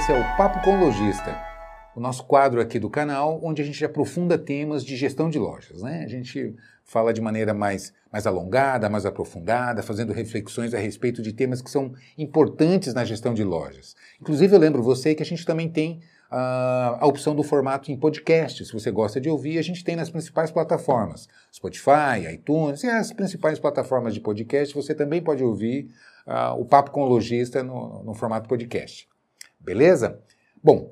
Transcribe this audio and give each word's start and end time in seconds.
esse 0.00 0.12
é 0.12 0.18
o 0.18 0.34
Papo 0.34 0.64
com 0.64 0.80
Lojista, 0.80 1.38
o 1.94 2.00
nosso 2.00 2.24
quadro 2.24 2.58
aqui 2.58 2.78
do 2.78 2.88
canal, 2.88 3.38
onde 3.42 3.60
a 3.60 3.64
gente 3.64 3.84
aprofunda 3.84 4.38
temas 4.38 4.82
de 4.82 4.96
gestão 4.96 5.28
de 5.28 5.38
lojas. 5.38 5.82
Né? 5.82 6.02
A 6.02 6.08
gente 6.08 6.56
fala 6.86 7.12
de 7.12 7.20
maneira 7.20 7.52
mais, 7.52 7.92
mais 8.10 8.26
alongada, 8.26 8.88
mais 8.88 9.04
aprofundada, 9.04 9.82
fazendo 9.82 10.14
reflexões 10.14 10.72
a 10.72 10.78
respeito 10.78 11.20
de 11.20 11.34
temas 11.34 11.60
que 11.60 11.70
são 11.70 11.92
importantes 12.16 12.94
na 12.94 13.04
gestão 13.04 13.34
de 13.34 13.44
lojas. 13.44 13.94
Inclusive, 14.18 14.56
eu 14.56 14.58
lembro 14.58 14.82
você 14.82 15.14
que 15.14 15.22
a 15.22 15.26
gente 15.26 15.44
também 15.44 15.68
tem 15.68 16.00
a, 16.30 16.96
a 17.00 17.06
opção 17.06 17.36
do 17.36 17.42
formato 17.42 17.92
em 17.92 17.96
podcast. 17.98 18.64
Se 18.64 18.72
você 18.72 18.90
gosta 18.90 19.20
de 19.20 19.28
ouvir, 19.28 19.58
a 19.58 19.62
gente 19.62 19.84
tem 19.84 19.96
nas 19.96 20.08
principais 20.08 20.50
plataformas: 20.50 21.28
Spotify, 21.54 22.32
iTunes 22.32 22.82
e 22.84 22.88
as 22.88 23.12
principais 23.12 23.58
plataformas 23.58 24.14
de 24.14 24.20
podcast. 24.20 24.74
Você 24.74 24.94
também 24.94 25.20
pode 25.20 25.44
ouvir 25.44 25.90
uh, 26.26 26.58
o 26.58 26.64
Papo 26.64 26.90
com 26.90 27.02
o 27.02 27.06
Lojista 27.06 27.62
no, 27.62 28.02
no 28.02 28.14
formato 28.14 28.48
podcast. 28.48 29.10
Beleza? 29.60 30.18
Bom, 30.64 30.90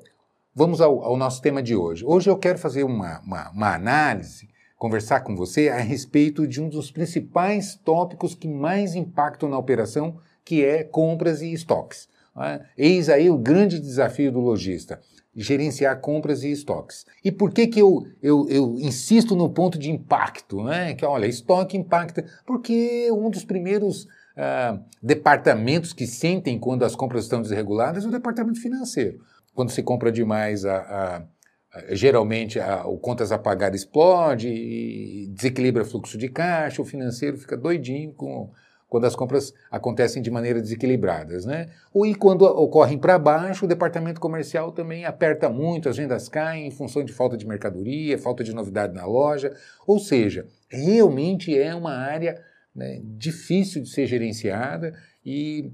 vamos 0.53 0.79
ao, 0.79 1.03
ao, 1.03 1.17
nosso 1.17 1.41
tema 1.41 1.61
de 1.61 1.75
hoje. 1.75 2.05
Hoje 2.05 2.29
eu 2.29 2.37
quero 2.37 2.59
fazer 2.59 2.83
uma, 2.83 3.19
uma, 3.21 3.49
uma, 3.49 3.73
análise, 3.73 4.47
conversar 4.77 5.21
com 5.21 5.35
você 5.35 5.69
a 5.69 5.79
respeito 5.79 6.47
de 6.47 6.61
um 6.61 6.69
dos 6.69 6.91
principais 6.91 7.75
tópicos 7.83 8.35
que 8.35 8.47
mais 8.47 8.93
impactam 8.93 9.49
na 9.49 9.57
operação, 9.57 10.19
que 10.45 10.63
é 10.63 10.83
compras 10.83 11.41
e 11.41 11.51
estoques. 11.51 12.07
É? 12.37 12.61
Eis 12.77 13.09
aí 13.09 13.27
o 13.27 13.39
grande 13.39 13.79
desafio 13.79 14.31
do 14.31 14.39
lojista, 14.39 15.01
gerenciar 15.35 15.99
compras 15.99 16.43
e 16.43 16.51
estoques. 16.51 17.07
E 17.25 17.31
por 17.31 17.51
que, 17.51 17.65
que 17.65 17.81
eu, 17.81 18.05
eu, 18.21 18.47
eu 18.49 18.75
insisto 18.77 19.35
no 19.35 19.49
ponto 19.49 19.79
de 19.79 19.89
impacto? 19.89 20.63
Né? 20.63 20.93
Que 20.93 21.03
olha, 21.03 21.25
estoque 21.25 21.75
impacta, 21.75 22.23
porque 22.45 23.11
um 23.11 23.31
dos 23.31 23.43
primeiros 23.43 24.07
uh, 24.39 24.79
departamentos 25.03 25.91
que 25.91 26.07
sentem 26.07 26.57
quando 26.57 26.85
as 26.85 26.95
compras 26.95 27.23
estão 27.23 27.41
desreguladas 27.41 28.05
o 28.05 28.11
departamento 28.11 28.61
financeiro. 28.61 29.19
Quando 29.53 29.71
se 29.71 29.83
compra 29.83 30.11
demais, 30.11 30.63
a, 30.63 30.77
a, 30.77 31.17
a, 31.73 31.95
geralmente 31.95 32.57
o 32.85 32.97
contas 32.97 33.31
a 33.31 33.37
pagar 33.37 33.75
explode, 33.75 35.27
desequilibra 35.31 35.83
fluxo 35.83 36.17
de 36.17 36.29
caixa, 36.29 36.81
o 36.81 36.85
financeiro 36.85 37.37
fica 37.37 37.57
doidinho 37.57 38.13
com 38.13 38.49
quando 38.87 39.05
as 39.05 39.15
compras 39.15 39.53
acontecem 39.69 40.19
de 40.19 40.31
maneira 40.31 40.59
desequilibradas, 40.59 41.45
né? 41.45 41.69
Ou 41.93 42.07
e 42.07 42.15
quando 42.15 42.41
ocorrem 42.41 42.97
para 42.97 43.19
baixo, 43.19 43.65
o 43.65 43.67
departamento 43.67 44.19
comercial 44.19 44.71
também 44.71 45.05
aperta 45.05 45.47
muito, 45.47 45.87
as 45.87 45.97
vendas 45.97 46.27
caem 46.27 46.65
em 46.65 46.71
função 46.71 47.03
de 47.03 47.13
falta 47.13 47.37
de 47.37 47.47
mercadoria, 47.47 48.17
falta 48.17 48.43
de 48.43 48.51
novidade 48.51 48.95
na 48.95 49.05
loja, 49.05 49.53
ou 49.85 49.99
seja, 49.99 50.47
realmente 50.67 51.55
é 51.55 51.75
uma 51.75 51.93
área 51.93 52.41
né, 52.79 53.01
difícil 53.03 53.83
de 53.83 53.89
ser 53.89 54.07
gerenciada 54.07 54.97
e 55.23 55.69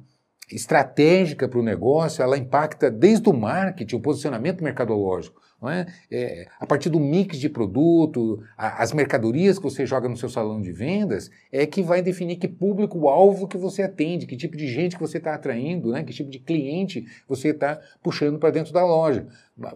estratégica 0.52 1.48
para 1.48 1.60
o 1.60 1.64
negócio, 1.64 2.22
ela 2.22 2.38
impacta 2.38 2.90
desde 2.90 3.30
o 3.30 3.34
marketing, 3.34 3.96
o 3.96 4.02
posicionamento 4.02 4.64
mercadológico. 4.64 5.42
É? 5.64 5.86
É, 6.12 6.48
a 6.60 6.68
partir 6.68 6.90
do 6.90 7.00
mix 7.00 7.40
de 7.40 7.50
produto, 7.50 8.44
a, 8.58 8.84
as 8.84 8.92
mercadorias 8.92 9.58
que 9.58 9.64
você 9.64 9.86
joga 9.86 10.08
no 10.08 10.18
seu 10.18 10.30
salão 10.30 10.62
de 10.62 10.72
vendas, 10.72 11.32
é 11.52 11.66
que 11.66 11.82
vai 11.82 12.02
definir 12.02 12.36
que 12.36 12.48
público-alvo 12.48 13.48
que 13.48 13.58
você 13.58 13.82
atende, 13.82 14.28
que 14.28 14.36
tipo 14.36 14.56
de 14.58 14.68
gente 14.68 14.96
que 14.96 15.02
você 15.02 15.18
está 15.18 15.34
atraindo, 15.34 15.92
né? 15.92 16.04
que 16.04 16.14
tipo 16.14 16.30
de 16.30 16.40
cliente 16.40 17.06
você 17.28 17.50
está 17.50 17.80
puxando 18.04 18.38
para 18.38 18.52
dentro 18.52 18.74
da 18.74 18.86
loja. 18.86 19.28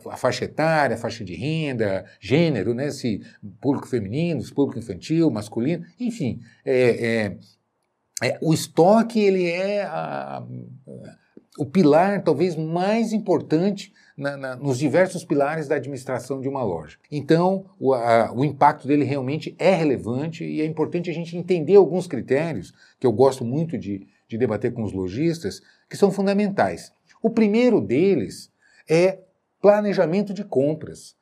A 0.08 0.17
faixa 0.17 0.45
etária, 0.45 0.95
a 0.95 0.99
faixa 0.99 1.23
de 1.23 1.33
renda, 1.33 2.05
gênero, 2.19 2.73
né? 2.73 2.91
se 2.91 3.21
público 3.59 3.88
feminino, 3.88 4.41
se 4.41 4.53
público 4.53 4.77
infantil, 4.77 5.31
masculino, 5.31 5.86
enfim. 5.99 6.39
É, 6.64 7.38
é, 8.21 8.27
é 8.27 8.38
o 8.41 8.53
estoque 8.53 9.19
ele 9.19 9.49
é 9.49 9.83
a, 9.83 10.45
o 11.58 11.66
pilar 11.66 12.21
talvez 12.23 12.55
mais 12.55 13.11
importante 13.11 13.92
na, 14.19 14.35
na, 14.35 14.55
nos 14.55 14.77
diversos 14.77 15.23
pilares 15.23 15.67
da 15.67 15.75
administração 15.75 16.41
de 16.41 16.49
uma 16.49 16.61
loja. 16.61 16.97
Então, 17.09 17.65
o, 17.80 17.93
a, 17.93 18.31
o 18.33 18.43
impacto 18.43 18.87
dele 18.87 19.05
realmente 19.05 19.55
é 19.57 19.73
relevante 19.73 20.43
e 20.43 20.61
é 20.61 20.65
importante 20.65 21.09
a 21.09 21.13
gente 21.13 21.37
entender 21.37 21.75
alguns 21.75 22.05
critérios, 22.05 22.73
que 22.99 23.08
eu 23.08 23.11
gosto 23.11 23.45
muito 23.45 23.77
de, 23.77 24.05
de 24.27 24.37
debater 24.37 24.73
com 24.73 24.83
os 24.83 24.91
lojistas, 24.91 25.61
que 25.89 25.95
são 25.95 26.11
fundamentais. 26.11 26.91
O 27.21 27.29
primeiro 27.29 27.79
deles 27.79 28.52
é 28.87 29.19
planejamento 29.61 30.33
de 30.33 30.43
compras. 30.43 31.15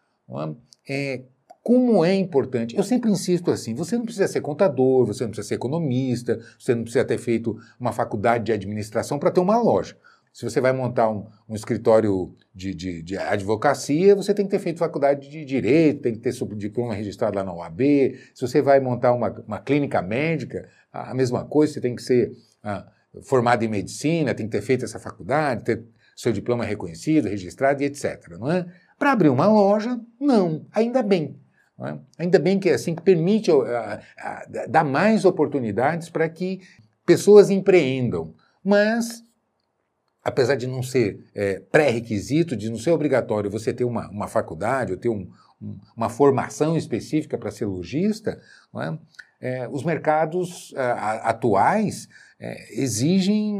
É? 0.87 1.13
é, 1.15 1.21
como 1.67 2.05
é 2.05 2.15
importante. 2.15 2.77
Eu 2.77 2.83
sempre 2.83 3.11
insisto 3.11 3.51
assim: 3.51 3.75
você 3.75 3.97
não 3.97 4.05
precisa 4.05 4.27
ser 4.27 4.41
contador, 4.41 5.05
você 5.05 5.23
não 5.23 5.31
precisa 5.31 5.49
ser 5.49 5.55
economista, 5.55 6.39
você 6.57 6.73
não 6.73 6.83
precisa 6.83 7.03
ter 7.03 7.17
feito 7.17 7.59
uma 7.79 7.91
faculdade 7.91 8.45
de 8.45 8.53
administração 8.53 9.19
para 9.19 9.31
ter 9.31 9.41
uma 9.41 9.61
loja. 9.61 9.97
Se 10.33 10.43
você 10.43 10.61
vai 10.61 10.71
montar 10.71 11.09
um, 11.09 11.27
um 11.49 11.55
escritório 11.55 12.35
de, 12.53 12.73
de, 12.73 13.01
de, 13.01 13.17
advocacia, 13.17 14.15
você 14.15 14.33
tem 14.33 14.45
que 14.45 14.51
ter 14.51 14.59
feito 14.59 14.79
faculdade 14.79 15.29
de 15.29 15.43
direito, 15.43 16.01
tem 16.01 16.13
que 16.13 16.19
ter 16.19 16.33
diploma 16.55 16.93
registrado 16.93 17.35
lá 17.35 17.43
na 17.43 17.53
OAB. 17.53 17.81
Se 18.33 18.41
você 18.41 18.61
vai 18.61 18.79
montar 18.79 19.13
uma, 19.13 19.29
uma 19.47 19.59
clínica 19.59 20.01
médica, 20.01 20.69
a, 20.91 21.13
mesma 21.13 21.45
coisa, 21.45 21.73
você 21.73 21.81
tem 21.81 21.95
que 21.95 22.03
ser 22.03 22.31
ah, 22.63 22.87
formado 23.23 23.63
em 23.63 23.67
medicina, 23.67 24.33
tem 24.33 24.45
que 24.45 24.51
ter 24.51 24.61
feito 24.61 24.85
essa 24.85 24.99
faculdade, 24.99 25.63
ter 25.63 25.83
seu 26.15 26.31
diploma 26.31 26.65
reconhecido, 26.65 27.27
registrado 27.27 27.83
e 27.83 27.85
etc. 27.85 28.37
Não 28.39 28.51
é? 28.51 28.65
Para 28.97 29.11
abrir 29.11 29.29
uma 29.29 29.47
loja, 29.47 29.99
não, 30.19 30.65
ainda 30.71 31.03
bem. 31.03 31.39
É? 31.79 31.95
Ainda 32.17 32.39
bem 32.39 32.59
que 32.59 32.69
é 32.69 32.73
assim, 32.73 32.95
que 32.95 33.03
permite 33.03 33.51
uh, 33.51 33.63
dar 34.67 34.83
mais 34.83 35.25
oportunidades 35.25 36.09
para 36.09 36.27
que 36.27 36.61
pessoas 37.05 37.51
empreendam. 37.51 38.33
Mas 38.63 39.23
apesar 40.27 40.55
de 40.55 40.67
não 40.67 40.83
ser 40.83 41.23
é, 41.33 41.61
pré-requisito, 41.71 42.53
de 42.57 42.69
não 42.69 42.77
ser 42.77 42.91
obrigatório 42.91 43.49
você 43.49 43.73
ter 43.73 43.85
uma, 43.85 44.09
uma 44.09 44.27
faculdade 44.27 44.91
ou 44.91 44.97
ter 44.97 45.07
um, 45.07 45.31
um, 45.61 45.79
uma 45.95 46.09
formação 46.09 46.75
específica 46.75 47.37
para 47.37 47.49
ser 47.49 47.65
lojista, 47.65 48.37
é? 48.75 48.97
É, 49.39 49.69
os 49.69 49.83
mercados 49.83 50.73
a, 50.75 51.29
atuais 51.29 52.09
é, 52.39 52.81
exigem 52.81 53.53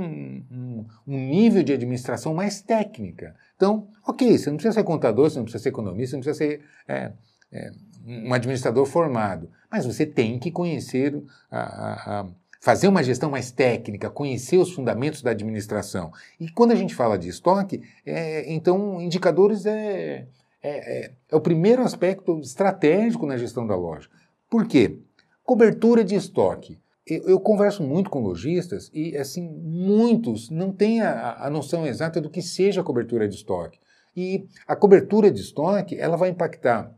um, 0.51 0.85
um, 1.07 1.17
nível 1.29 1.63
de 1.63 1.72
administração 1.72 2.33
mais 2.33 2.61
técnica. 2.61 3.35
Então, 3.56 3.88
ok, 4.06 4.38
você 4.38 4.50
não 4.50 4.57
precisa 4.57 4.73
ser 4.73 4.83
contador, 4.83 5.29
você 5.29 5.38
não 5.38 5.45
precisa 5.45 5.63
ser 5.63 5.69
economista, 5.69 6.09
você 6.09 6.16
não 6.17 6.23
precisa 6.23 6.38
ser 6.38 6.61
é, 6.88 7.13
é, 7.51 7.72
um 8.06 8.33
administrador 8.33 8.85
formado, 8.85 9.50
mas 9.72 9.85
você 9.85 10.06
tem 10.06 10.39
que 10.39 10.51
conhecer 10.51 11.16
a, 11.50 12.19
a 12.19 12.27
fazer 12.67 12.89
uma 12.89 13.01
gestão 13.01 13.31
mais 13.31 13.50
técnica, 13.50 14.09
conhecer 14.09 14.57
os 14.57 14.73
fundamentos 14.73 15.22
da 15.22 15.31
administração. 15.31 16.11
E 16.38 16.50
quando 16.50 16.73
a 16.73 16.75
gente 16.75 16.94
fala 16.94 17.17
de 17.17 17.29
estoque, 17.29 17.81
é, 18.05 18.53
então 18.53 19.00
indicadores 19.00 19.66
é, 19.66 20.28
é, 20.61 21.06
é, 21.06 21.11
é, 21.31 21.35
o 21.38 21.39
primeiro 21.39 21.81
aspecto 21.81 22.38
estratégico 22.41 23.25
na 23.25 23.38
gestão 23.38 23.66
da 23.66 23.73
loja. 23.73 24.09
Por 24.50 24.67
quê? 24.67 25.00
Cobertura 25.45 26.03
de 26.03 26.16
estoque. 26.16 26.77
Eu, 27.06 27.29
eu 27.29 27.39
converso 27.39 27.83
muito 27.83 28.09
com 28.09 28.19
lojistas 28.19 28.91
e, 28.94 29.16
assim, 29.16 29.47
muitos 29.50 30.50
não 30.50 30.73
têm 30.73 31.00
a, 31.00 31.45
a 31.45 31.50
noção 31.50 31.88
exata 31.88 32.19
do 32.19 32.29
que 32.29 32.41
seja 32.41 32.83
cobertura 32.83 33.29
de 33.29 33.35
estoque. 33.35 33.79
E 34.13 34.45
a 34.67 34.75
cobertura 34.75 35.31
de 35.31 35.39
estoque, 35.39 35.97
ela 35.97 36.17
vai 36.17 36.31
impactar 36.31 36.94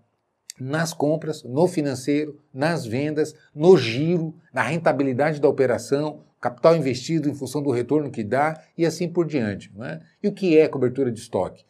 nas 0.59 0.93
compras, 0.93 1.43
no 1.43 1.67
financeiro, 1.67 2.39
nas 2.53 2.85
vendas, 2.85 3.35
no 3.53 3.77
giro, 3.77 4.35
na 4.53 4.61
rentabilidade 4.61 5.39
da 5.39 5.47
operação, 5.47 6.21
capital 6.39 6.75
investido 6.75 7.29
em 7.29 7.35
função 7.35 7.61
do 7.61 7.71
retorno 7.71 8.11
que 8.11 8.23
dá 8.23 8.61
e 8.77 8.85
assim 8.85 9.07
por 9.07 9.25
diante. 9.25 9.71
É? 9.81 9.99
E 10.23 10.27
o 10.27 10.33
que 10.33 10.57
é 10.57 10.67
cobertura 10.67 11.11
de 11.11 11.19
estoque? 11.19 11.63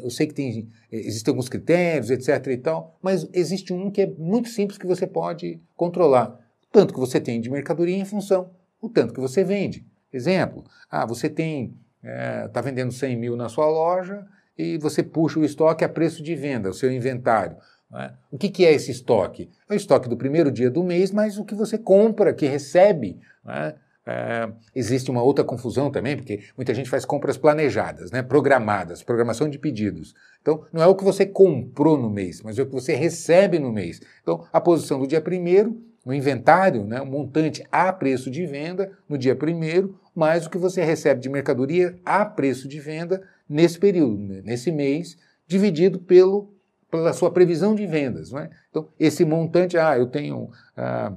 Eu 0.00 0.10
sei 0.10 0.26
que 0.28 0.34
tem, 0.34 0.68
existem 0.90 1.32
alguns 1.32 1.48
critérios, 1.48 2.10
etc. 2.10 2.46
e 2.48 2.56
tal, 2.56 2.96
mas 3.02 3.26
existe 3.32 3.72
um 3.72 3.90
que 3.90 4.02
é 4.02 4.06
muito 4.06 4.48
simples 4.48 4.78
que 4.78 4.86
você 4.86 5.06
pode 5.06 5.60
controlar. 5.74 6.38
O 6.62 6.66
tanto 6.70 6.94
que 6.94 7.00
você 7.00 7.20
tem 7.20 7.40
de 7.40 7.50
mercadoria 7.50 7.96
em 7.96 8.04
função 8.04 8.50
o 8.82 8.88
tanto 8.88 9.14
que 9.14 9.20
você 9.20 9.44
vende. 9.44 9.86
Exemplo, 10.12 10.64
ah, 10.90 11.06
você 11.06 11.30
tem, 11.30 11.78
está 12.02 12.10
é, 12.10 12.48
tá 12.48 12.60
vendendo 12.60 12.92
100 12.92 13.16
mil 13.16 13.36
na 13.36 13.48
sua 13.48 13.66
loja 13.66 14.26
e 14.58 14.76
você 14.76 15.02
puxa 15.02 15.38
o 15.38 15.44
estoque 15.44 15.84
a 15.84 15.88
preço 15.88 16.22
de 16.22 16.34
venda, 16.34 16.68
o 16.68 16.74
seu 16.74 16.90
inventário. 16.92 17.56
É? 17.94 18.12
O 18.30 18.38
que, 18.38 18.48
que, 18.48 18.64
é 18.64 18.72
esse 18.72 18.90
estoque? 18.90 19.50
É 19.68 19.74
o 19.74 19.76
estoque 19.76 20.08
do 20.08 20.16
primeiro 20.16 20.50
dia 20.50 20.70
do 20.70 20.82
mês, 20.82 21.10
mas 21.10 21.36
o 21.36 21.44
que 21.44 21.54
você 21.54 21.76
compra, 21.76 22.32
que 22.32 22.46
recebe. 22.46 23.20
É? 23.46 23.74
É, 24.04 24.50
existe 24.74 25.10
uma 25.10 25.22
outra 25.22 25.44
confusão 25.44 25.90
também, 25.90 26.16
porque 26.16 26.40
muita 26.56 26.74
gente 26.74 26.90
faz 26.90 27.04
compras 27.04 27.36
planejadas, 27.36 28.10
né, 28.10 28.20
programadas, 28.20 29.02
programação 29.02 29.48
de 29.48 29.58
pedidos. 29.58 30.12
Então, 30.40 30.64
não 30.72 30.82
é 30.82 30.86
o 30.86 30.96
que 30.96 31.04
você 31.04 31.24
comprou 31.24 31.96
no 31.96 32.10
mês, 32.10 32.42
mas 32.42 32.58
é 32.58 32.62
o 32.62 32.66
que 32.66 32.72
você 32.72 32.94
recebe 32.94 33.60
no 33.60 33.72
mês. 33.72 34.00
Então, 34.20 34.44
a 34.52 34.60
posição 34.60 34.98
do 34.98 35.06
dia 35.06 35.20
primeiro, 35.20 35.80
no 36.04 36.12
inventário, 36.12 36.84
né, 36.84 37.00
o 37.00 37.06
montante 37.06 37.64
a 37.70 37.92
preço 37.92 38.28
de 38.28 38.44
venda 38.44 38.90
no 39.08 39.16
dia 39.16 39.36
primeiro, 39.36 39.96
mais 40.16 40.46
o 40.46 40.50
que 40.50 40.58
você 40.58 40.82
recebe 40.82 41.20
de 41.20 41.28
mercadoria 41.28 41.96
a 42.04 42.24
preço 42.24 42.66
de 42.66 42.80
venda 42.80 43.22
nesse 43.48 43.78
período, 43.78 44.18
né, 44.18 44.42
nesse 44.44 44.72
mês, 44.72 45.16
dividido 45.46 46.00
pelo 46.00 46.52
pela 46.92 47.14
sua 47.14 47.30
previsão 47.30 47.74
de 47.74 47.86
vendas. 47.86 48.30
Não 48.30 48.40
é? 48.40 48.50
Então, 48.68 48.86
esse 49.00 49.24
montante, 49.24 49.78
ah, 49.78 49.96
eu 49.96 50.06
tenho. 50.06 50.50
Ah, 50.76 51.14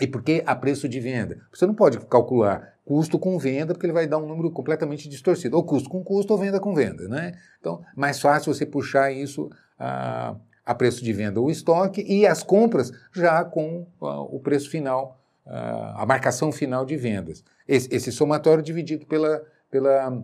e 0.00 0.08
por 0.08 0.24
que 0.24 0.42
a 0.44 0.56
preço 0.56 0.88
de 0.88 0.98
venda? 0.98 1.40
Você 1.52 1.64
não 1.64 1.74
pode 1.74 1.98
calcular 2.06 2.74
custo 2.84 3.16
com 3.16 3.38
venda, 3.38 3.72
porque 3.72 3.86
ele 3.86 3.92
vai 3.92 4.08
dar 4.08 4.18
um 4.18 4.26
número 4.26 4.50
completamente 4.50 5.08
distorcido. 5.08 5.56
Ou 5.56 5.62
custo 5.62 5.88
com 5.88 6.02
custo 6.02 6.32
ou 6.32 6.38
venda 6.38 6.58
com 6.58 6.74
venda. 6.74 7.06
Né? 7.08 7.32
Então, 7.60 7.80
mais 7.96 8.20
fácil 8.20 8.52
você 8.52 8.66
puxar 8.66 9.12
isso 9.12 9.48
a, 9.78 10.34
a 10.66 10.74
preço 10.74 11.02
de 11.02 11.12
venda 11.12 11.40
ou 11.40 11.48
estoque 11.48 12.02
e 12.02 12.26
as 12.26 12.42
compras 12.42 12.90
já 13.12 13.44
com 13.44 13.86
a, 14.02 14.20
o 14.20 14.40
preço 14.40 14.68
final, 14.68 15.20
a, 15.46 16.02
a, 16.02 16.06
marcação 16.06 16.50
final 16.50 16.84
de 16.84 16.96
vendas. 16.96 17.44
Esse, 17.68 17.88
esse 17.94 18.10
somatório 18.10 18.64
dividido 18.64 19.06
pela, 19.06 19.42
pela, 19.70 20.22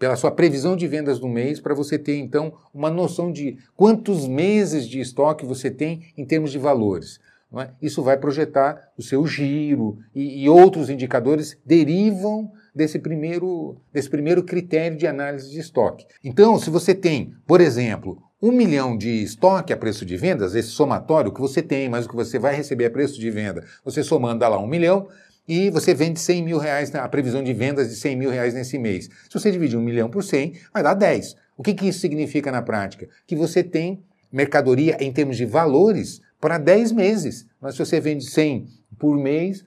pela 0.00 0.16
sua 0.16 0.30
previsão 0.30 0.74
de 0.74 0.88
vendas 0.88 1.20
no 1.20 1.28
mês, 1.28 1.60
para 1.60 1.74
você 1.74 1.98
ter 1.98 2.16
então 2.16 2.54
uma 2.72 2.90
noção 2.90 3.30
de 3.30 3.58
quantos 3.76 4.26
meses 4.26 4.88
de 4.88 4.98
estoque 4.98 5.44
você 5.44 5.70
tem 5.70 6.00
em 6.16 6.24
termos 6.24 6.50
de 6.50 6.58
valores. 6.58 7.20
É? 7.58 7.68
Isso 7.82 8.02
vai 8.02 8.16
projetar 8.16 8.92
o 8.96 9.02
seu 9.02 9.26
giro 9.26 9.98
e, 10.14 10.44
e, 10.44 10.48
outros 10.48 10.88
indicadores 10.88 11.58
derivam 11.66 12.50
desse 12.72 12.98
primeiro, 12.98 13.76
desse 13.92 14.08
primeiro 14.08 14.42
critério 14.42 14.96
de 14.96 15.06
análise 15.06 15.50
de 15.50 15.58
estoque. 15.58 16.06
Então, 16.24 16.58
se 16.58 16.70
você 16.70 16.94
tem, 16.94 17.34
por 17.46 17.60
exemplo, 17.60 18.22
um 18.40 18.52
milhão 18.52 18.96
de 18.96 19.22
estoque 19.22 19.72
a 19.72 19.76
preço 19.76 20.06
de 20.06 20.16
vendas, 20.16 20.54
esse 20.54 20.68
somatório 20.68 21.34
que 21.34 21.40
você 21.40 21.60
tem, 21.60 21.88
mas 21.88 22.06
o 22.06 22.08
que 22.08 22.14
você 22.14 22.38
vai 22.38 22.54
receber 22.54 22.86
a 22.86 22.90
preço 22.90 23.20
de 23.20 23.30
venda, 23.30 23.66
você 23.84 24.02
somando 24.02 24.48
lá 24.48 24.58
um 24.58 24.66
milhão, 24.68 25.08
e 25.50 25.68
você 25.68 25.92
vende 25.92 26.20
100 26.20 26.44
mil 26.44 26.58
reais, 26.58 26.94
a 26.94 27.08
previsão 27.08 27.42
de 27.42 27.52
vendas 27.52 27.88
de 27.88 27.96
100 27.96 28.16
mil 28.16 28.30
reais 28.30 28.54
nesse 28.54 28.78
mês. 28.78 29.10
Se 29.28 29.34
você 29.34 29.50
dividir 29.50 29.76
um 29.76 29.82
milhão 29.82 30.08
por 30.08 30.22
100, 30.22 30.52
vai 30.72 30.80
dar 30.80 30.94
10. 30.94 31.34
O 31.56 31.62
que, 31.64 31.74
que 31.74 31.88
isso 31.88 31.98
significa 31.98 32.52
na 32.52 32.62
prática? 32.62 33.08
Que 33.26 33.34
você 33.34 33.64
tem 33.64 34.00
mercadoria 34.30 34.96
em 35.00 35.12
termos 35.12 35.36
de 35.36 35.44
valores 35.44 36.20
para 36.40 36.56
10 36.56 36.92
meses. 36.92 37.48
Mas 37.60 37.74
se 37.74 37.84
você 37.84 37.98
vende 37.98 38.30
100 38.30 38.68
por 38.96 39.18
mês, 39.18 39.64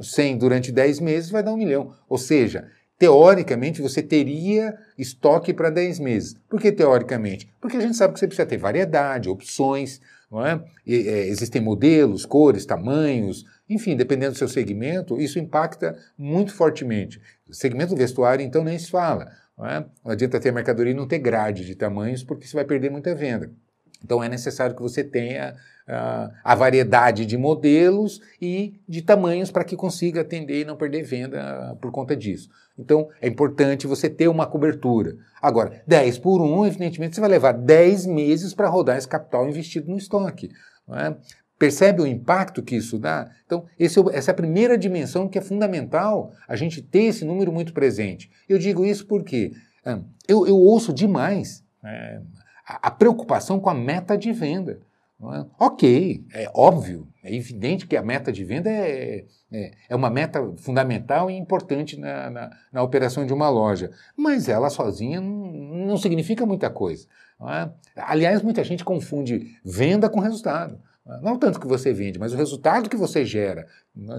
100 0.00 0.32
né, 0.32 0.38
durante 0.38 0.72
10 0.72 0.98
meses, 1.00 1.28
vai 1.28 1.42
dar 1.42 1.52
um 1.52 1.58
milhão. 1.58 1.92
Ou 2.08 2.16
seja, 2.16 2.66
teoricamente 2.98 3.82
você 3.82 4.02
teria 4.02 4.78
estoque 4.96 5.52
para 5.52 5.68
10 5.68 5.98
meses. 5.98 6.36
Por 6.48 6.58
que 6.58 6.72
teoricamente? 6.72 7.46
Porque 7.60 7.76
a 7.76 7.80
gente 7.80 7.98
sabe 7.98 8.14
que 8.14 8.18
você 8.18 8.26
precisa 8.26 8.46
ter 8.46 8.56
variedade, 8.56 9.28
opções, 9.28 10.00
não 10.30 10.44
é? 10.44 10.58
E, 10.86 11.06
é, 11.06 11.28
existem 11.28 11.60
modelos, 11.60 12.24
cores, 12.24 12.64
tamanhos, 12.64 13.44
enfim, 13.68 13.96
dependendo 13.96 14.32
do 14.32 14.38
seu 14.38 14.48
segmento, 14.48 15.20
isso 15.20 15.38
impacta 15.38 15.96
muito 16.16 16.54
fortemente. 16.54 17.20
Segmento 17.50 17.94
do 17.94 17.98
vestuário, 17.98 18.44
então, 18.44 18.64
nem 18.64 18.78
se 18.78 18.90
fala. 18.90 19.30
Não, 19.56 19.66
é? 19.66 19.84
não 20.04 20.12
adianta 20.12 20.40
ter 20.40 20.52
mercadoria 20.52 20.92
e 20.92 20.96
não 20.96 21.08
ter 21.08 21.18
grade 21.18 21.64
de 21.64 21.74
tamanhos, 21.74 22.22
porque 22.22 22.46
você 22.46 22.54
vai 22.54 22.64
perder 22.64 22.90
muita 22.90 23.14
venda. 23.14 23.50
Então 24.04 24.22
é 24.22 24.28
necessário 24.28 24.76
que 24.76 24.82
você 24.82 25.02
tenha 25.02 25.54
uh, 25.88 26.32
a 26.44 26.54
variedade 26.54 27.26
de 27.26 27.36
modelos 27.36 28.20
e 28.40 28.80
de 28.88 29.02
tamanhos 29.02 29.50
para 29.50 29.64
que 29.64 29.76
consiga 29.76 30.20
atender 30.20 30.60
e 30.60 30.64
não 30.64 30.76
perder 30.76 31.02
venda 31.02 31.76
por 31.80 31.90
conta 31.90 32.16
disso. 32.16 32.48
Então 32.78 33.08
é 33.20 33.26
importante 33.26 33.86
você 33.86 34.08
ter 34.08 34.28
uma 34.28 34.46
cobertura. 34.46 35.16
Agora, 35.42 35.82
10 35.86 36.18
por 36.18 36.40
1, 36.40 36.66
evidentemente, 36.66 37.16
você 37.16 37.20
vai 37.20 37.30
levar 37.30 37.52
10 37.52 38.06
meses 38.06 38.54
para 38.54 38.68
rodar 38.68 38.96
esse 38.96 39.08
capital 39.08 39.48
investido 39.48 39.90
no 39.90 39.98
estoque. 39.98 40.50
É? 40.90 41.14
Percebe 41.58 42.02
o 42.02 42.06
impacto 42.06 42.62
que 42.62 42.76
isso 42.76 42.98
dá? 42.98 43.30
Então, 43.44 43.64
esse, 43.78 43.98
é 43.98 44.02
essa 44.12 44.30
é 44.30 44.32
a 44.32 44.36
primeira 44.36 44.78
dimensão 44.78 45.28
que 45.28 45.38
é 45.38 45.40
fundamental 45.40 46.32
a 46.46 46.54
gente 46.54 46.80
ter 46.80 47.04
esse 47.04 47.24
número 47.24 47.52
muito 47.52 47.72
presente. 47.72 48.30
Eu 48.48 48.58
digo 48.58 48.84
isso 48.84 49.06
porque 49.06 49.52
ah, 49.84 49.98
eu, 50.28 50.46
eu 50.46 50.56
ouço 50.56 50.92
demais. 50.92 51.64
É, 51.82 52.20
a, 52.64 52.90
preocupação 52.90 53.58
com 53.58 53.70
a 53.70 53.74
meta 53.74 54.16
de 54.16 54.30
venda. 54.32 54.80
É? 55.20 55.44
Ok, 55.58 56.24
é 56.32 56.48
óbvio, 56.54 57.08
é 57.24 57.34
evidente 57.34 57.88
que 57.88 57.96
a 57.96 58.02
meta 58.02 58.30
de 58.30 58.44
venda 58.44 58.70
é, 58.70 59.24
é, 59.50 59.72
é 59.88 59.96
uma 59.96 60.08
meta 60.08 60.52
fundamental 60.58 61.28
e 61.28 61.34
importante 61.34 61.98
na, 61.98 62.30
na, 62.30 62.56
na, 62.72 62.82
operação 62.84 63.26
de 63.26 63.32
uma 63.32 63.48
loja, 63.48 63.90
mas 64.16 64.48
ela 64.48 64.70
sozinha 64.70 65.20
não, 65.20 65.50
não 65.86 65.96
significa 65.96 66.46
muita 66.46 66.70
coisa. 66.70 67.08
É? 67.40 67.68
Aliás, 67.96 68.42
muita 68.42 68.62
gente 68.62 68.84
confunde 68.84 69.58
venda 69.64 70.08
com 70.08 70.20
resultado. 70.20 70.78
Não 71.22 71.38
tanto 71.38 71.58
que 71.58 71.66
você 71.66 71.92
vende, 71.92 72.18
mas 72.18 72.34
o 72.34 72.36
resultado 72.36 72.90
que 72.90 72.96
você 72.96 73.24
gera. 73.24 73.66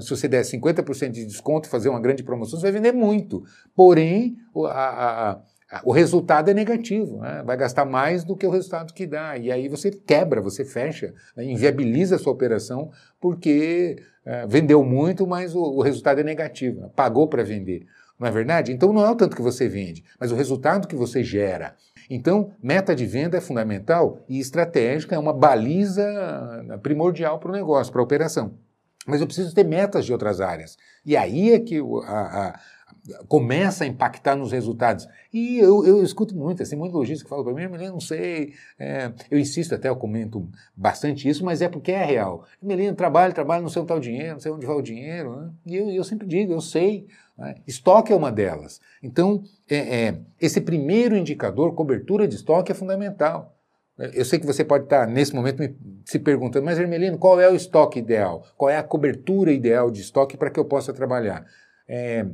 Se 0.02 0.10
você 0.10 0.28
der 0.28 0.42
50% 0.42 1.12
de 1.12 1.26
desconto 1.26 1.68
e 1.68 1.72
fazer 1.72 1.90
uma 1.90 2.02
grande 2.02 2.24
promoção, 2.24 2.60
você 2.60 2.64
vai 2.64 2.82
vender 2.82 2.92
muito. 2.92 3.44
Porém, 3.76 4.38
a, 4.66 5.32
a, 5.32 5.42
o 5.84 5.92
resultado 5.92 6.50
é 6.50 6.54
negativo, 6.54 7.20
né? 7.20 7.44
vai 7.46 7.56
gastar 7.56 7.86
mais 7.86 8.24
do 8.24 8.36
que 8.36 8.46
o 8.46 8.50
resultado 8.50 8.92
que 8.92 9.06
dá. 9.06 9.38
E 9.38 9.52
aí 9.52 9.68
você 9.68 9.92
quebra, 9.92 10.42
você 10.42 10.66
fecha, 10.66 11.14
né? 11.38 11.46
inviabiliza 11.46 12.16
a 12.16 12.20
sua 12.20 12.34
operação 12.34 12.90
porque 13.22 13.98
é, 14.26 14.48
vendeu 14.48 14.84
muito, 14.84 15.28
mas 15.28 15.56
o, 15.56 15.62
o, 15.62 15.82
resultado 15.82 16.22
é 16.22 16.24
negativo, 16.24 16.82
né? 16.82 16.90
pagou 16.96 17.28
para 17.28 17.44
vender. 17.44 17.86
Não 18.20 18.28
é 18.28 18.32
verdade? 18.32 18.72
Então 18.72 18.92
não 18.92 19.06
é 19.06 19.12
o 19.12 19.16
tanto 19.16 19.36
que 19.36 19.42
você 19.42 19.68
vende, 19.68 20.04
mas 20.20 20.32
o 20.32 20.36
resultado 20.36 20.88
que 20.88 20.96
você 20.96 21.24
gera. 21.24 21.76
Então, 22.10 22.52
meta 22.62 22.96
de 22.96 23.06
venda 23.06 23.38
é 23.38 23.42
fundamental 23.42 24.20
e 24.28 24.40
estratégica, 24.40 25.16
é 25.16 25.20
uma 25.20 25.34
baliza 25.34 26.04
primordial 26.82 27.40
para 27.40 27.50
o 27.50 27.54
negócio, 27.54 27.92
para 27.92 28.02
a 28.02 28.04
operação. 28.04 28.54
Mas 29.06 29.22
eu 29.22 29.28
preciso 29.28 29.54
ter 29.54 29.64
metas 29.64 30.06
de 30.06 30.12
outras 30.12 30.42
áreas. 30.42 30.78
E 31.06 31.16
aí 31.16 31.52
é 31.54 31.60
que 31.60 31.80
a, 32.06 32.48
a 32.48 32.60
começa 33.28 33.84
a 33.84 33.88
impactar 33.88 34.36
nos 34.36 34.52
resultados. 34.52 35.08
E 35.34 35.58
eu, 35.58 35.86
eu 35.86 36.04
escuto 36.04 36.36
muito, 36.36 36.62
assim, 36.62 36.76
muito 36.76 36.96
lojista 36.96 37.24
que 37.24 37.30
fala 37.30 37.44
para 37.44 37.54
mim, 37.54 37.68
Melina, 37.68 37.92
não 37.92 38.00
sei, 38.00 38.54
é, 38.78 39.12
eu 39.30 39.40
insisto 39.40 39.74
até, 39.74 39.90
eu 39.90 39.96
comento 39.96 40.48
bastante 40.76 41.28
isso, 41.28 41.44
mas 41.44 41.62
é 41.62 41.70
porque 41.70 41.92
é 41.92 42.04
real. 42.04 42.46
Melina, 42.62 42.94
trabalho, 42.94 43.34
trabalho, 43.34 43.64
não 43.64 43.70
sei 43.70 43.82
onde 43.82 43.92
está 43.92 43.96
o 43.96 44.02
dinheiro, 44.02 44.34
não 44.34 44.40
sei 44.40 44.52
onde 44.52 44.66
vai 44.66 44.76
o 44.76 44.82
dinheiro. 44.82 45.36
Né? 45.36 45.52
E 45.66 45.76
eu, 45.76 45.90
eu 45.90 46.04
sempre 46.04 46.28
digo, 46.28 46.52
eu 46.52 46.62
sei, 46.62 47.08
né? 47.40 47.56
estoque 47.66 48.12
é 48.12 48.16
uma 48.16 48.32
delas. 48.32 48.80
Então, 49.02 49.44
é, 49.70 49.78
é, 49.78 50.20
esse 50.40 50.62
primeiro 50.62 51.16
indicador, 51.16 51.74
cobertura 51.74 52.28
de 52.28 52.36
estoque, 52.36 52.72
é 52.72 52.76
fundamental. 52.76 53.56
Eu 53.98 54.24
sei 54.24 54.40
que 54.40 54.46
você 54.46 54.64
pode 54.64 54.86
estar, 54.86 55.08
nesse 55.08 55.36
momento, 55.36 55.62
se 56.06 56.20
perguntando, 56.20 56.64
mas 56.66 56.80
Hermelino, 56.80 57.18
qual 57.18 57.40
é 57.40 57.50
o 57.50 57.56
estoque 57.56 58.00
ideal? 58.00 58.46
Qual 58.56 58.70
é 58.70 58.78
a 58.78 58.84
cobertura 58.84 59.52
ideal 59.52 59.92
de 59.92 60.02
estoque 60.02 60.38
para 60.38 60.50
que 60.50 60.60
eu 60.60 60.64
possa 60.64 60.94
trabalhar? 60.94 61.46
É, 61.88 62.26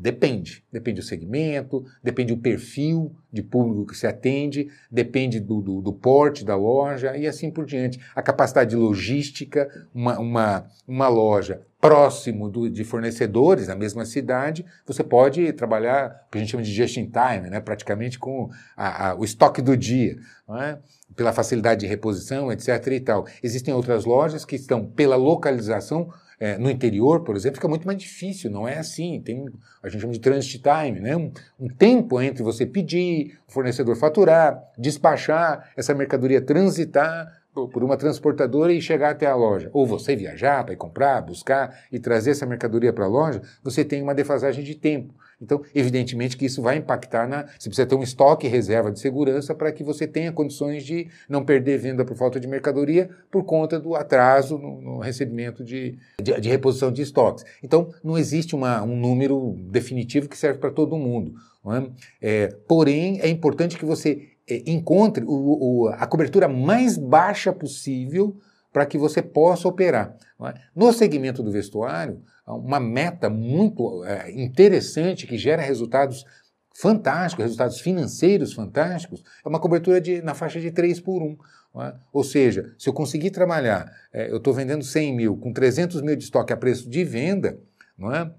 Depende. 0.00 0.64
Depende 0.72 1.02
do 1.02 1.06
segmento, 1.06 1.84
depende 2.02 2.34
do 2.34 2.40
perfil 2.40 3.14
de 3.30 3.42
público 3.42 3.84
que 3.84 3.94
se 3.94 4.06
atende, 4.06 4.70
depende 4.90 5.38
do, 5.38 5.60
do, 5.60 5.82
do 5.82 5.92
porte 5.92 6.42
da 6.42 6.56
loja 6.56 7.14
e 7.18 7.26
assim 7.26 7.50
por 7.50 7.66
diante. 7.66 8.00
A 8.14 8.22
capacidade 8.22 8.70
de 8.70 8.76
logística, 8.76 9.68
uma, 9.94 10.18
uma, 10.18 10.66
uma 10.88 11.06
loja 11.06 11.60
próximo 11.80 12.48
do, 12.48 12.68
de 12.68 12.84
fornecedores 12.84 13.68
na 13.68 13.74
mesma 13.74 14.04
cidade, 14.04 14.64
você 14.86 15.02
pode 15.02 15.52
trabalhar 15.54 16.24
o 16.26 16.30
que 16.30 16.38
a 16.38 16.40
gente 16.40 16.50
chama 16.50 16.62
de 16.62 16.72
just 16.72 16.96
in 16.96 17.10
time, 17.10 17.48
né? 17.48 17.60
praticamente 17.60 18.18
com 18.18 18.50
a, 18.76 19.08
a, 19.08 19.14
o 19.14 19.24
estoque 19.24 19.62
do 19.62 19.76
dia, 19.76 20.16
é? 20.60 20.78
pela 21.16 21.32
facilidade 21.32 21.80
de 21.80 21.86
reposição, 21.86 22.52
etc. 22.52 22.86
e 22.88 23.00
tal. 23.00 23.26
Existem 23.42 23.72
outras 23.72 24.04
lojas 24.04 24.44
que 24.44 24.56
estão 24.56 24.84
pela 24.84 25.16
localização 25.16 26.12
é, 26.38 26.56
no 26.56 26.70
interior, 26.70 27.22
por 27.22 27.36
exemplo, 27.36 27.56
fica 27.56 27.68
muito 27.68 27.86
mais 27.86 27.98
difícil, 27.98 28.50
não 28.50 28.66
é 28.66 28.78
assim. 28.78 29.20
Tem, 29.20 29.44
a 29.82 29.88
gente 29.90 30.00
chama 30.00 30.12
de 30.14 30.20
transit 30.20 30.62
time, 30.62 30.98
né? 30.98 31.14
Um, 31.14 31.30
um, 31.58 31.68
tempo 31.68 32.18
entre 32.20 32.42
você 32.42 32.64
pedir, 32.64 33.38
o 33.46 33.52
fornecedor 33.52 33.94
faturar, 33.94 34.58
despachar, 34.78 35.70
essa 35.76 35.94
mercadoria 35.94 36.40
transitar 36.40 37.39
por 37.52 37.82
uma 37.82 37.96
transportadora 37.96 38.72
e 38.72 38.80
chegar 38.80 39.10
até 39.10 39.26
a 39.26 39.34
loja. 39.34 39.70
Ou 39.72 39.86
você 39.86 40.14
viajar 40.14 40.64
para 40.64 40.76
comprar, 40.76 41.20
buscar 41.20 41.84
e 41.90 41.98
trazer 41.98 42.30
essa 42.30 42.46
mercadoria 42.46 42.92
para 42.92 43.04
a 43.04 43.08
loja, 43.08 43.42
você 43.62 43.84
tem 43.84 44.02
uma 44.02 44.14
defasagem 44.14 44.64
de 44.64 44.74
tempo. 44.74 45.14
Então, 45.42 45.62
evidentemente 45.74 46.36
que 46.36 46.44
isso 46.44 46.60
vai 46.60 46.76
impactar 46.76 47.26
na. 47.26 47.46
Você 47.58 47.70
precisa 47.70 47.86
ter 47.86 47.94
um 47.94 48.02
estoque 48.02 48.46
reserva 48.46 48.92
de 48.92 49.00
segurança 49.00 49.54
para 49.54 49.72
que 49.72 49.82
você 49.82 50.06
tenha 50.06 50.30
condições 50.32 50.84
de 50.84 51.08
não 51.28 51.44
perder 51.44 51.78
venda 51.78 52.04
por 52.04 52.16
falta 52.16 52.38
de 52.38 52.46
mercadoria 52.46 53.08
por 53.30 53.44
conta 53.44 53.80
do 53.80 53.94
atraso 53.94 54.58
no, 54.58 54.80
no 54.80 54.98
recebimento 54.98 55.64
de, 55.64 55.98
de, 56.20 56.38
de, 56.38 56.48
reposição 56.48 56.92
de 56.92 57.00
estoques. 57.00 57.44
Então, 57.62 57.92
não 58.04 58.18
existe 58.18 58.54
uma, 58.54 58.82
um 58.82 58.94
número 58.94 59.56
definitivo 59.70 60.28
que 60.28 60.36
serve 60.36 60.58
para 60.58 60.70
todo 60.70 60.96
mundo. 60.96 61.32
É? 61.66 61.90
É, 62.20 62.46
porém, 62.68 63.20
é 63.20 63.28
importante 63.28 63.78
que 63.78 63.84
você 63.84 64.28
encontre 64.66 65.24
o, 65.24 65.84
o, 65.84 65.88
a 65.88 66.06
cobertura 66.06 66.48
mais 66.48 66.96
baixa 66.96 67.52
possível 67.52 68.36
para 68.72 68.86
que 68.86 68.96
você 68.96 69.20
possa 69.20 69.68
operar. 69.68 70.16
É? 70.42 70.54
No 70.74 70.92
segmento 70.92 71.42
do 71.42 71.50
vestuário, 71.50 72.22
uma 72.46 72.80
meta 72.80 73.28
muito 73.28 74.04
é, 74.04 74.30
interessante 74.30 75.26
que 75.26 75.36
gera 75.36 75.62
resultados 75.62 76.24
fantásticos, 76.72 77.44
resultados 77.44 77.80
financeiros 77.80 78.52
fantásticos, 78.52 79.22
é 79.44 79.48
uma 79.48 79.60
cobertura 79.60 80.00
de, 80.00 80.22
na 80.22 80.34
faixa 80.34 80.60
de 80.60 80.70
3 80.70 81.00
por 81.00 81.22
1. 81.22 81.36
É? 81.82 81.94
Ou 82.12 82.24
seja, 82.24 82.74
se 82.78 82.88
eu 82.88 82.92
conseguir 82.92 83.30
trabalhar, 83.30 83.92
é, 84.12 84.30
eu 84.30 84.38
estou 84.38 84.54
vendendo 84.54 84.82
100 84.82 85.14
mil 85.14 85.36
com 85.36 85.52
300 85.52 86.00
mil 86.02 86.16
de 86.16 86.24
estoque 86.24 86.52
a 86.52 86.56
preço 86.56 86.88
de 86.88 87.04
venda, 87.04 87.58
não 87.98 88.14
é? 88.14 88.30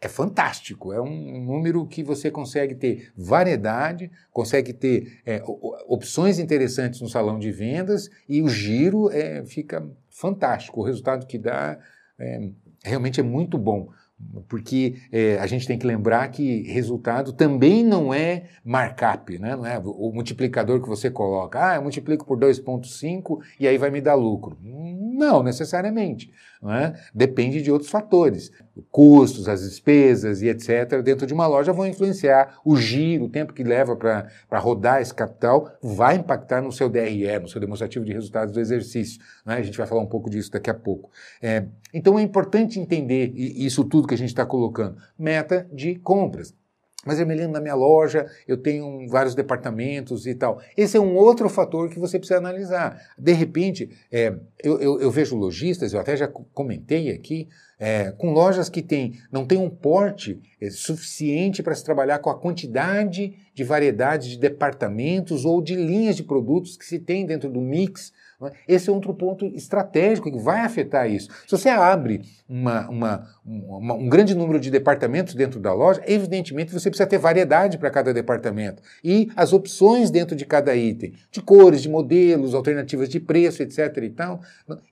É 0.00 0.08
fantástico. 0.08 0.92
É 0.92 1.00
um 1.00 1.44
número 1.44 1.86
que 1.86 2.02
você 2.02 2.30
consegue 2.30 2.74
ter 2.74 3.12
variedade, 3.16 4.10
consegue 4.32 4.72
ter 4.72 5.20
é, 5.26 5.42
opções 5.86 6.38
interessantes 6.38 7.00
no 7.00 7.08
salão 7.08 7.38
de 7.38 7.52
vendas 7.52 8.08
e 8.28 8.40
o 8.40 8.48
giro 8.48 9.10
é, 9.10 9.44
fica 9.44 9.86
fantástico. 10.08 10.80
O 10.80 10.84
resultado 10.84 11.26
que 11.26 11.36
dá 11.36 11.78
é, 12.18 12.50
realmente 12.82 13.20
é 13.20 13.22
muito 13.22 13.58
bom. 13.58 13.90
porque 14.48 14.96
é, 15.12 15.38
a 15.38 15.46
gente 15.46 15.66
tem 15.66 15.78
que 15.78 15.86
lembrar 15.86 16.28
que 16.28 16.62
resultado 16.62 17.32
também 17.32 17.84
não 17.84 18.12
é 18.12 18.44
markup, 18.64 19.38
né? 19.38 19.56
não 19.56 19.66
é 19.66 19.78
o 19.78 20.12
multiplicador 20.12 20.80
que 20.80 20.88
você 20.88 21.10
coloca. 21.10 21.72
Ah, 21.72 21.74
eu 21.76 21.82
multiplico 21.82 22.26
por 22.26 22.38
2,5 22.38 23.38
e 23.58 23.68
aí 23.68 23.76
vai 23.76 23.90
me 23.90 24.00
dar 24.00 24.14
lucro. 24.14 24.58
Não, 24.62 25.42
necessariamente. 25.42 26.32
É? 26.62 26.92
Depende 27.14 27.62
de 27.62 27.72
outros 27.72 27.90
fatores. 27.90 28.50
Custos, 28.90 29.48
as 29.48 29.62
despesas 29.62 30.42
e 30.42 30.48
etc. 30.48 31.00
dentro 31.02 31.26
de 31.26 31.32
uma 31.32 31.46
loja 31.46 31.72
vão 31.72 31.86
influenciar 31.86 32.60
o 32.62 32.76
giro, 32.76 33.24
o 33.24 33.28
tempo 33.30 33.54
que 33.54 33.64
leva 33.64 33.96
para 33.96 34.58
rodar 34.58 35.00
esse 35.00 35.14
capital, 35.14 35.72
vai 35.82 36.16
impactar 36.16 36.60
no 36.60 36.70
seu 36.70 36.90
DRE, 36.90 37.38
no 37.38 37.48
seu 37.48 37.60
demonstrativo 37.60 38.04
de 38.04 38.12
resultados 38.12 38.52
do 38.52 38.60
exercício. 38.60 39.22
Né? 39.44 39.54
A 39.54 39.62
gente 39.62 39.78
vai 39.78 39.86
falar 39.86 40.02
um 40.02 40.06
pouco 40.06 40.28
disso 40.28 40.50
daqui 40.50 40.68
a 40.68 40.74
pouco. 40.74 41.10
É, 41.40 41.64
então 41.94 42.18
é 42.18 42.22
importante 42.22 42.78
entender 42.78 43.32
isso 43.34 43.82
tudo 43.82 44.06
que 44.06 44.14
a 44.14 44.18
gente 44.18 44.28
está 44.28 44.44
colocando. 44.44 44.96
Meta 45.18 45.66
de 45.72 45.94
compras. 45.94 46.54
Mas, 47.06 47.18
Emelino, 47.18 47.52
na 47.52 47.60
minha 47.60 47.74
loja 47.74 48.26
eu 48.46 48.58
tenho 48.58 49.08
vários 49.08 49.34
departamentos 49.34 50.26
e 50.26 50.34
tal. 50.34 50.60
Esse 50.76 50.96
é 50.96 51.00
um 51.00 51.16
outro 51.16 51.48
fator 51.48 51.88
que 51.88 51.98
você 51.98 52.18
precisa 52.18 52.38
analisar. 52.38 53.00
De 53.18 53.32
repente, 53.32 53.90
é, 54.12 54.34
eu, 54.62 54.78
eu, 54.80 55.00
eu, 55.00 55.10
vejo 55.10 55.36
lojistas, 55.36 55.92
eu 55.92 56.00
até 56.00 56.14
já 56.16 56.28
comentei 56.28 57.10
aqui, 57.10 57.48
é, 57.78 58.12
com 58.12 58.32
lojas 58.32 58.68
que 58.68 58.82
tem, 58.82 59.14
não 59.32 59.46
tem 59.46 59.56
um 59.56 59.70
porte 59.70 60.38
é, 60.60 60.68
suficiente 60.68 61.62
para 61.62 61.74
se 61.74 61.82
trabalhar 61.82 62.18
com 62.18 62.28
a 62.28 62.38
quantidade 62.38 63.34
de 63.54 63.64
variedade 63.64 64.28
de 64.28 64.38
departamentos 64.38 65.46
ou 65.46 65.62
de 65.62 65.74
linhas 65.74 66.16
de 66.16 66.22
produtos 66.22 66.76
que 66.76 66.84
se 66.84 66.98
tem 66.98 67.24
dentro 67.24 67.48
do 67.50 67.60
mix? 67.60 68.12
Esse 68.66 68.88
é 68.88 68.92
outro 68.92 69.12
ponto 69.12 69.44
estratégico 69.46 70.30
que 70.30 70.38
vai 70.38 70.60
afetar 70.60 71.10
isso. 71.10 71.28
Se 71.46 71.50
você 71.50 71.68
abre 71.68 72.22
uma, 72.48 72.88
uma, 72.88 73.28
uma, 73.44 73.94
um 73.94 74.08
grande 74.08 74.34
número 74.34 74.58
de 74.58 74.70
departamentos 74.70 75.34
dentro 75.34 75.60
da 75.60 75.72
loja, 75.72 76.02
evidentemente 76.06 76.72
você 76.72 76.88
precisa 76.88 77.08
ter 77.08 77.18
variedade 77.18 77.76
para 77.78 77.90
cada 77.90 78.14
departamento 78.14 78.82
e 79.04 79.30
as 79.36 79.52
opções 79.52 80.10
dentro 80.10 80.34
de 80.34 80.46
cada 80.46 80.74
item, 80.74 81.12
de 81.30 81.42
cores, 81.42 81.82
de 81.82 81.88
modelos, 81.88 82.54
alternativas 82.54 83.08
de 83.08 83.20
preço, 83.20 83.62
etc. 83.62 83.96
E 84.02 84.10
tal, 84.10 84.40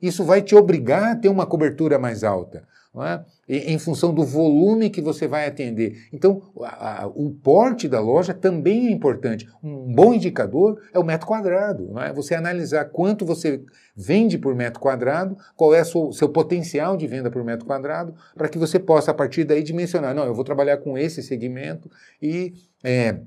isso 0.01 0.25
vai 0.25 0.43
te 0.43 0.55
obrigar 0.55 1.13
a 1.13 1.17
ter 1.17 1.29
uma 1.29 1.47
cobertura 1.47 1.99
mais 1.99 2.25
alta 2.25 2.63
é? 3.05 3.21
Em 3.49 3.79
função 3.79 4.13
do 4.13 4.25
volume 4.25 4.91
que 4.91 5.01
você 5.01 5.27
vai 5.27 5.47
atender. 5.47 6.07
Então, 6.13 6.43
a, 6.61 7.05
a, 7.05 7.07
o 7.07 7.31
porte 7.31 7.89
da 7.89 7.99
loja 7.99 8.35
também 8.35 8.89
é 8.89 8.91
importante. 8.91 9.49
Um 9.63 9.95
bom 9.95 10.13
indicador 10.13 10.81
é 10.93 10.99
o 10.99 11.05
metro 11.05 11.27
quadrado. 11.27 11.89
Não 11.93 12.03
é? 12.03 12.13
Você 12.13 12.35
analisar 12.35 12.85
quanto 12.87 13.25
você 13.25 13.63
vende 13.97 14.37
por 14.37 14.55
metro 14.55 14.79
quadrado, 14.79 15.37
qual 15.57 15.75
é 15.75 15.83
o 15.83 16.13
seu 16.13 16.29
potencial 16.29 16.97
de 16.97 17.07
venda 17.07 17.31
por 17.31 17.43
metro 17.43 17.65
quadrado, 17.65 18.15
para 18.37 18.49
que 18.49 18.59
você 18.59 18.79
possa, 18.79 19.13
a 19.13 19.15
partir 19.15 19.45
daí, 19.45 19.63
dimensionar. 19.63 20.15
Não, 20.15 20.25
eu 20.25 20.35
vou 20.35 20.45
trabalhar 20.45 20.77
com 20.79 20.99
esse 20.99 21.23
segmento 21.23 21.91
e. 22.21 22.53
É, 22.85 23.19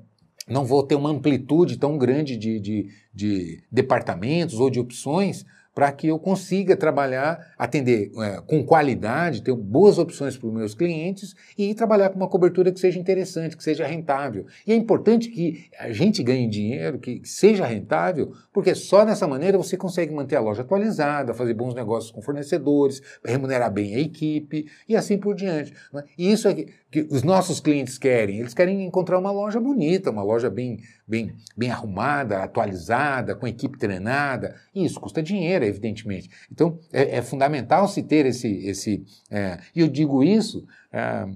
não 0.47 0.65
vou 0.65 0.83
ter 0.83 0.95
uma 0.95 1.09
amplitude 1.09 1.77
tão 1.77 1.97
grande 1.97 2.35
de, 2.35 2.59
de, 2.59 2.89
de 3.13 3.63
departamentos 3.71 4.59
ou 4.59 4.69
de 4.69 4.79
opções 4.79 5.45
para 5.73 5.91
que 5.91 6.07
eu 6.07 6.19
consiga 6.19 6.75
trabalhar, 6.75 7.53
atender 7.57 8.11
é, 8.17 8.41
com 8.41 8.63
qualidade, 8.63 9.41
ter 9.41 9.55
boas 9.55 9.97
opções 9.97 10.37
para 10.37 10.47
os 10.47 10.53
meus 10.53 10.75
clientes 10.75 11.33
e 11.57 11.73
trabalhar 11.73 12.09
com 12.09 12.17
uma 12.17 12.27
cobertura 12.27 12.71
que 12.71 12.79
seja 12.79 12.99
interessante, 12.99 13.55
que 13.55 13.63
seja 13.63 13.85
rentável. 13.85 14.45
E 14.67 14.73
é 14.73 14.75
importante 14.75 15.29
que 15.29 15.65
a 15.79 15.91
gente 15.91 16.21
ganhe 16.21 16.47
dinheiro, 16.47 16.99
que 16.99 17.21
seja 17.23 17.65
rentável, 17.65 18.33
porque 18.51 18.75
só 18.75 19.05
dessa 19.05 19.27
maneira 19.27 19.57
você 19.57 19.77
consegue 19.77 20.13
manter 20.13 20.35
a 20.35 20.41
loja 20.41 20.61
atualizada, 20.61 21.33
fazer 21.33 21.53
bons 21.53 21.73
negócios 21.73 22.11
com 22.11 22.21
fornecedores, 22.21 23.01
remunerar 23.23 23.71
bem 23.71 23.95
a 23.95 23.99
equipe 23.99 24.65
e 24.87 24.95
assim 24.95 25.17
por 25.17 25.35
diante. 25.35 25.73
Né? 25.93 26.03
E 26.17 26.31
isso 26.31 26.47
é 26.47 26.53
que, 26.53 26.67
que 26.91 27.07
os 27.09 27.23
nossos 27.23 27.59
clientes 27.59 27.97
querem. 27.97 28.39
Eles 28.39 28.53
querem 28.53 28.85
encontrar 28.85 29.17
uma 29.17 29.31
loja 29.31 29.59
bonita, 29.59 30.11
uma 30.11 30.23
loja 30.23 30.49
bem, 30.49 30.79
bem, 31.07 31.35
bem 31.55 31.71
arrumada, 31.71 32.43
atualizada, 32.43 33.35
com 33.35 33.47
equipe 33.47 33.77
treinada. 33.77 34.55
Isso 34.73 34.99
custa 34.99 35.21
dinheiro, 35.21 35.65
evidentemente. 35.65 36.29
Então, 36.51 36.79
é, 36.91 37.17
é 37.17 37.21
fundamental 37.21 37.87
se 37.87 38.03
ter 38.03 38.25
esse. 38.25 38.47
esse 38.65 39.05
é, 39.29 39.59
e 39.75 39.81
eu 39.81 39.87
digo 39.87 40.23
isso. 40.23 40.65
É, 40.91 41.27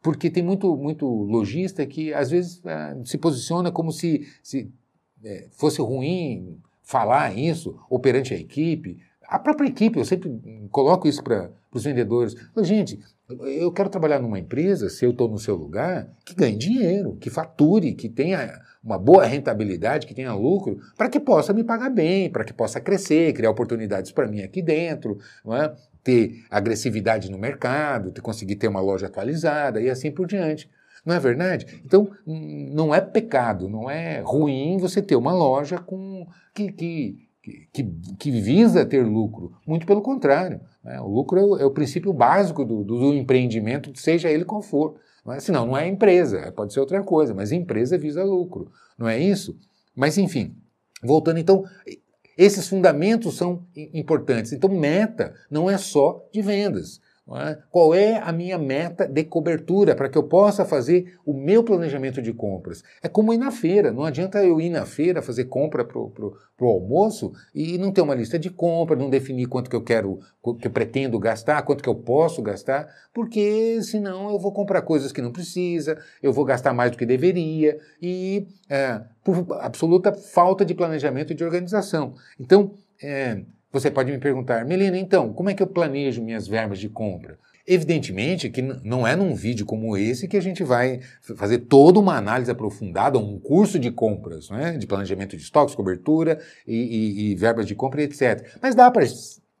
porque 0.00 0.30
tem 0.30 0.42
muito, 0.42 0.76
muito 0.76 1.06
lojista 1.06 1.84
que 1.84 2.14
às 2.14 2.30
vezes 2.30 2.64
é, 2.64 2.96
se 3.04 3.18
posiciona 3.18 3.70
como 3.70 3.92
se, 3.92 4.26
se 4.42 4.70
é, 5.24 5.48
fosse 5.50 5.80
ruim 5.82 6.60
falar 6.82 7.36
isso, 7.36 7.78
ou 7.90 7.98
perante 7.98 8.32
a 8.32 8.38
equipe. 8.38 8.98
A 9.22 9.38
própria 9.38 9.68
equipe, 9.68 9.98
eu 9.98 10.04
sempre 10.04 10.40
coloco 10.70 11.06
isso 11.06 11.22
para 11.22 11.50
os 11.70 11.84
vendedores. 11.84 12.34
Gente, 12.62 12.98
eu 13.28 13.70
quero 13.70 13.90
trabalhar 13.90 14.20
numa 14.20 14.38
empresa, 14.38 14.88
se 14.88 15.04
eu 15.04 15.10
estou 15.10 15.28
no 15.28 15.38
seu 15.38 15.54
lugar, 15.54 16.08
que 16.24 16.34
ganhe 16.34 16.56
dinheiro, 16.56 17.16
que 17.20 17.28
fature, 17.28 17.92
que 17.92 18.08
tenha 18.08 18.58
uma 18.82 18.98
boa 18.98 19.26
rentabilidade, 19.26 20.06
que 20.06 20.14
tenha 20.14 20.32
lucro, 20.32 20.78
para 20.96 21.10
que 21.10 21.20
possa 21.20 21.52
me 21.52 21.62
pagar 21.62 21.90
bem, 21.90 22.30
para 22.30 22.44
que 22.44 22.54
possa 22.54 22.80
crescer, 22.80 23.34
criar 23.34 23.50
oportunidades 23.50 24.12
para 24.12 24.26
mim 24.26 24.40
aqui 24.40 24.62
dentro, 24.62 25.18
é? 25.46 25.72
ter 26.02 26.42
agressividade 26.48 27.30
no 27.30 27.36
mercado, 27.36 28.12
ter, 28.12 28.22
conseguir 28.22 28.56
ter 28.56 28.68
uma 28.68 28.80
loja 28.80 29.06
atualizada 29.06 29.80
e 29.80 29.90
assim 29.90 30.10
por 30.10 30.26
diante. 30.26 30.70
Não 31.04 31.14
é 31.14 31.20
verdade? 31.20 31.82
Então, 31.84 32.10
não 32.26 32.94
é 32.94 33.00
pecado, 33.00 33.68
não 33.68 33.90
é 33.90 34.20
ruim 34.20 34.78
você 34.78 35.02
ter 35.02 35.16
uma 35.16 35.32
loja 35.32 35.78
com 35.78 36.26
que, 36.54 36.72
que 36.72 37.28
que, 37.72 37.84
que, 38.18 38.30
visa 38.30 38.84
ter 38.84 39.02
lucro. 39.02 39.52
Muito 39.66 39.86
pelo 39.86 40.02
contrário. 40.02 40.60
Né? 40.88 40.98
O 41.02 41.06
lucro 41.06 41.38
é 41.38 41.44
o, 41.44 41.56
é 41.58 41.64
o 41.66 41.70
princípio 41.70 42.14
básico 42.14 42.64
do, 42.64 42.82
do, 42.82 43.14
empreendimento, 43.14 43.92
seja 43.94 44.30
ele 44.30 44.46
qual 44.46 44.62
for. 44.62 44.96
Não 45.24 45.34
é? 45.34 45.40
Senão, 45.40 45.66
não 45.66 45.76
é 45.76 45.86
empresa, 45.86 46.50
pode 46.52 46.72
ser 46.72 46.80
outra 46.80 47.02
coisa, 47.02 47.34
mas 47.34 47.52
empresa 47.52 47.98
visa 47.98 48.24
lucro. 48.24 48.72
Não 48.96 49.06
é 49.06 49.18
isso? 49.18 49.58
Mas, 49.94 50.16
enfim, 50.16 50.56
voltando 51.02 51.38
então, 51.38 51.62
esses 52.38 52.66
fundamentos 52.66 53.36
são 53.36 53.66
importantes. 53.92 54.52
Então, 54.54 54.70
meta 54.70 55.34
não 55.50 55.68
é 55.68 55.76
só 55.76 56.26
de 56.32 56.40
vendas. 56.40 57.00
É? 57.36 57.58
Qual 57.70 57.94
é 57.94 58.16
a 58.16 58.32
minha 58.32 58.56
meta 58.56 59.06
de 59.06 59.22
cobertura 59.22 59.94
para 59.94 60.08
que 60.08 60.16
eu 60.16 60.22
possa 60.22 60.64
fazer 60.64 61.18
o 61.26 61.34
meu 61.34 61.62
planejamento 61.62 62.22
de 62.22 62.32
compras? 62.32 62.82
É 63.02 63.08
como 63.08 63.34
ir 63.34 63.38
na 63.38 63.50
feira. 63.50 63.92
Não 63.92 64.04
adianta 64.04 64.42
eu 64.42 64.58
ir 64.58 64.70
na 64.70 64.86
feira 64.86 65.20
fazer 65.20 65.44
compra 65.44 65.84
para 65.84 65.98
o 65.98 66.66
almoço 66.66 67.32
e 67.54 67.76
não 67.76 67.92
ter 67.92 68.00
uma 68.00 68.14
lista 68.14 68.38
de 68.38 68.48
compra, 68.48 68.96
não 68.96 69.10
definir 69.10 69.46
quanto 69.46 69.68
que 69.68 69.76
eu 69.76 69.84
quero, 69.84 70.20
que 70.58 70.66
eu 70.66 70.70
pretendo 70.70 71.18
gastar, 71.18 71.60
quanto 71.62 71.82
que 71.82 71.88
eu 71.88 71.94
posso 71.94 72.40
gastar, 72.40 72.88
porque 73.12 73.82
senão 73.82 74.30
eu 74.30 74.38
vou 74.38 74.52
comprar 74.52 74.80
coisas 74.80 75.12
que 75.12 75.20
não 75.20 75.30
precisa, 75.30 75.98
eu 76.22 76.32
vou 76.32 76.46
gastar 76.46 76.72
mais 76.72 76.90
do 76.90 76.96
que 76.96 77.04
deveria 77.04 77.78
e 78.00 78.48
é, 78.70 79.02
por 79.22 79.46
absoluta 79.60 80.14
falta 80.14 80.64
de 80.64 80.74
planejamento 80.74 81.32
e 81.32 81.36
de 81.36 81.44
organização. 81.44 82.14
Então, 82.40 82.72
é, 83.02 83.42
você 83.72 83.90
pode 83.90 84.10
me 84.10 84.18
perguntar, 84.18 84.64
Melina, 84.64 84.98
então, 84.98 85.32
como 85.32 85.50
é 85.50 85.54
que 85.54 85.62
eu 85.62 85.66
planejo 85.66 86.22
minhas 86.22 86.48
verbas 86.48 86.78
de 86.78 86.88
compra? 86.88 87.38
Evidentemente 87.66 88.48
que 88.48 88.62
não 88.62 89.06
é 89.06 89.14
num 89.14 89.34
vídeo 89.34 89.66
como 89.66 89.94
esse 89.94 90.26
que 90.26 90.38
a 90.38 90.42
gente 90.42 90.64
vai 90.64 91.00
fazer 91.36 91.58
toda 91.58 92.00
uma 92.00 92.16
análise 92.16 92.50
aprofundada, 92.50 93.18
um 93.18 93.38
curso 93.38 93.78
de 93.78 93.90
compras, 93.90 94.48
né? 94.48 94.78
de 94.78 94.86
planejamento 94.86 95.36
de 95.36 95.42
estoques, 95.42 95.74
cobertura 95.74 96.40
e, 96.66 96.74
e, 96.74 97.30
e 97.32 97.34
verbas 97.34 97.66
de 97.66 97.74
compra, 97.74 98.02
etc. 98.02 98.56
Mas 98.62 98.74
dá 98.74 98.90
para 98.90 99.04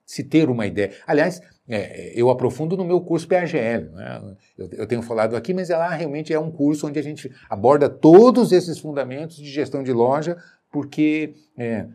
se 0.06 0.24
ter 0.24 0.48
uma 0.48 0.66
ideia. 0.66 0.90
Aliás, 1.06 1.42
é, 1.68 2.18
eu 2.18 2.30
aprofundo 2.30 2.78
no 2.78 2.84
meu 2.84 2.98
curso 3.02 3.28
PAGL. 3.28 3.92
Né? 3.92 4.36
Eu, 4.56 4.70
eu, 4.72 4.86
tenho 4.86 5.02
falado 5.02 5.36
aqui, 5.36 5.52
mas 5.52 5.68
lá 5.68 5.90
realmente 5.90 6.32
é 6.32 6.40
um 6.40 6.50
curso 6.50 6.86
onde 6.86 6.98
a 6.98 7.02
gente 7.02 7.30
aborda 7.50 7.90
todos 7.90 8.52
esses 8.52 8.78
fundamentos 8.78 9.36
de 9.36 9.50
gestão 9.50 9.82
de 9.82 9.92
loja 9.92 10.38
porque 10.70 11.34
é, 11.56 11.86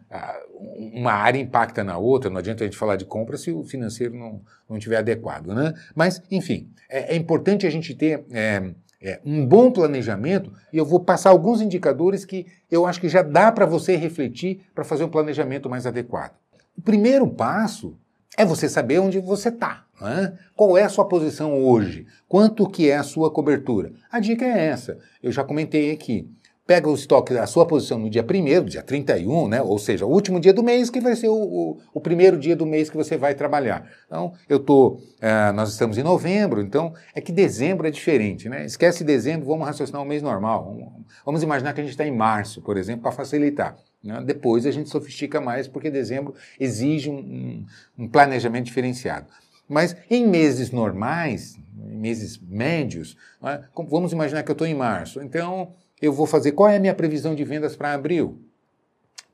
uma 0.93 1.13
área 1.13 1.39
impacta 1.39 1.83
na 1.83 1.97
outra, 1.97 2.29
não 2.29 2.37
adianta 2.37 2.63
a 2.63 2.67
gente 2.67 2.77
falar 2.77 2.95
de 2.95 3.05
compra 3.05 3.37
se 3.37 3.51
o 3.51 3.63
financeiro 3.63 4.15
não, 4.15 4.41
não 4.67 4.77
estiver 4.77 4.97
adequado. 4.97 5.47
Né? 5.47 5.73
Mas, 5.95 6.21
enfim, 6.31 6.69
é, 6.89 7.13
é 7.13 7.15
importante 7.15 7.67
a 7.67 7.69
gente 7.69 7.93
ter 7.93 8.25
é, 8.31 8.71
é, 9.01 9.19
um 9.25 9.45
bom 9.45 9.71
planejamento 9.71 10.51
e 10.71 10.77
eu 10.77 10.85
vou 10.85 10.99
passar 10.99 11.29
alguns 11.29 11.61
indicadores 11.61 12.25
que 12.25 12.47
eu 12.71 12.85
acho 12.85 12.99
que 12.99 13.09
já 13.09 13.21
dá 13.21 13.51
para 13.51 13.65
você 13.65 13.95
refletir 13.95 14.61
para 14.73 14.83
fazer 14.83 15.03
um 15.03 15.09
planejamento 15.09 15.69
mais 15.69 15.85
adequado. 15.85 16.33
O 16.77 16.81
primeiro 16.81 17.27
passo 17.27 17.95
é 18.35 18.43
você 18.43 18.67
saber 18.67 18.99
onde 18.99 19.19
você 19.19 19.49
está. 19.49 19.85
Né? 20.01 20.33
Qual 20.55 20.77
é 20.77 20.83
a 20.83 20.89
sua 20.89 21.07
posição 21.07 21.63
hoje? 21.63 22.07
Quanto 22.27 22.67
que 22.67 22.89
é 22.89 22.97
a 22.97 23.03
sua 23.03 23.31
cobertura? 23.31 23.91
A 24.11 24.19
dica 24.19 24.43
é 24.43 24.65
essa. 24.65 24.97
Eu 25.21 25.31
já 25.31 25.43
comentei 25.43 25.91
aqui 25.91 26.27
pega 26.65 26.89
o 26.89 26.93
estoque, 26.93 27.37
a 27.37 27.45
sua 27.45 27.65
posição 27.65 27.99
no 27.99 28.09
dia 28.09 28.23
1 28.23 28.65
dia 28.65 28.81
31, 28.81 29.47
né? 29.49 29.61
ou 29.61 29.77
seja, 29.77 30.05
o 30.05 30.09
último 30.09 30.39
dia 30.39 30.53
do 30.53 30.63
mês, 30.63 30.89
que 30.89 31.01
vai 31.01 31.15
ser 31.15 31.27
o, 31.27 31.35
o, 31.35 31.77
o 31.93 31.99
primeiro 31.99 32.37
dia 32.37 32.55
do 32.55 32.65
mês 32.65 32.89
que 32.89 32.95
você 32.95 33.17
vai 33.17 33.35
trabalhar. 33.35 33.85
Então, 34.07 34.33
eu 34.47 34.59
tô, 34.59 34.93
uh, 34.93 35.53
nós 35.53 35.71
estamos 35.71 35.97
em 35.97 36.03
novembro, 36.03 36.61
então 36.61 36.93
é 37.13 37.19
que 37.19 37.31
dezembro 37.31 37.85
é 37.85 37.91
diferente. 37.91 38.47
Né? 38.47 38.65
Esquece 38.65 39.03
dezembro, 39.03 39.45
vamos 39.45 39.67
raciocinar 39.67 40.01
o 40.01 40.05
mês 40.05 40.21
normal. 40.21 40.63
Vamos, 40.65 41.05
vamos 41.25 41.43
imaginar 41.43 41.73
que 41.73 41.81
a 41.81 41.83
gente 41.83 41.93
está 41.93 42.05
em 42.05 42.15
março, 42.15 42.61
por 42.61 42.77
exemplo, 42.77 43.01
para 43.01 43.11
facilitar. 43.11 43.75
Né? 44.01 44.23
Depois 44.25 44.65
a 44.65 44.71
gente 44.71 44.89
sofistica 44.89 45.41
mais, 45.41 45.67
porque 45.67 45.91
dezembro 45.91 46.33
exige 46.57 47.09
um, 47.09 47.17
um, 47.17 47.65
um 47.99 48.07
planejamento 48.07 48.65
diferenciado. 48.65 49.27
Mas 49.67 49.95
em 50.09 50.27
meses 50.27 50.71
normais, 50.71 51.57
meses 51.75 52.37
médios. 52.37 53.17
É? 53.43 53.61
Vamos 53.89 54.11
imaginar 54.11 54.43
que 54.43 54.51
eu 54.51 54.53
estou 54.53 54.67
em 54.67 54.75
março. 54.75 55.21
Então, 55.21 55.73
eu 56.01 56.11
vou 56.11 56.25
fazer 56.25 56.51
qual 56.51 56.69
é 56.69 56.77
a 56.77 56.79
minha 56.79 56.93
previsão 56.93 57.33
de 57.35 57.43
vendas 57.43 57.75
para 57.75 57.93
abril, 57.93 58.41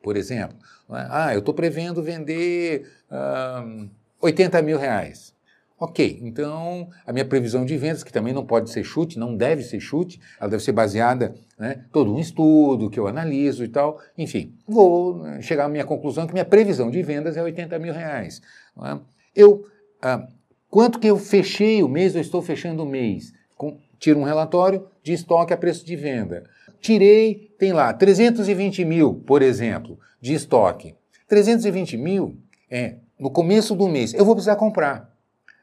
por 0.02 0.16
exemplo. 0.16 0.58
É? 0.92 1.08
Ah, 1.10 1.34
eu 1.34 1.40
estou 1.40 1.54
prevendo 1.54 2.02
vender 2.02 2.90
80 4.22 4.62
mil 4.62 4.78
reais. 4.78 5.38
Ok, 5.82 6.20
então 6.22 6.90
a 7.08 7.14
minha 7.14 7.24
previsão 7.24 7.66
de 7.66 7.78
vendas, 7.78 8.04
que 8.04 8.12
também 8.12 8.34
não 8.34 8.46
pode 8.46 8.70
ser 8.70 8.84
chute, 8.84 9.18
não 9.18 9.34
deve 9.34 9.64
ser 9.64 9.80
chute, 9.80 10.20
ela 10.38 10.50
deve 10.50 10.62
ser 10.62 10.74
baseada 10.74 11.34
né, 11.58 11.86
todo 11.94 12.14
um 12.14 12.20
estudo 12.20 12.90
que 12.90 13.00
eu 13.00 13.08
analiso 13.08 13.64
e 13.64 13.68
tal. 13.70 14.02
Enfim, 14.18 14.54
vou 14.68 15.20
né, 15.20 15.42
chegar 15.42 15.66
à 15.66 15.70
minha 15.70 15.86
conclusão 15.86 16.28
que 16.28 16.34
minha 16.34 16.44
previsão 16.44 16.92
de 16.92 17.02
vendas 17.02 17.38
é 17.38 17.42
80 17.42 17.80
mil 17.80 17.94
reais. 17.94 18.42
É? 18.84 19.00
Eu, 19.34 19.66
ah, 20.02 20.28
quanto 20.70 21.00
que 21.00 21.08
eu 21.08 21.18
fechei 21.18 21.82
o 21.82 21.88
mês, 21.88 22.14
eu 22.14 22.20
estou 22.20 22.42
fechando 22.42 22.84
o 22.84 22.86
mês? 22.86 23.32
Tiro 24.00 24.20
um 24.20 24.24
relatório 24.24 24.88
de 25.04 25.14
estoque 25.14 25.54
a 25.54 25.58
preço 25.58 25.86
de 25.86 25.96
venda. 25.96 26.46
Tirei, 26.80 27.54
tem 27.60 27.74
lá, 27.74 27.94
320 27.94 28.86
mil, 28.86 29.16
por 29.16 29.42
exemplo, 29.42 30.00
de 30.22 30.34
estoque. 30.34 30.96
320 31.28 31.98
mil 31.98 32.38
é 32.70 32.96
no 33.20 33.30
começo 33.30 33.76
do 33.76 33.88
mês, 33.88 34.14
eu 34.14 34.24
vou 34.24 34.34
precisar 34.34 34.56
comprar. 34.56 35.10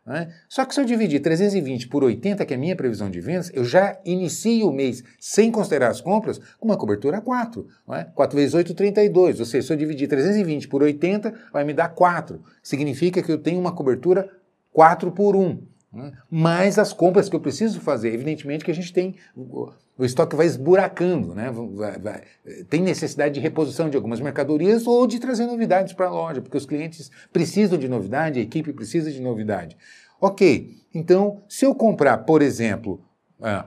Né? 0.07 0.33
Só 0.49 0.64
que 0.64 0.73
se 0.73 0.81
eu 0.81 0.85
dividir 0.85 1.21
320 1.21 1.88
por 1.88 2.05
80, 2.05 2.45
que 2.47 2.55
é 2.55 2.57
a 2.57 2.61
minha 2.61 2.76
previsão 2.76 3.11
de 3.11 3.21
vendas, 3.21 3.50
eu 3.52 3.64
já 3.64 3.99
inicio 4.05 4.69
o 4.69 4.73
mês, 4.73 5.02
sem 5.19 5.50
considerar 5.50 5.88
as 5.88 6.00
compras, 6.00 6.38
com 6.61 6.69
uma 6.69 6.76
cobertura 6.76 7.21
4. 7.21 7.66
Não 7.88 7.95
é? 7.95 8.05
4 8.14 8.37
vezes 8.37 8.55
8, 8.55 8.73
32. 8.73 9.40
Ou 9.40 9.47
seja, 9.47 9.66
se 9.66 9.73
eu 9.73 9.76
dividir 9.76 10.07
320 10.07 10.69
por 10.69 10.83
80, 10.83 11.35
vai 11.52 11.64
me 11.64 11.75
dar 11.75 11.88
4. 11.88 12.40
Significa 12.62 13.21
que 13.21 13.33
eu 13.33 13.38
tenho 13.38 13.59
uma 13.59 13.73
cobertura 13.73 14.31
4 14.73 15.11
por 15.11 15.35
1. 15.35 15.59
Né? 15.97 16.12
Mais 16.31 16.79
as 16.79 16.93
compras 16.93 17.29
que 17.29 17.35
eu 17.35 17.41
preciso 17.41 17.81
fazer. 17.81 18.12
Evidentemente 18.12 18.65
que 18.65 18.71
a 18.71 18.75
gente 18.75 18.93
tem. 18.93 19.17
O 19.35 20.05
estoque 20.05 20.37
vai 20.37 20.45
esburacando, 20.45 21.35
né? 21.35 21.50
Vai, 21.50 21.99
vai, 21.99 22.23
tem 22.69 22.83
necessidade 22.83 23.35
de 23.35 23.41
reposição 23.41 23.88
de 23.88 23.97
algumas 23.97 24.21
mercadorias 24.21 24.87
ou 24.87 25.07
de 25.07 25.19
trazer 25.19 25.47
novidades 25.47 25.95
para 25.95 26.07
a 26.07 26.11
loja, 26.11 26.43
porque 26.43 26.57
os 26.57 26.67
clientes 26.67 27.11
precisam 27.33 27.79
de 27.79 27.88
novidade, 27.88 28.38
a 28.38 28.43
equipe 28.43 28.75
precisa 28.75 29.11
de 29.11 29.23
novidade. 29.23 29.75
Ok, 30.21 30.76
então 30.95 31.43
se 31.49 31.65
eu 31.65 31.75
comprar, 31.75 32.19
por 32.19 32.43
exemplo, 32.43 33.00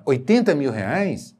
80 0.05 0.53
mil 0.53 0.71
reais, 0.71 1.35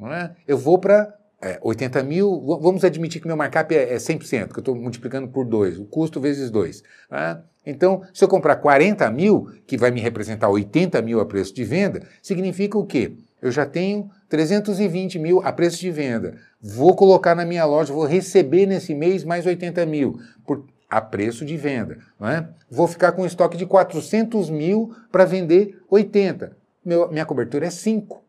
é? 0.00 0.30
eu 0.48 0.58
vou 0.58 0.78
para 0.78 1.16
é, 1.40 1.58
80 1.62 2.02
mil, 2.02 2.40
vamos 2.60 2.84
admitir 2.84 3.20
que 3.20 3.26
meu 3.26 3.36
markup 3.36 3.74
é, 3.74 3.94
é 3.94 3.96
100%, 3.96 4.52
que 4.52 4.58
eu 4.58 4.60
estou 4.60 4.74
multiplicando 4.74 5.28
por 5.28 5.44
2, 5.44 5.78
o 5.78 5.84
custo 5.84 6.20
vezes 6.20 6.50
2. 6.50 6.82
É? 7.10 7.38
Então, 7.64 8.02
se 8.12 8.24
eu 8.24 8.28
comprar 8.28 8.56
40 8.56 9.08
mil, 9.10 9.48
que 9.66 9.76
vai 9.76 9.90
me 9.90 10.00
representar 10.00 10.48
80 10.48 11.00
mil 11.02 11.20
a 11.20 11.26
preço 11.26 11.54
de 11.54 11.64
venda, 11.64 12.02
significa 12.20 12.76
o 12.76 12.84
quê? 12.84 13.12
Eu 13.40 13.50
já 13.50 13.66
tenho 13.66 14.10
320 14.28 15.18
mil 15.18 15.40
a 15.44 15.52
preço 15.52 15.78
de 15.78 15.90
venda. 15.90 16.36
Vou 16.60 16.94
colocar 16.94 17.34
na 17.34 17.44
minha 17.44 17.64
loja, 17.64 17.92
vou 17.92 18.04
receber 18.04 18.66
nesse 18.66 18.94
mês 18.94 19.24
mais 19.24 19.46
80 19.46 19.84
mil 19.86 20.18
por, 20.46 20.64
a 20.88 21.00
preço 21.00 21.44
de 21.44 21.56
venda. 21.56 21.98
Não 22.20 22.28
é? 22.28 22.48
Vou 22.70 22.86
ficar 22.86 23.12
com 23.12 23.22
um 23.22 23.26
estoque 23.26 23.56
de 23.56 23.66
400 23.66 24.50
mil 24.50 24.94
para 25.10 25.24
vender 25.24 25.80
80. 25.90 26.56
Meu, 26.84 27.10
minha 27.10 27.26
cobertura 27.26 27.66
é 27.66 27.70
5. 27.70 28.22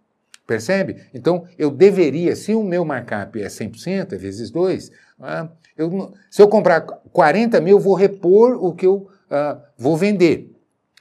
Percebe? 0.45 0.97
Então, 1.13 1.45
eu 1.57 1.71
deveria, 1.71 2.35
se 2.35 2.53
o 2.53 2.63
meu 2.63 2.83
markup 2.83 3.41
é 3.41 3.47
100%, 3.47 4.13
é 4.13 4.17
vezes 4.17 4.51
2, 4.51 4.91
é? 5.23 5.47
eu, 5.77 6.13
se 6.29 6.41
eu 6.41 6.47
comprar 6.47 6.81
40 6.81 7.61
mil, 7.61 7.77
eu 7.77 7.79
vou 7.79 7.93
repor 7.93 8.57
o 8.61 8.73
que 8.73 8.85
eu 8.85 9.09
uh, 9.33 9.61
vou 9.77 9.97
vender. 9.97 10.51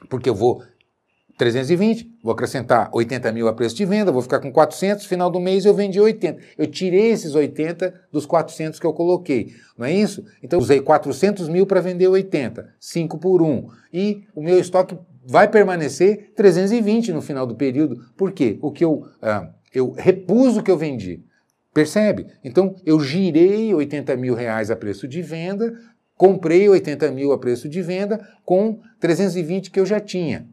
Porque 0.09 0.29
eu 0.29 0.35
vou 0.35 0.63
320, 1.37 2.19
vou 2.23 2.33
acrescentar 2.33 2.91
80 2.93 3.33
mil 3.33 3.49
a 3.49 3.53
preço 3.53 3.75
de 3.75 3.85
venda, 3.85 4.13
vou 4.13 4.23
ficar 4.23 4.39
com 4.41 4.53
400, 4.53 5.07
final 5.07 5.31
do 5.31 5.41
mês 5.41 5.65
eu 5.65 5.75
vendi 5.75 6.01
80. 6.01 6.41
Eu 6.57 6.67
tirei 6.67 7.11
esses 7.11 7.35
80 7.35 7.93
dos 8.13 8.27
400 8.27 8.79
que 8.79 8.87
eu 8.87 8.93
coloquei, 8.93 9.53
não 9.77 9.87
é 9.87 9.93
isso? 9.93 10.25
Então 10.43 10.59
usei 10.59 10.81
400 10.81 11.49
mil 11.49 11.67
para 11.67 11.81
vender 11.81 12.09
80, 12.09 12.75
5 12.79 13.19
por 13.19 13.43
1. 13.43 13.69
E 13.93 14.25
o 14.35 14.43
meu 14.43 14.59
estoque 14.59 14.97
vai 15.25 15.49
permanecer 15.49 16.33
320 16.37 17.13
no 17.13 17.23
final 17.23 17.47
do 17.47 17.55
período. 17.55 18.05
Por 18.17 18.33
quê? 18.33 18.59
O 18.61 18.71
que 18.71 18.85
eu, 18.85 19.07
ah, 19.21 19.49
eu 19.75 19.93
repus 19.93 20.57
o 20.57 20.63
que 20.63 20.71
eu 20.71 20.77
vendi. 20.77 21.25
Percebe? 21.73 22.27
Então 22.45 22.77
eu 22.85 23.01
girei 23.01 23.73
80 23.73 24.15
mil 24.17 24.35
reais 24.35 24.71
a 24.71 24.77
preço 24.77 25.09
de 25.09 25.23
venda, 25.23 25.73
comprei 26.17 26.69
80 26.69 27.11
mil 27.11 27.33
a 27.33 27.39
preço 27.39 27.69
de 27.69 27.83
venda 27.83 28.27
com 28.45 28.81
320 29.01 29.71
que 29.71 29.81
eu 29.81 29.87
já 29.87 30.01
tinha. 30.01 30.47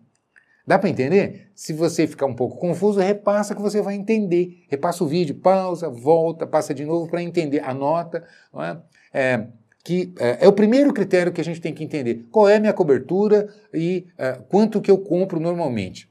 Dá 0.65 0.77
para 0.77 0.89
entender? 0.89 1.49
Se 1.55 1.73
você 1.73 2.05
ficar 2.05 2.27
um 2.27 2.35
pouco 2.35 2.57
confuso, 2.57 2.99
repassa 2.99 3.55
que 3.55 3.61
você 3.61 3.81
vai 3.81 3.95
entender. 3.95 4.63
Repassa 4.67 5.03
o 5.03 5.07
vídeo, 5.07 5.33
pausa, 5.35 5.89
volta, 5.89 6.45
passa 6.45 6.75
de 6.75 6.85
novo 6.85 7.09
para 7.09 7.23
entender, 7.23 7.63
anota. 7.63 8.23
É? 8.53 8.77
É, 9.11 9.47
que 9.83 10.13
é, 10.19 10.45
é, 10.45 10.47
o 10.47 10.53
primeiro 10.53 10.93
critério 10.93 11.33
que 11.33 11.41
a 11.41 11.43
gente 11.43 11.59
tem 11.59 11.73
que 11.73 11.83
entender. 11.83 12.27
Qual 12.29 12.47
é 12.47 12.57
a 12.57 12.59
minha 12.59 12.73
cobertura 12.73 13.49
e 13.73 14.05
é, 14.15 14.33
quanto 14.47 14.79
que 14.79 14.91
eu 14.91 14.99
compro 14.99 15.39
normalmente. 15.39 16.07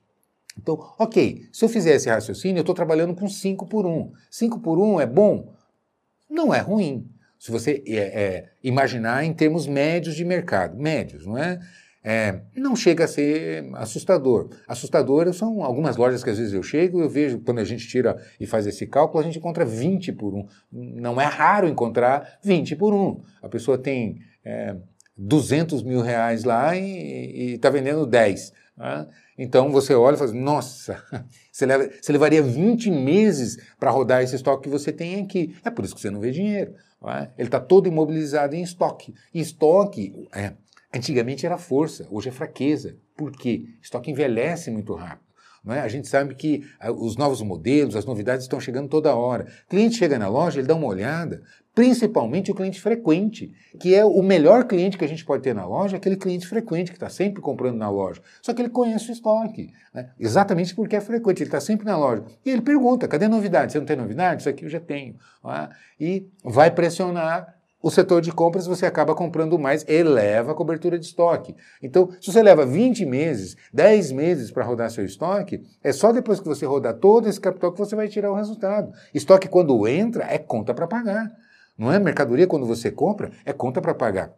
Então, 0.61 0.77
ok, 0.99 1.47
se 1.53 1.65
eu 1.65 1.69
fizer 1.69 1.95
esse 1.95 2.09
raciocínio, 2.09 2.59
eu 2.59 2.63
estou 2.63 2.75
trabalhando 2.75 3.15
com 3.15 3.29
5 3.29 3.65
por 3.67 3.87
1. 3.87 4.11
5 4.29 4.59
por 4.59 4.77
1 4.79 5.01
é 5.01 5.07
bom? 5.07 5.55
Não 6.29 6.53
é 6.53 6.59
ruim. 6.59 7.09
Se 7.39 7.51
você 7.51 7.83
é, 7.87 7.97
é, 7.97 8.51
imaginar 8.63 9.25
em 9.25 9.33
termos 9.33 9.67
médios 9.67 10.15
de 10.15 10.25
mercado, 10.25 10.77
médios, 10.77 11.27
não 11.27 11.39
é? 11.39 11.61
É, 12.03 12.41
não 12.57 12.75
chega 12.75 13.05
a 13.05 13.09
ser 13.09 13.69
assustador. 13.75 14.51
Assustador 14.67 15.33
são 15.35 15.63
algumas 15.63 15.97
lojas 15.97 16.25
que 16.25 16.31
às 16.31 16.39
vezes 16.39 16.53
eu 16.53 16.63
chego, 16.63 17.01
eu 17.01 17.09
vejo, 17.09 17.41
quando 17.41 17.59
a 17.59 17.65
gente 17.65 17.87
tira 17.87 18.17
e 18.41 18.47
faz 18.47 18.67
esse 18.67 18.87
cálculo, 18.87 19.21
a 19.21 19.27
gente 19.27 19.39
encontra 19.39 19.65
20 19.65 20.13
por 20.13 20.35
1. 20.35 20.47
Não 20.73 21.21
é 21.21 21.27
raro 21.27 21.69
encontrar 21.69 22.39
20 22.43 22.77
por 22.77 22.95
1. 22.95 23.23
A 23.43 23.49
pessoa 23.49 23.77
tem 23.77 24.21
é, 24.45 24.77
200 25.17 25.83
mil 25.83 26.01
reais 26.01 26.45
lá 26.45 26.75
e 26.77 27.55
está 27.55 27.69
vendendo 27.69 28.07
10. 28.07 28.53
Né? 28.77 29.07
Então 29.37 29.71
você 29.71 29.93
olha 29.95 30.15
e 30.15 30.19
fala, 30.19 30.31
assim, 30.31 30.41
nossa, 30.41 31.03
você, 31.53 31.67
leva, 31.67 31.91
você 32.01 32.13
levaria 32.13 32.43
20 32.43 32.91
meses 32.91 33.59
para 33.79 33.91
rodar 33.91 34.23
esse 34.23 34.37
estoque 34.37 34.63
que 34.63 34.69
você 34.69 34.93
tem 34.93 35.21
aqui. 35.21 35.57
É 35.65 35.71
por 35.71 35.85
isso 35.85 35.95
que 35.95 36.01
você 36.01 36.11
não 36.11 36.21
vê 36.21 36.31
dinheiro. 36.31 36.73
Né? 37.03 37.31
Ele 37.39 37.49
está 37.49 37.61
todo 37.61 37.87
imobilizado 37.87 38.55
em 38.55 38.63
estoque. 38.63 39.15
Estoque, 39.33 40.29
é, 40.35 40.55
Antigamente 40.93 41.45
era 41.45 41.59
força, 41.59 42.07
hoje 42.11 42.31
é 42.31 42.33
fraqueza. 42.33 42.97
Por 43.17 43.33
quê? 43.33 43.67
Estoque 43.83 44.11
envelhece 44.11 44.71
muito 44.71 44.95
rápido. 44.95 45.29
É? 45.67 45.81
A 45.81 45.89
gente 45.89 46.09
sabe 46.09 46.35
que 46.35 46.65
ah, 46.81 46.91
os 46.91 47.17
novos 47.17 47.43
modelos, 47.43 47.95
as 47.95 48.07
novidades 48.07 48.45
estão 48.45 48.59
chegando 48.59 48.89
toda 48.89 49.15
hora. 49.15 49.47
O 49.67 49.69
cliente 49.69 49.97
chega 49.97 50.19
na 50.19 50.27
loja, 50.27 50.59
ele 50.61 50.67
dá 50.67 50.75
uma 50.75 50.87
olhada, 50.87 51.43
principalmente 51.79 52.51
o 52.51 52.55
cliente 52.57 52.81
frequente, 52.81 53.53
que 53.79 53.95
é 53.95 54.05
o 54.05 54.21
melhor 54.21 54.65
cliente 54.65 54.99
que 54.99 55.05
a 55.05 55.09
gente 55.09 55.25
pode 55.25 55.45
ter 55.45 55.55
na 55.55 55.65
loja, 55.65 55.97
aquele 55.97 56.17
cliente 56.17 56.45
frequente 56.45 56.91
que 56.91 56.97
está 56.97 57.09
sempre 57.09 57.41
comprando 57.41 57.77
na 57.77 57.89
loja. 57.89 58.21
Só 58.43 58.53
que 58.53 58.61
ele 58.61 58.69
conhece 58.69 59.09
o 59.09 59.13
estoque, 59.13 59.73
né? 59.95 60.11
exatamente 60.19 60.75
porque 60.75 60.97
é 60.97 61.01
frequente, 61.01 61.39
ele 61.39 61.47
está 61.47 61.61
sempre 61.61 61.87
na 61.87 61.97
loja. 61.97 62.25
E 62.45 62.51
ele 62.51 62.63
pergunta: 62.63 63.07
cadê 63.07 63.29
novidade? 63.29 63.71
Você 63.71 63.79
não 63.79 63.87
tem 63.87 63.95
novidade? 63.95 64.41
Isso 64.41 64.49
aqui 64.49 64.65
eu 64.65 64.69
já 64.69 64.81
tenho. 64.81 65.15
E 66.01 66.27
vai 66.43 66.69
pressionar 66.69 67.55
o 67.81 67.93
setor 67.93 68.21
de 68.21 68.33
compras 68.33 68.67
você 68.67 68.85
acaba 68.85 69.15
comprando 69.15 69.57
mais, 69.57 69.85
eleva 69.89 70.51
a 70.51 70.57
cobertura 70.57 70.99
de 70.99 71.07
estoque. 71.07 71.55
Então, 71.81 72.11
se 72.21 72.33
você 72.33 72.43
leva 72.43 72.67
20 72.67 73.07
meses, 73.07 73.57
10 73.73 74.11
meses 74.11 74.51
para 74.51 74.65
rodar 74.65 74.91
seu 74.91 75.05
estoque, 75.05 75.63
é 75.81 75.93
só 75.93 76.11
depois 76.11 76.41
que 76.41 76.49
você 76.49 76.67
rodar 76.67 76.95
todo 76.95 77.29
esse 77.29 77.41
capital 77.41 77.71
que 77.71 77.79
você 77.79 77.95
vai 77.95 78.09
tirar 78.09 78.33
o 78.33 78.35
resultado. 78.35 78.93
Estoque, 79.15 79.47
quando 79.47 79.87
entra, 79.87 80.25
é 80.25 80.39
conta 80.39 80.75
para 80.75 80.89
pagar. 80.89 81.31
Não 81.79 81.93
é 81.93 81.99
mercadoria 82.01 82.47
quando 82.47 82.67
você 82.67 82.91
compra, 82.91 83.31
é 83.45 83.53
conta 83.53 83.81
para 83.81 83.95
pagar. 83.95 84.33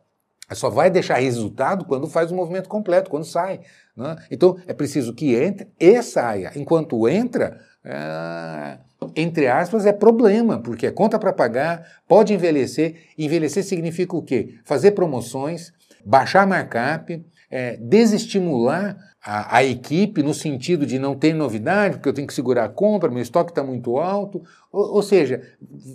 Só 0.52 0.68
vai 0.68 0.90
deixar 0.90 1.14
resultado 1.14 1.84
quando 1.84 2.08
faz 2.08 2.30
o 2.30 2.34
movimento 2.34 2.68
completo, 2.68 3.08
quando 3.08 3.24
sai. 3.24 3.60
Né? 3.96 4.16
Então, 4.30 4.58
é 4.66 4.72
preciso 4.72 5.14
que 5.14 5.34
entre 5.34 5.68
e 5.78 6.02
saia. 6.02 6.50
Enquanto 6.56 7.08
entra, 7.08 7.60
é, 7.84 8.78
entre 9.16 9.46
aspas, 9.46 9.86
é 9.86 9.92
problema, 9.92 10.58
porque 10.58 10.86
é 10.86 10.90
conta 10.90 11.18
para 11.18 11.32
pagar, 11.32 11.86
pode 12.06 12.34
envelhecer. 12.34 12.96
Envelhecer 13.16 13.64
significa 13.64 14.16
o 14.16 14.22
quê? 14.22 14.56
Fazer 14.64 14.90
promoções, 14.90 15.72
baixar 16.04 16.46
markup, 16.46 17.24
é, 17.50 17.76
desestimular 17.76 18.96
a, 19.22 19.56
a, 19.58 19.64
equipe 19.64 20.22
no 20.22 20.32
sentido 20.32 20.86
de 20.86 20.98
não 20.98 21.14
ter 21.14 21.34
novidade, 21.34 21.96
porque 21.96 22.08
eu 22.08 22.12
tenho 22.12 22.26
que 22.26 22.32
segurar 22.32 22.64
a 22.64 22.68
compra, 22.68 23.10
meu 23.10 23.20
estoque 23.20 23.50
está 23.50 23.62
muito 23.62 23.98
alto. 23.98 24.42
Ou, 24.72 24.94
ou 24.94 25.02
seja, 25.02 25.42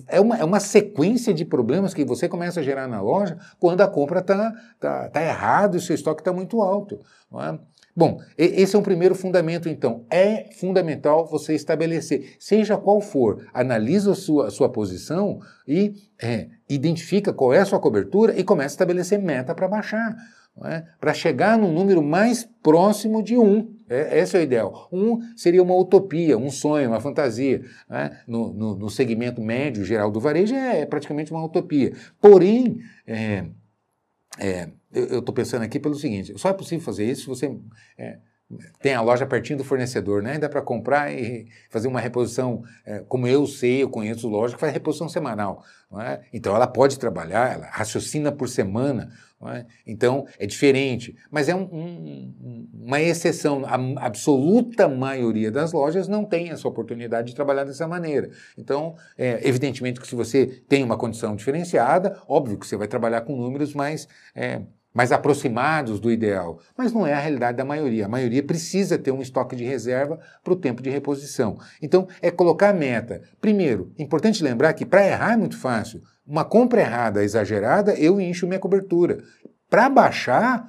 é 0.07 0.19
uma, 0.19 0.37
é 0.37 0.43
uma 0.43 0.59
sequência 0.59 1.33
de 1.33 1.45
problemas 1.45 1.93
que 1.93 2.05
você 2.05 2.27
começa 2.27 2.59
a 2.59 2.63
gerar 2.63 2.87
na 2.87 3.01
loja 3.01 3.37
quando 3.59 3.81
a 3.81 3.87
compra 3.87 4.19
está 4.19 4.53
tá, 4.79 5.09
tá 5.09 5.23
errada 5.23 5.77
e 5.77 5.81
seu 5.81 5.95
estoque 5.95 6.21
está 6.21 6.33
muito 6.33 6.61
alto. 6.61 6.99
É? 7.33 7.57
Bom, 7.97 8.19
esse 8.37 8.75
é 8.75 8.79
um 8.79 8.83
primeiro 8.83 9.15
fundamento, 9.15 9.69
então. 9.69 10.05
É 10.09 10.49
fundamental 10.51 11.25
você 11.25 11.55
estabelecer, 11.55 12.35
seja 12.37 12.75
qual 12.75 12.99
for, 12.99 13.47
analisa 13.53 14.11
a 14.11 14.15
sua, 14.15 14.47
a 14.47 14.51
sua 14.51 14.67
posição 14.67 15.39
e 15.65 15.93
é, 16.21 16.49
identifica 16.69 17.31
qual 17.31 17.53
é 17.53 17.59
a 17.59 17.65
sua 17.65 17.79
cobertura 17.79 18.37
e 18.37 18.43
começa 18.43 18.73
a 18.73 18.75
estabelecer 18.75 19.17
meta 19.17 19.55
para 19.55 19.69
baixar, 19.69 20.13
é? 20.63 20.85
para 20.99 21.13
chegar 21.13 21.57
no 21.57 21.71
número 21.71 22.01
mais 22.01 22.47
próximo 22.63 23.21
de 23.21 23.37
1. 23.37 23.75
É, 23.89 24.19
esse 24.19 24.37
é 24.37 24.39
o 24.39 24.43
ideal. 24.43 24.89
Um 24.91 25.19
seria 25.35 25.61
uma 25.61 25.75
utopia, 25.75 26.37
um 26.37 26.49
sonho, 26.49 26.89
uma 26.89 27.01
fantasia. 27.01 27.61
Né? 27.89 28.19
No, 28.27 28.53
no, 28.53 28.75
no, 28.75 28.89
segmento 28.89 29.41
médio 29.41 29.83
geral 29.83 30.09
do 30.09 30.19
varejo 30.19 30.55
é, 30.55 30.81
é 30.81 30.85
praticamente 30.85 31.31
uma 31.31 31.43
utopia. 31.43 31.93
Porém, 32.19 32.79
é, 33.05 33.45
é, 34.39 34.69
eu 34.91 35.19
estou 35.19 35.35
pensando 35.35 35.63
aqui 35.63 35.79
pelo 35.79 35.95
seguinte: 35.95 36.33
só 36.37 36.49
é 36.49 36.53
possível 36.53 36.83
fazer 36.83 37.05
isso 37.05 37.21
se 37.21 37.27
você 37.27 37.59
é, 37.97 38.19
tem 38.79 38.93
a 38.93 39.01
loja 39.01 39.25
pertinho 39.25 39.57
do 39.57 39.63
fornecedor, 39.63 40.21
né? 40.21 40.37
Dá 40.37 40.47
para 40.47 40.61
comprar 40.61 41.11
e 41.11 41.47
fazer 41.69 41.87
uma 41.87 41.99
reposição, 41.99 42.63
é, 42.85 42.99
como 42.99 43.27
eu 43.27 43.47
sei, 43.47 43.81
eu 43.81 43.89
conheço 43.89 44.27
loja 44.27 44.53
que 44.53 44.59
faz 44.59 44.71
reposição 44.71 45.09
semanal. 45.09 45.63
É? 45.99 46.21
Então 46.33 46.55
ela 46.55 46.67
pode 46.67 46.99
trabalhar, 46.99 47.53
ela 47.53 47.67
raciocina 47.67 48.31
por 48.31 48.47
semana. 48.47 49.09
É? 49.47 49.65
Então 49.85 50.25
é 50.39 50.45
diferente, 50.45 51.15
mas 51.29 51.49
é 51.49 51.55
um, 51.55 51.63
um, 51.63 52.69
uma 52.73 53.01
exceção. 53.01 53.63
A 53.65 54.05
absoluta 54.05 54.87
maioria 54.87 55.51
das 55.51 55.71
lojas 55.71 56.07
não 56.07 56.23
tem 56.23 56.49
essa 56.49 56.67
oportunidade 56.67 57.29
de 57.29 57.35
trabalhar 57.35 57.63
dessa 57.63 57.87
maneira. 57.87 58.29
Então, 58.57 58.95
é, 59.17 59.47
evidentemente 59.47 59.99
que 59.99 60.07
se 60.07 60.15
você 60.15 60.45
tem 60.67 60.83
uma 60.83 60.97
condição 60.97 61.35
diferenciada, 61.35 62.19
óbvio 62.27 62.57
que 62.57 62.65
você 62.65 62.77
vai 62.77 62.87
trabalhar 62.87 63.21
com 63.21 63.35
números 63.35 63.73
mais 63.73 64.07
é, 64.33 64.61
mais 64.95 65.11
aproximados 65.11 65.99
do 65.99 66.09
ideal, 66.09 66.59
mas 66.77 66.93
não 66.93 67.05
é 67.05 67.11
a 67.13 67.19
realidade 67.19 67.57
da 67.57 67.65
maioria. 67.65 68.05
A 68.05 68.09
maioria 68.09 68.41
precisa 68.41 68.97
ter 68.97 69.11
um 69.11 69.21
estoque 69.21 69.53
de 69.53 69.65
reserva 69.65 70.17
para 70.41 70.53
o 70.53 70.55
tempo 70.55 70.81
de 70.81 70.89
reposição. 70.89 71.57
Então, 71.81 72.07
é 72.21 72.31
colocar 72.31 72.69
a 72.69 72.73
meta. 72.73 73.21
Primeiro, 73.41 73.91
importante 73.99 74.41
lembrar 74.41 74.71
que 74.73 74.85
para 74.85 75.05
errar 75.05 75.33
é 75.33 75.37
muito 75.37 75.57
fácil. 75.57 76.01
Uma 76.25 76.45
compra 76.45 76.79
errada, 76.79 77.25
exagerada, 77.25 77.93
eu 77.95 78.21
encho 78.21 78.47
minha 78.47 78.59
cobertura. 78.59 79.21
Para 79.69 79.89
baixar, 79.89 80.65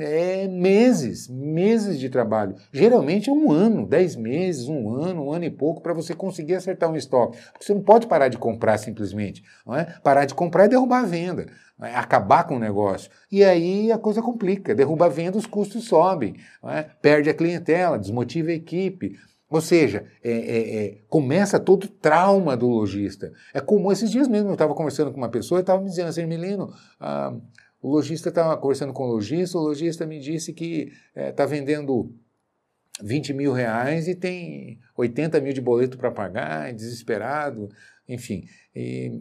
é 0.00 0.48
meses, 0.48 1.28
meses 1.28 2.00
de 2.00 2.08
trabalho. 2.08 2.56
Geralmente 2.72 3.28
é 3.28 3.32
um 3.32 3.52
ano, 3.52 3.86
dez 3.86 4.16
meses, 4.16 4.68
um 4.68 4.94
ano, 4.94 5.26
um 5.26 5.32
ano 5.32 5.44
e 5.44 5.50
pouco 5.50 5.82
para 5.82 5.92
você 5.92 6.14
conseguir 6.14 6.54
acertar 6.54 6.90
um 6.90 6.96
estoque. 6.96 7.38
Porque 7.52 7.66
você 7.66 7.74
não 7.74 7.82
pode 7.82 8.06
parar 8.06 8.28
de 8.28 8.38
comprar 8.38 8.78
simplesmente. 8.78 9.44
Não 9.66 9.76
é? 9.76 9.84
Parar 10.02 10.24
de 10.24 10.34
comprar 10.34 10.64
é 10.64 10.68
derrubar 10.68 11.02
a 11.02 11.06
venda 11.06 11.46
é? 11.82 11.94
acabar 11.94 12.44
com 12.44 12.56
o 12.56 12.58
negócio. 12.58 13.10
E 13.30 13.44
aí 13.44 13.90
a 13.90 13.98
coisa 13.98 14.22
complica, 14.22 14.74
derruba 14.74 15.06
a 15.06 15.08
venda, 15.08 15.38
os 15.38 15.46
custos 15.46 15.84
sobem, 15.84 16.36
é? 16.64 16.82
perde 16.82 17.30
a 17.30 17.34
clientela, 17.34 17.98
desmotiva 17.98 18.50
a 18.50 18.54
equipe. 18.54 19.16
Ou 19.50 19.60
seja, 19.60 20.06
é, 20.22 20.30
é, 20.30 20.76
é, 20.76 20.98
começa 21.08 21.58
todo 21.58 21.84
o 21.84 21.88
trauma 21.88 22.56
do 22.56 22.68
lojista. 22.68 23.32
É 23.52 23.60
como 23.60 23.90
esses 23.90 24.10
dias 24.10 24.28
mesmo, 24.28 24.48
eu 24.48 24.52
estava 24.52 24.74
conversando 24.74 25.10
com 25.10 25.16
uma 25.16 25.28
pessoa 25.28 25.58
e 25.58 25.62
estava 25.62 25.82
me 25.82 25.88
dizendo 25.88 26.08
assim, 26.08 26.24
Milino, 26.24 26.72
ah, 27.00 27.36
o 27.82 27.90
lojista 27.90 28.28
estava 28.28 28.56
conversando 28.56 28.92
com 28.92 29.04
o 29.04 29.12
lojista, 29.12 29.58
o 29.58 29.62
lojista 29.62 30.06
me 30.06 30.20
disse 30.20 30.52
que 30.52 30.92
está 31.16 31.42
é, 31.42 31.46
vendendo 31.46 32.14
20 33.02 33.32
mil 33.32 33.52
reais 33.52 34.06
e 34.06 34.14
tem 34.14 34.78
80 34.96 35.40
mil 35.40 35.52
de 35.52 35.60
boleto 35.60 35.98
para 35.98 36.12
pagar, 36.12 36.72
desesperado, 36.72 37.68
enfim. 38.08 38.44
E 38.74 39.20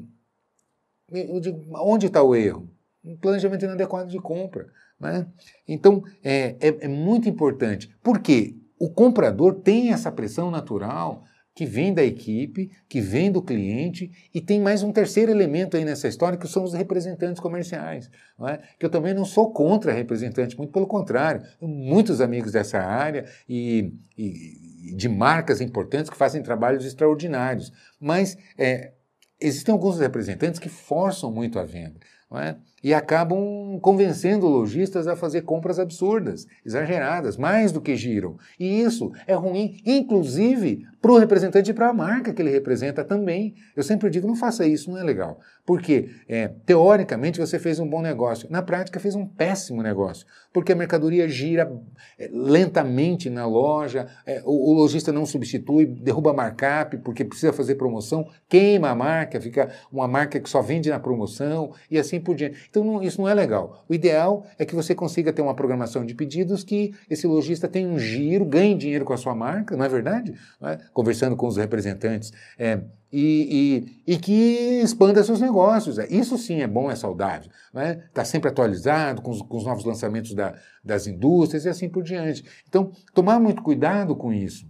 eu 1.11 1.39
digo, 1.39 1.65
onde 1.75 2.07
está 2.07 2.21
o 2.21 2.35
erro? 2.35 2.69
Um 3.03 3.17
planejamento 3.17 3.65
inadequado 3.65 4.09
de 4.09 4.19
compra. 4.19 4.67
Né? 4.99 5.25
Então, 5.67 6.03
é, 6.23 6.55
é, 6.59 6.85
é 6.85 6.87
muito 6.87 7.29
importante. 7.29 7.89
Por 8.03 8.19
quê? 8.19 8.55
O 8.77 8.89
comprador 8.89 9.55
tem 9.55 9.91
essa 9.91 10.11
pressão 10.11 10.49
natural 10.49 11.23
que 11.59 11.65
vem 11.65 11.93
da 11.93 12.01
equipe, 12.01 12.71
que 12.87 13.01
vem 13.01 13.29
do 13.29 13.41
cliente, 13.41 14.09
e 14.33 14.39
tem 14.39 14.61
mais 14.61 14.81
um 14.81 14.93
terceiro 14.93 15.29
elemento 15.29 15.75
aí 15.75 15.83
nessa 15.83 16.07
história, 16.07 16.37
que 16.37 16.47
são 16.47 16.63
os 16.63 16.73
representantes 16.73 17.41
comerciais. 17.41 18.09
É? 18.47 18.59
Que 18.79 18.85
eu 18.85 18.89
também 18.89 19.13
não 19.13 19.25
sou 19.25 19.51
contra 19.51 19.91
representantes, 19.91 20.55
muito 20.55 20.71
pelo 20.71 20.87
contrário. 20.87 21.41
Muitos 21.61 22.21
amigos 22.21 22.53
dessa 22.53 22.79
área 22.79 23.25
e, 23.47 23.93
e, 24.17 24.95
de 24.95 25.09
marcas 25.09 25.59
importantes 25.59 26.09
que 26.09 26.15
fazem 26.15 26.41
trabalhos 26.41 26.85
extraordinários. 26.85 27.73
Mas 27.99 28.37
é, 28.57 28.93
existem 29.39 29.71
alguns 29.71 29.99
representantes 29.99 30.59
que 30.59 30.69
forçam 30.69 31.31
muito 31.31 31.59
a 31.59 31.63
venda 31.63 31.99
é? 32.37 32.55
E 32.83 32.93
acabam 32.93 33.79
convencendo 33.81 34.47
lojistas 34.47 35.07
a 35.07 35.15
fazer 35.15 35.41
compras 35.41 35.79
absurdas, 35.79 36.47
exageradas, 36.65 37.37
mais 37.37 37.71
do 37.71 37.81
que 37.81 37.95
giram. 37.95 38.37
E 38.59 38.81
isso 38.81 39.11
é 39.27 39.33
ruim, 39.33 39.81
inclusive 39.85 40.85
para 41.01 41.11
o 41.11 41.17
representante 41.17 41.71
e 41.71 41.73
para 41.73 41.89
a 41.89 41.93
marca 41.93 42.33
que 42.33 42.41
ele 42.41 42.51
representa 42.51 43.03
também. 43.03 43.55
Eu 43.75 43.83
sempre 43.83 44.09
digo, 44.09 44.27
não 44.27 44.35
faça 44.35 44.67
isso, 44.67 44.91
não 44.91 44.97
é 44.97 45.03
legal. 45.03 45.39
Porque, 45.65 46.09
é, 46.27 46.49
teoricamente, 46.65 47.39
você 47.39 47.57
fez 47.57 47.79
um 47.79 47.87
bom 47.87 48.01
negócio. 48.01 48.49
Na 48.49 48.61
prática, 48.61 48.99
fez 48.99 49.15
um 49.15 49.25
péssimo 49.25 49.81
negócio. 49.81 50.25
Porque 50.51 50.73
a 50.73 50.75
mercadoria 50.75 51.29
gira 51.29 51.71
é, 52.17 52.29
lentamente 52.31 53.29
na 53.29 53.45
loja, 53.45 54.07
é, 54.25 54.41
o, 54.43 54.71
o, 54.71 54.73
lojista 54.73 55.11
não 55.11 55.25
substitui, 55.25 55.85
derruba 55.85 56.33
markup 56.33 56.97
porque 56.97 57.23
precisa 57.23 57.53
fazer 57.53 57.75
promoção, 57.75 58.27
queima 58.49 58.89
a 58.89 58.95
marca, 58.95 59.39
fica 59.39 59.69
uma 59.91 60.07
marca 60.07 60.39
que 60.39 60.49
só 60.49 60.61
vende 60.61 60.89
na 60.89 60.99
promoção 60.99 61.71
e 61.89 61.97
assim 61.97 62.19
por 62.19 62.35
diante. 62.35 62.68
Então, 62.69 62.83
não, 62.83 63.01
isso 63.01 63.19
não 63.19 63.27
é 63.27 63.33
legal. 63.33 63.83
O 63.89 63.93
ideal 63.93 64.45
é 64.57 64.65
que 64.65 64.75
você 64.75 64.93
consiga 64.93 65.33
ter 65.33 65.41
uma 65.41 65.55
programação 65.55 66.05
de 66.05 66.13
pedidos 66.13 66.63
que 66.63 66.93
esse 67.09 67.25
lojista 67.25 67.67
tenha 67.67 67.87
um 67.87 67.97
giro, 67.97 68.45
ganhe 68.45 68.75
dinheiro 68.75 69.03
com 69.03 69.13
a 69.13 69.17
sua 69.17 69.33
marca, 69.33 69.75
não 69.75 69.83
é 69.83 69.89
verdade? 69.89 70.33
Não 70.61 70.69
é? 70.69 70.79
Conversando 70.93 71.35
com 71.35 71.47
os 71.47 71.57
representantes. 71.57 72.31
É, 72.57 72.79
e, 73.11 73.89
e, 74.05 74.13
e, 74.13 74.17
que 74.17 74.81
expanda 74.83 75.23
seus 75.23 75.41
negócios. 75.41 75.97
Isso 76.09 76.37
sim 76.37 76.61
é 76.61 76.67
bom, 76.67 76.91
é 76.91 76.95
saudável. 76.95 77.49
Está? 77.67 77.95
Tá 78.13 78.25
sempre 78.25 78.49
atualizado 78.49 79.21
com 79.21 79.31
os, 79.31 79.41
com 79.41 79.57
os 79.57 79.65
novos 79.65 79.83
lançamentos 79.83 80.35
da, 80.35 80.53
das 80.83 81.07
indústrias 81.07 81.65
e 81.65 81.69
assim 81.69 81.89
por 81.89 82.03
diante. 82.03 82.45
Então, 82.67 82.91
tomar 83.13 83.39
muito 83.39 83.63
cuidado 83.63 84.15
com 84.15 84.31
isso. 84.31 84.67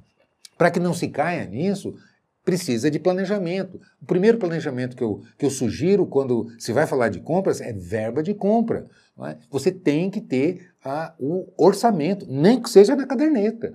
Para 0.58 0.72
que 0.72 0.80
não 0.80 0.94
se 0.94 1.10
caia 1.10 1.46
nisso, 1.46 1.94
precisa 2.44 2.90
de 2.90 3.00
planejamento. 3.00 3.80
O 4.02 4.06
primeiro 4.06 4.38
planejamento 4.38 4.96
que 4.96 5.04
eu, 5.04 5.22
que 5.38 5.46
eu 5.46 5.50
sugiro 5.50 6.06
quando 6.06 6.48
se 6.58 6.74
vai 6.74 6.88
falar 6.88 7.10
de 7.10 7.20
compras 7.20 7.62
é 7.62 7.74
verba 7.74 8.24
de 8.24 8.34
compra. 8.34 8.86
É? 9.26 9.38
Você 9.50 9.72
tem 9.72 10.10
que 10.10 10.22
ter 10.22 10.72
o 11.20 11.46
orçamento, 11.58 12.26
nem 12.30 12.62
que 12.62 12.70
seja 12.70 12.96
na 12.96 13.06
caderneta. 13.06 13.74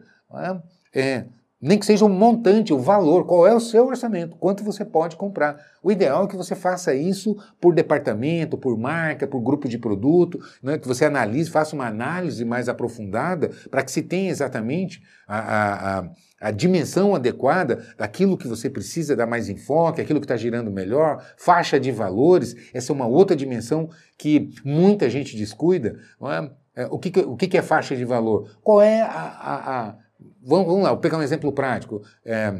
É? 0.93 1.01
É, 1.01 1.25
nem 1.65 1.79
que 1.79 1.87
seja 1.87 2.05
um 2.05 2.11
montante, 2.11 2.75
o 2.75 2.79
valor, 2.79 3.25
qual 3.25 3.47
é 3.47 3.55
o 3.55 3.59
seu 3.59 3.87
orçamento, 3.87 4.37
quanto 4.37 4.63
você 4.63 4.85
pode 4.85 5.17
comprar. 5.17 5.57
O 5.83 5.91
ideal 5.91 6.25
é 6.25 6.29
que 6.29 6.37
você 6.37 6.55
faça 6.55 6.95
isso 6.95 7.37
por 7.59 7.75
departamento, 7.75 8.59
por 8.59 8.77
marca, 8.77 9.27
por 9.27 9.41
grupo 9.41 9.67
de 9.67 9.79
produto, 9.79 10.39
né, 10.63 10.77
que 10.77 10.87
você 10.87 11.07
analise, 11.07 11.51
faça 11.51 11.75
uma 11.75 11.87
análise 11.87 12.45
mais 12.45 12.69
aprofundada 12.69 13.51
para 13.71 13.83
que 13.83 13.91
se 13.91 14.03
tenha 14.03 14.31
exatamente 14.31 15.03
a, 15.27 16.01
a, 16.01 16.11
dimensão 16.51 17.15
adequada 17.15 17.87
daquilo 17.97 18.37
que 18.37 18.49
você 18.49 18.69
precisa 18.69 19.17
dar 19.17 19.27
mais 19.27 19.49
enfoque, 19.49 20.01
aquilo 20.01 20.21
que 20.21 20.25
está 20.25 20.37
girando 20.37 20.71
melhor, 20.71 21.25
faixa 21.37 21.79
de 21.79 21.91
valores, 21.91 22.55
essa 22.73 22.93
é 22.93 22.95
uma 22.95 23.07
outra 23.07 23.37
dimensão 23.37 23.89
que 24.19 24.51
muita 24.65 25.09
gente 25.09 25.37
descuida. 25.37 25.99
É? 26.23 26.83
É, 26.83 26.87
o, 26.87 26.99
que, 26.99 27.21
o 27.21 27.37
que 27.37 27.57
é 27.57 27.63
faixa 27.63 27.95
de 27.95 28.05
valor? 28.05 28.51
Qual 28.63 28.83
é 28.83 29.03
a 29.03 29.97
Vamos, 30.43 30.67
vamos 30.67 30.83
lá, 30.83 30.91
vou 30.91 30.99
pegar 30.99 31.19
um 31.19 31.23
exemplo 31.23 31.53
prático. 31.53 32.03
É, 32.25 32.53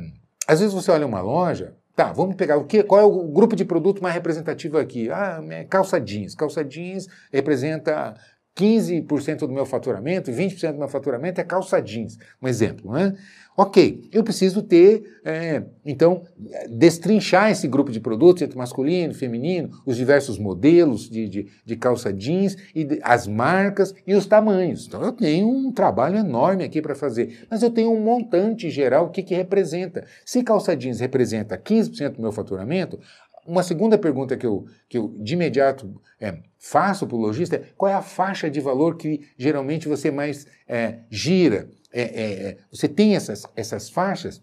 às 0.47 0.61
vezes 0.61 0.75
você 0.75 0.91
olha 0.91 1.07
uma 1.07 1.21
loja, 1.21 1.75
tá, 1.95 2.13
vamos 2.13 2.35
pegar 2.35 2.57
o 2.57 2.65
que, 2.65 2.83
qual 2.83 3.01
é 3.01 3.05
o 3.05 3.29
grupo 3.29 3.55
de 3.55 3.65
produto 3.65 4.03
mais 4.03 4.15
representativo 4.15 4.79
aqui? 4.79 5.11
Ah, 5.11 5.43
é 5.51 5.65
calça 5.65 6.01
jeans. 6.01 6.35
Calça 6.35 6.65
jeans 6.65 7.07
representa 7.33 8.15
15% 8.57 9.41
do 9.41 9.53
meu 9.53 9.67
faturamento, 9.67 10.31
20% 10.31 10.73
do 10.73 10.79
meu 10.79 10.89
faturamento 10.89 11.41
é 11.41 11.45
calça 11.45 11.81
jeans. 11.81 12.17
Um 12.41 12.47
exemplo, 12.47 12.93
né? 12.93 13.15
Ok, 13.57 14.09
eu 14.11 14.25
preciso 14.25 14.63
ter, 14.63 15.21
é, 15.25 15.63
então, 15.85 16.25
destrinchar 16.69 17.53
esse 17.53 17.69
grupo 17.69 17.93
de 17.93 18.01
produtos 18.01 18.43
entre 18.43 18.59
masculino, 18.59 19.15
feminino, 19.15 19.71
os 19.87 19.97
diversos 19.97 20.41
modelos 20.41 21.09
de, 21.09 21.29
de, 21.29 21.47
de 21.65 21.77
calça 21.77 22.13
jeans, 22.13 22.57
e 22.75 22.83
de, 22.83 22.99
as 23.01 23.29
marcas 23.29 23.95
e 24.05 24.15
os 24.15 24.27
tamanhos. 24.27 24.87
Então, 24.89 25.01
eu 25.03 25.13
tenho 25.13 25.49
um 25.49 25.71
trabalho 25.71 26.17
enorme 26.17 26.65
aqui 26.65 26.83
para 26.83 26.97
fazer, 26.97 27.47
mas 27.49 27.63
eu 27.63 27.71
tenho 27.71 27.93
um 27.93 28.01
montante 28.01 28.69
geral, 28.71 29.07
o 29.07 29.11
que, 29.11 29.23
que 29.23 29.37
representa. 29.37 30.05
Se 30.27 30.43
calça 30.43 30.77
jeans 30.77 30.99
representa 30.99 31.57
15% 31.57 32.17
do 32.17 32.23
meu 32.23 32.33
faturamento, 32.33 32.99
uma 33.47 33.63
segunda 33.63 33.99
pergunta 33.99 34.37
que 34.37 34.47
eu, 34.47 34.67
que 34.89 34.99
eu 34.99 35.15
de 35.19 35.35
imediato 35.35 36.01
é, 36.21 36.39
faço 36.59 37.07
para 37.07 37.17
o 37.17 37.21
lojista 37.21 37.57
é 37.57 37.65
qual 37.77 37.91
é 37.91 37.95
a 37.95 38.03
faixa 38.03 38.51
de 38.51 38.61
valor 38.61 38.97
que 38.97 39.27
geralmente 39.37 39.89
você 39.89 40.11
mais 40.11 40.47
é, 40.67 41.01
gira? 41.11 41.69
É, 41.93 42.03
é, 42.03 42.33
é, 42.49 42.57
você 42.71 42.89
tem 42.89 43.15
essas, 43.15 43.45
essas 43.55 43.89
faixas, 43.89 44.43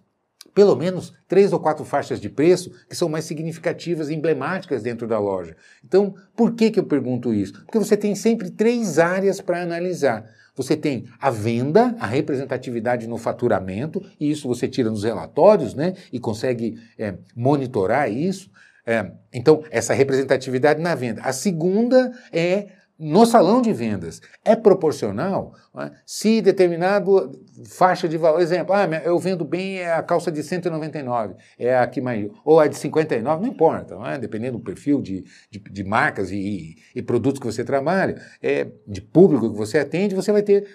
pelo 0.54 0.76
menos 0.76 1.14
três 1.28 1.52
ou 1.52 1.60
quatro 1.60 1.84
faixas 1.84 2.20
de 2.20 2.30
preço 2.30 2.72
que 2.90 2.96
são 2.96 3.10
mais 3.10 3.26
significativas 3.26 4.10
e 4.10 4.16
emblemáticas 4.16 4.84
dentro 4.84 5.08
da 5.08 5.20
loja. 5.20 5.56
Então, 5.84 6.16
por 6.36 6.54
que, 6.54 6.72
que 6.72 6.80
eu 6.80 6.86
pergunto 6.86 7.34
isso? 7.34 7.54
Porque 7.66 7.80
você 7.80 7.98
tem 7.98 8.16
sempre 8.16 8.50
três 8.50 9.00
áreas 9.00 9.42
para 9.42 9.62
analisar. 9.62 10.30
Você 10.56 10.76
tem 10.76 11.06
a 11.20 11.30
venda, 11.30 11.96
a 12.00 12.06
representatividade 12.06 13.08
no 13.08 13.18
faturamento, 13.18 14.04
e 14.20 14.30
isso 14.30 14.48
você 14.48 14.68
tira 14.68 14.90
nos 14.90 15.04
relatórios, 15.04 15.74
né? 15.74 15.94
E 16.12 16.20
consegue 16.20 16.78
é, 16.98 17.16
monitorar 17.36 18.12
isso. 18.12 18.52
É, 18.86 19.12
então, 19.34 19.64
essa 19.70 19.94
representatividade 19.94 20.82
na 20.82 20.96
venda. 20.96 21.22
A 21.22 21.34
segunda 21.34 22.12
é 22.32 22.68
no 23.02 23.26
salão 23.26 23.64
de 23.64 23.74
vendas 23.74 24.22
é 24.46 24.56
proporcional 24.56 25.56
é? 25.76 25.90
se 26.06 26.40
determinado 26.40 27.32
faixa 27.66 28.08
de 28.08 28.16
valor, 28.16 28.40
exemplo, 28.40 28.76
ah, 28.76 28.88
eu 29.04 29.18
vendo 29.18 29.44
bem 29.44 29.80
é 29.80 29.92
a 29.92 30.04
calça 30.04 30.32
de 30.32 30.44
199, 30.44 31.34
é 31.58 31.76
a 31.76 31.88
que 31.88 32.00
mais, 32.00 32.30
ou 32.46 32.60
a 32.60 32.68
de 32.68 32.76
59, 32.76 33.42
não 33.42 33.50
importa, 33.50 33.96
não 33.96 34.06
é? 34.06 34.20
dependendo 34.20 34.60
do 34.60 34.64
perfil 34.64 35.02
de, 35.02 35.26
de, 35.50 35.60
de 35.60 35.84
marcas 35.84 36.30
e, 36.30 36.76
e, 36.94 37.02
produtos 37.02 37.40
que 37.40 37.48
você 37.48 37.64
trabalha, 37.64 38.22
é, 38.40 38.68
de 38.88 39.02
público 39.02 39.50
que 39.50 39.58
você 39.58 39.80
atende, 39.80 40.14
você 40.14 40.32
vai 40.32 40.44
ter 40.44 40.68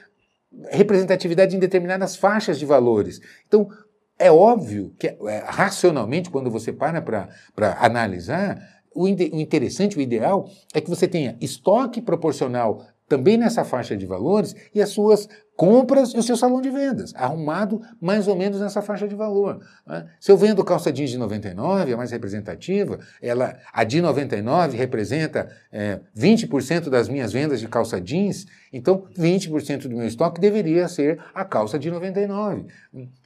representatividade 0.71 1.55
em 1.55 1.61
determinadas 1.61 2.17
faixas 2.17 2.59
de 2.59 2.67
valores. 2.67 3.21
Então, 3.47 3.69
é 4.19 4.31
óbvio 4.31 4.95
que, 4.99 5.07
é, 5.07 5.45
racionalmente, 5.47 6.31
quando 6.31 6.51
você 6.51 6.73
para 6.73 7.01
para 7.03 7.77
analisar, 7.81 8.59
o, 8.95 9.07
interessante, 9.07 9.99
o 9.99 10.01
ideal, 10.01 10.49
é 10.73 10.81
que 10.81 10.89
você 10.89 11.07
tenha 11.07 11.37
estoque 11.41 12.01
proporcional 12.01 12.83
também 13.07 13.37
nessa 13.37 13.65
faixa 13.65 13.97
de 13.97 14.07
valores 14.07 14.55
e 14.75 14.81
as 14.81 14.89
suas 14.89 15.29
compras 15.57 16.13
e 16.13 16.19
o 16.19 16.23
seu 16.23 16.37
salão 16.37 16.61
de 16.61 16.71
vendas, 16.71 17.15
arrumado 17.15 17.81
mais 18.01 18.29
ou 18.29 18.37
menos 18.37 18.61
nessa 18.61 18.83
faixa 18.83 19.09
de 19.09 19.15
valor. 19.15 19.61
Né? 19.87 20.07
Se 20.21 20.31
eu 20.31 20.37
vendo 20.37 20.63
calça 20.63 20.93
jeans 20.93 21.11
de 21.11 21.19
99, 21.19 21.93
a 21.93 21.97
mais 21.97 22.11
representativa, 22.11 23.01
ela, 23.23 23.57
a 23.73 23.83
de 23.83 24.01
99 24.01 24.77
representa 24.77 25.49
é, 25.73 26.01
20% 26.17 26.91
das 26.91 27.09
minhas 27.09 27.33
vendas 27.33 27.59
de 27.59 27.67
calça 27.67 28.01
jeans, 28.01 28.47
então 28.73 29.07
20% 29.19 29.89
do 29.89 29.97
meu 29.97 30.07
estoque 30.07 30.41
deveria 30.41 30.87
ser 30.89 31.19
a 31.35 31.45
calça 31.45 31.79
de 31.79 31.91
99. 31.91 32.67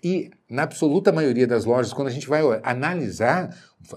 E 0.02 0.30
na 0.48 0.62
absoluta 0.62 1.10
maioria 1.10 1.46
das 1.46 1.64
lojas, 1.64 1.92
quando 1.92 2.08
a 2.08 2.12
gente 2.12 2.28
vai 2.28 2.42
analisar 2.62 3.50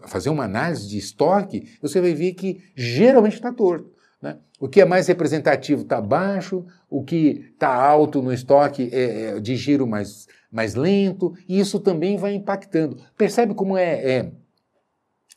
fazer 0.08 0.30
uma 0.30 0.46
análise 0.46 0.88
de 0.88 0.98
estoque, 0.98 1.78
você 1.82 2.00
vai 2.00 2.13
ver 2.13 2.34
que 2.34 2.63
geralmente 2.76 3.34
está 3.34 3.52
torto. 3.52 3.92
Né? 4.23 4.38
O 4.57 4.69
que 4.69 4.79
é 4.79 4.86
mais 4.86 5.07
representativo 5.07 5.81
está 5.81 5.99
baixo, 5.99 6.65
o 6.89 7.03
que 7.03 7.51
está 7.51 7.67
alto 7.67 8.21
no 8.21 8.31
estoque 8.31 8.89
é, 8.93 9.31
é, 9.36 9.39
de 9.41 9.53
giro 9.57 9.86
mais, 9.86 10.29
mais 10.49 10.75
lento, 10.75 11.33
e 11.45 11.59
isso 11.59 11.77
também 11.77 12.15
vai 12.15 12.33
impactando. 12.33 12.95
Percebe 13.17 13.53
como 13.53 13.77
é, 13.77 13.91
é 14.01 14.31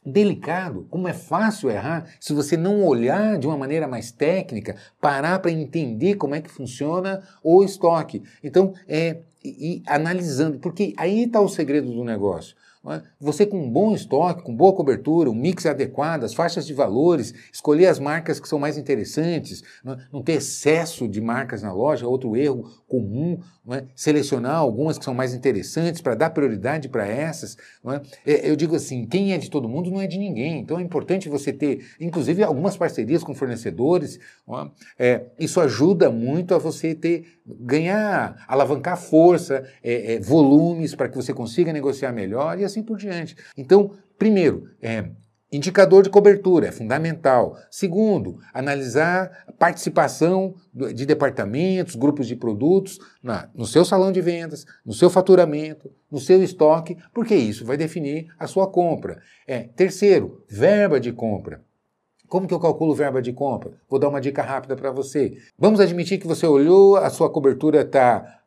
delicado, 0.05 0.87
como 0.89 1.09
é 1.09 1.13
fácil 1.13 1.69
errar 1.69 2.09
se 2.21 2.33
você 2.33 2.57
não 2.57 2.85
olhar 2.85 3.37
de 3.39 3.49
uma 3.49 3.59
maneira 3.59 3.89
mais 3.89 4.13
técnica, 4.13 4.77
parar 5.01 5.41
para 5.41 5.51
entender 5.51 6.15
como 6.15 6.37
é 6.37 6.41
que 6.41 6.49
funciona 6.49 7.25
o 7.43 7.65
estoque. 7.65 8.23
Então, 8.41 8.73
é, 8.87 9.23
e, 9.43 9.79
e 9.79 9.83
analisando, 9.89 10.61
porque 10.61 10.95
aí 10.97 11.25
está 11.25 11.41
o 11.41 11.49
segredo 11.49 11.91
do 11.93 12.05
negócio. 12.05 12.55
É? 12.89 13.03
Você 13.21 13.45
com 13.45 13.59
um 13.59 13.71
bom 13.71 13.95
estoque, 13.95 14.43
com 14.43 14.55
boa 14.55 14.73
cobertura, 14.73 15.29
um 15.29 15.35
mix 15.35 15.67
adequado, 15.67 16.25
as 16.25 16.35
faixas 16.35 16.67
de 16.67 16.73
valores, 16.73 17.35
escolher 17.53 17.87
as 17.87 17.99
marcas 17.99 18.39
que 18.39 18.49
são 18.49 18.59
mais 18.59 18.79
interessantes, 18.79 19.63
é? 19.85 19.97
não 20.13 20.23
ter 20.23 20.35
excesso 20.35 21.09
de 21.09 21.21
marcas 21.21 21.63
na 21.63 21.73
loja, 21.73 22.07
outro 22.07 22.37
erro 22.37 22.65
comum, 22.87 23.41
é? 23.71 23.85
selecionar 23.95 24.57
algumas 24.57 24.99
que 24.99 25.05
são 25.05 25.15
mais 25.15 25.35
interessantes 25.35 26.01
para 26.01 26.15
dar 26.15 26.31
prioridade 26.31 26.89
para 26.89 27.07
essas. 27.07 27.57
Eu 28.25 28.55
digo 28.55 28.77
assim, 28.77 29.05
quem 29.05 29.33
é 29.33 29.39
de 29.39 29.51
todo 29.51 29.69
mundo 29.69 29.91
não 29.91 30.01
é 30.01 30.07
de 30.07 30.19
ninguém, 30.19 30.61
então 30.61 30.79
é 30.79 30.83
importante 30.83 31.29
você 31.29 31.53
ter, 31.53 31.85
inclusive, 32.01 32.43
algumas 32.45 32.77
parcerias 32.77 33.25
com 33.25 33.35
fornecedores. 33.35 34.21
Isso 35.39 35.61
ajuda 35.61 36.11
muito 36.11 36.55
a 36.55 36.59
você 36.59 36.95
ter, 36.95 37.41
ganhar, 37.45 38.45
alavancar 38.47 38.97
força, 38.97 39.65
volumes 40.23 40.95
para 40.95 41.09
que 41.09 41.17
você 41.17 41.33
consiga 41.33 41.73
negociar 41.73 42.13
melhor 42.13 42.59
e 42.59 42.65
assim 42.65 42.76
assim 42.77 42.83
por 42.83 42.99
diante. 42.99 43.37
Então, 43.57 43.93
primeiro, 44.19 44.69
é, 44.83 45.11
Indicador 45.53 46.03
de 46.03 46.11
cobertura 46.11 46.67
é 46.67 46.73
fundamental. 46.73 47.57
Segundo, 47.71 48.41
analisar 48.53 49.47
participação 49.57 50.57
de 50.75 51.07
departamentos, 51.07 51.95
grupos 51.95 52.27
de 52.27 52.35
produtos 52.35 52.99
na, 53.23 53.49
no 53.55 53.65
seu 53.65 53.85
salão 53.85 54.11
de 54.11 54.21
vendas, 54.21 54.67
no 54.85 54.93
seu 54.93 55.09
faturamento, 55.09 55.89
no 56.11 56.19
seu 56.19 56.43
estoque, 56.43 56.97
porque 57.15 57.37
isso 57.37 57.65
vai 57.65 57.77
definir 57.77 58.27
a 58.41 58.49
sua 58.49 58.67
compra. 58.67 59.23
É, 59.47 59.61
terceiro, 59.61 60.45
verba 60.49 60.99
de 60.99 61.13
compra. 61.13 61.63
Como 62.27 62.49
que 62.49 62.53
eu 62.53 62.59
calculo 62.59 62.93
verba 62.93 63.23
de 63.23 63.33
compra? 63.33 63.71
Vou 63.89 64.01
dar 64.01 64.09
uma 64.09 64.21
dica 64.21 64.43
rápida 64.43 64.75
para 64.75 64.91
você. 64.91 65.39
Vamos 65.57 65.79
admitir 65.79 66.19
que 66.19 66.27
você 66.27 66.45
olhou, 66.45 66.97
a 66.97 67.09
sua 67.09 67.31
cobertura 67.31 67.83
está 67.83 68.41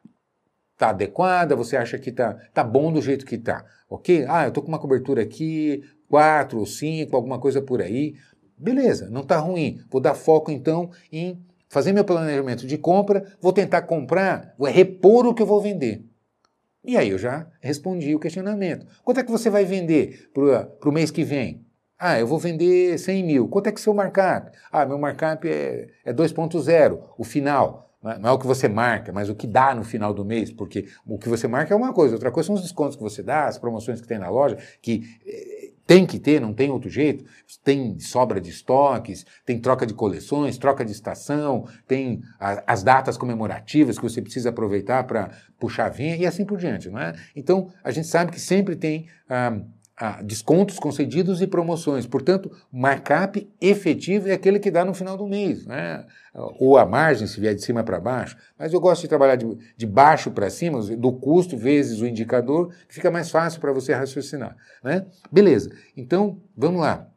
tá 0.80 0.89
adequada, 0.92 1.58
você 1.58 1.76
acha 1.76 2.00
que 2.00 2.10
está 2.10 2.34
tá 2.54 2.63
bom 2.63 2.92
do 2.92 3.02
jeito 3.02 3.26
que 3.26 3.36
está 3.36 3.65
ok? 3.89 4.26
Ah, 4.30 4.46
eu 4.46 4.48
estou 4.48 4.63
com 4.63 4.70
uma 4.70 4.80
cobertura 4.80 5.22
aqui, 5.22 5.84
4 6.08 6.58
ou 6.58 6.65
5, 6.65 7.13
alguma 7.13 7.38
coisa 7.38 7.62
por 7.62 7.82
aí. 7.82 8.15
Beleza, 8.58 9.10
não 9.10 9.22
está 9.22 9.38
ruim. 9.38 9.82
Vou 9.92 10.00
dar 10.00 10.13
foco 10.15 10.50
então 10.50 10.89
em 11.12 11.38
fazer 11.68 11.92
meu 11.92 12.06
planejamento 12.06 12.65
de 12.65 12.78
compra, 12.78 13.26
vou 13.42 13.52
tentar 13.52 13.82
comprar, 13.82 14.56
vou 14.58 14.70
repor 14.70 15.28
o 15.28 15.34
que 15.34 15.42
eu 15.42 15.46
vou 15.46 15.62
vender. 15.62 16.06
E 16.84 16.96
aí 16.96 17.10
eu 17.10 17.18
já 17.18 17.46
respondi 17.60 18.15
o 18.15 18.20
questionamento. 18.20 18.88
Quanto 19.04 19.20
é 19.20 19.24
que 19.24 19.32
você 19.32 19.50
vai 19.50 19.65
vender 19.65 20.30
para 20.34 20.89
o 20.89 20.94
mês 20.94 21.12
que 21.12 21.26
vem? 21.26 21.65
Ah, 21.98 22.18
eu 22.18 22.26
vou 22.26 22.39
vender 22.39 22.98
100 22.98 23.24
mil. 23.26 23.50
Quanto 23.50 23.68
é 23.68 23.72
que 23.74 23.82
seu 23.82 23.94
markup? 23.94 24.58
Ah, 24.72 24.86
meu 24.86 24.98
markup 24.98 25.46
é, 25.46 25.89
é 26.06 26.13
2.0, 26.13 27.04
o 27.18 27.24
final. 27.26 27.88
É? 28.06 28.18
Não 28.18 28.30
é 28.30 28.32
o 28.32 28.40
que 28.40 28.48
você 28.48 28.68
marca, 28.68 29.12
mas 29.12 29.30
o 29.30 29.36
que 29.36 29.46
dá 29.46 29.76
no 29.76 29.84
final 29.84 30.14
do 30.14 30.24
mês, 30.24 30.52
porque 30.52 30.88
o 31.06 31.18
que 31.18 31.28
você 31.28 31.48
marca 31.48 31.74
é 31.74 31.78
uma 31.78 31.94
coisa, 31.94 32.16
outra 32.16 32.32
coisa 32.32 32.48
são 32.48 32.56
os 32.56 32.62
descontos 32.62 32.96
que 32.96 33.04
você 33.04 33.22
dá, 33.22 33.46
as 33.46 33.58
promoções 33.58 34.00
que 34.00 34.08
tem 34.08 34.18
na 34.18 34.30
loja, 34.30 34.58
que 34.82 35.04
eh, 35.26 35.72
tem 35.90 36.06
que 36.06 36.20
ter, 36.20 36.40
não 36.40 36.54
tem 36.54 36.70
outro 36.70 36.88
jeito. 36.88 37.26
Tem 37.64 38.00
sobra 38.00 38.40
de 38.40 38.52
estoques, 38.52 39.26
tem 39.44 39.60
troca 39.60 39.88
de 39.88 39.94
coleções, 39.96 40.56
troca 40.56 40.86
de 40.86 40.92
estação, 40.92 41.68
tem 41.88 42.22
a, 42.40 42.64
as 42.72 42.84
datas 42.84 43.18
comemorativas 43.18 43.98
que 43.98 44.04
você 44.04 44.22
precisa 44.22 44.50
aproveitar 44.50 45.06
para 45.06 45.32
puxar 45.60 45.88
a 45.88 45.90
vinha 45.90 46.16
e 46.16 46.28
assim 46.28 46.46
por 46.46 46.60
diante, 46.60 46.92
não 46.92 47.00
é? 47.00 47.16
Então, 47.36 47.74
a 47.84 47.90
gente 47.90 48.08
sabe 48.08 48.32
que 48.32 48.40
sempre 48.40 48.76
tem. 48.76 49.08
Ah, 49.28 49.60
ah, 50.00 50.22
descontos 50.24 50.80
concedidos 50.80 51.42
e 51.42 51.48
promoções. 51.48 52.08
Portanto, 52.08 52.50
markup 52.72 53.50
efetivo 53.60 54.30
é 54.30 54.32
aquele 54.32 54.58
que 54.58 54.72
dá 54.72 54.86
no 54.86 54.94
final 54.94 55.18
do 55.18 55.28
mês, 55.28 55.66
né? 55.66 56.06
ou 56.34 56.78
a 56.78 56.86
margem, 56.86 57.28
se 57.28 57.40
vier 57.40 57.54
de 57.54 57.62
cima 57.62 57.84
para 57.84 58.00
baixo. 58.00 58.38
Mas 58.58 58.72
eu 58.72 58.80
gosto 58.80 59.02
de 59.02 59.10
trabalhar 59.10 59.36
de, 59.36 59.46
de 59.76 59.86
baixo 59.86 60.32
para 60.32 60.50
cima, 60.50 60.82
do 60.82 61.12
custo 61.12 61.58
vezes 61.58 62.00
o 62.00 62.08
indicador, 62.08 62.74
que 62.88 62.96
fica 62.96 63.12
mais 63.12 63.30
fácil 63.30 63.60
para 63.60 63.74
você 63.74 63.94
raciocinar. 63.94 64.56
Né? 64.82 65.06
Beleza, 65.30 65.70
então 65.98 66.42
vamos 66.56 66.80
lá. 66.80 67.08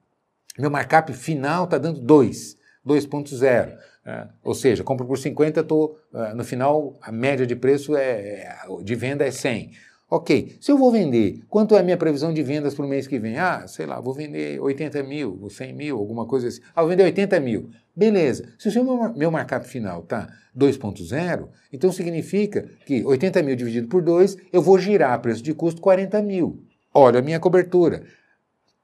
Meu 0.58 0.70
markup 0.70 1.12
final 1.12 1.64
está 1.64 1.78
dando 1.78 2.00
2, 2.00 2.56
2.0. 2.84 3.78
É, 4.04 4.26
ou 4.42 4.54
seja, 4.54 4.82
compro 4.82 5.06
por 5.06 5.16
50, 5.16 5.62
tô, 5.62 5.96
uh, 6.12 6.34
no 6.34 6.42
final 6.42 6.98
a 7.00 7.12
média 7.12 7.46
de 7.46 7.54
preço 7.54 7.94
é, 7.96 8.00
é 8.02 8.56
de 8.82 8.94
venda 8.96 9.24
é 9.24 9.30
100. 9.30 9.70
Ok, 10.14 10.58
se 10.60 10.70
eu 10.70 10.76
vou 10.76 10.92
vender, 10.92 11.40
quanto 11.48 11.74
é 11.74 11.78
a 11.78 11.82
minha 11.82 11.96
previsão 11.96 12.34
de 12.34 12.42
vendas 12.42 12.74
para 12.74 12.84
o 12.84 12.88
mês 12.88 13.06
que 13.06 13.18
vem? 13.18 13.38
Ah, 13.38 13.66
sei 13.66 13.86
lá, 13.86 13.98
vou 13.98 14.12
vender 14.12 14.60
80 14.60 15.02
mil, 15.02 15.48
100 15.48 15.72
mil, 15.72 15.96
alguma 15.96 16.26
coisa 16.26 16.48
assim. 16.48 16.60
Ah, 16.76 16.82
vou 16.82 16.90
vender 16.90 17.04
80 17.04 17.40
mil. 17.40 17.70
Beleza. 17.96 18.46
Se 18.58 18.68
o 18.68 18.70
seu 18.70 18.84
meu 19.14 19.30
markup 19.30 19.66
final 19.66 20.00
está 20.00 20.28
2.0, 20.54 21.48
então 21.72 21.90
significa 21.90 22.68
que 22.84 23.02
80 23.02 23.42
mil 23.42 23.56
dividido 23.56 23.88
por 23.88 24.02
2, 24.02 24.36
eu 24.52 24.60
vou 24.60 24.78
girar 24.78 25.18
preço 25.22 25.42
de 25.42 25.54
custo 25.54 25.80
40 25.80 26.20
mil. 26.20 26.62
Olha 26.92 27.20
a 27.20 27.22
minha 27.22 27.40
cobertura. 27.40 28.02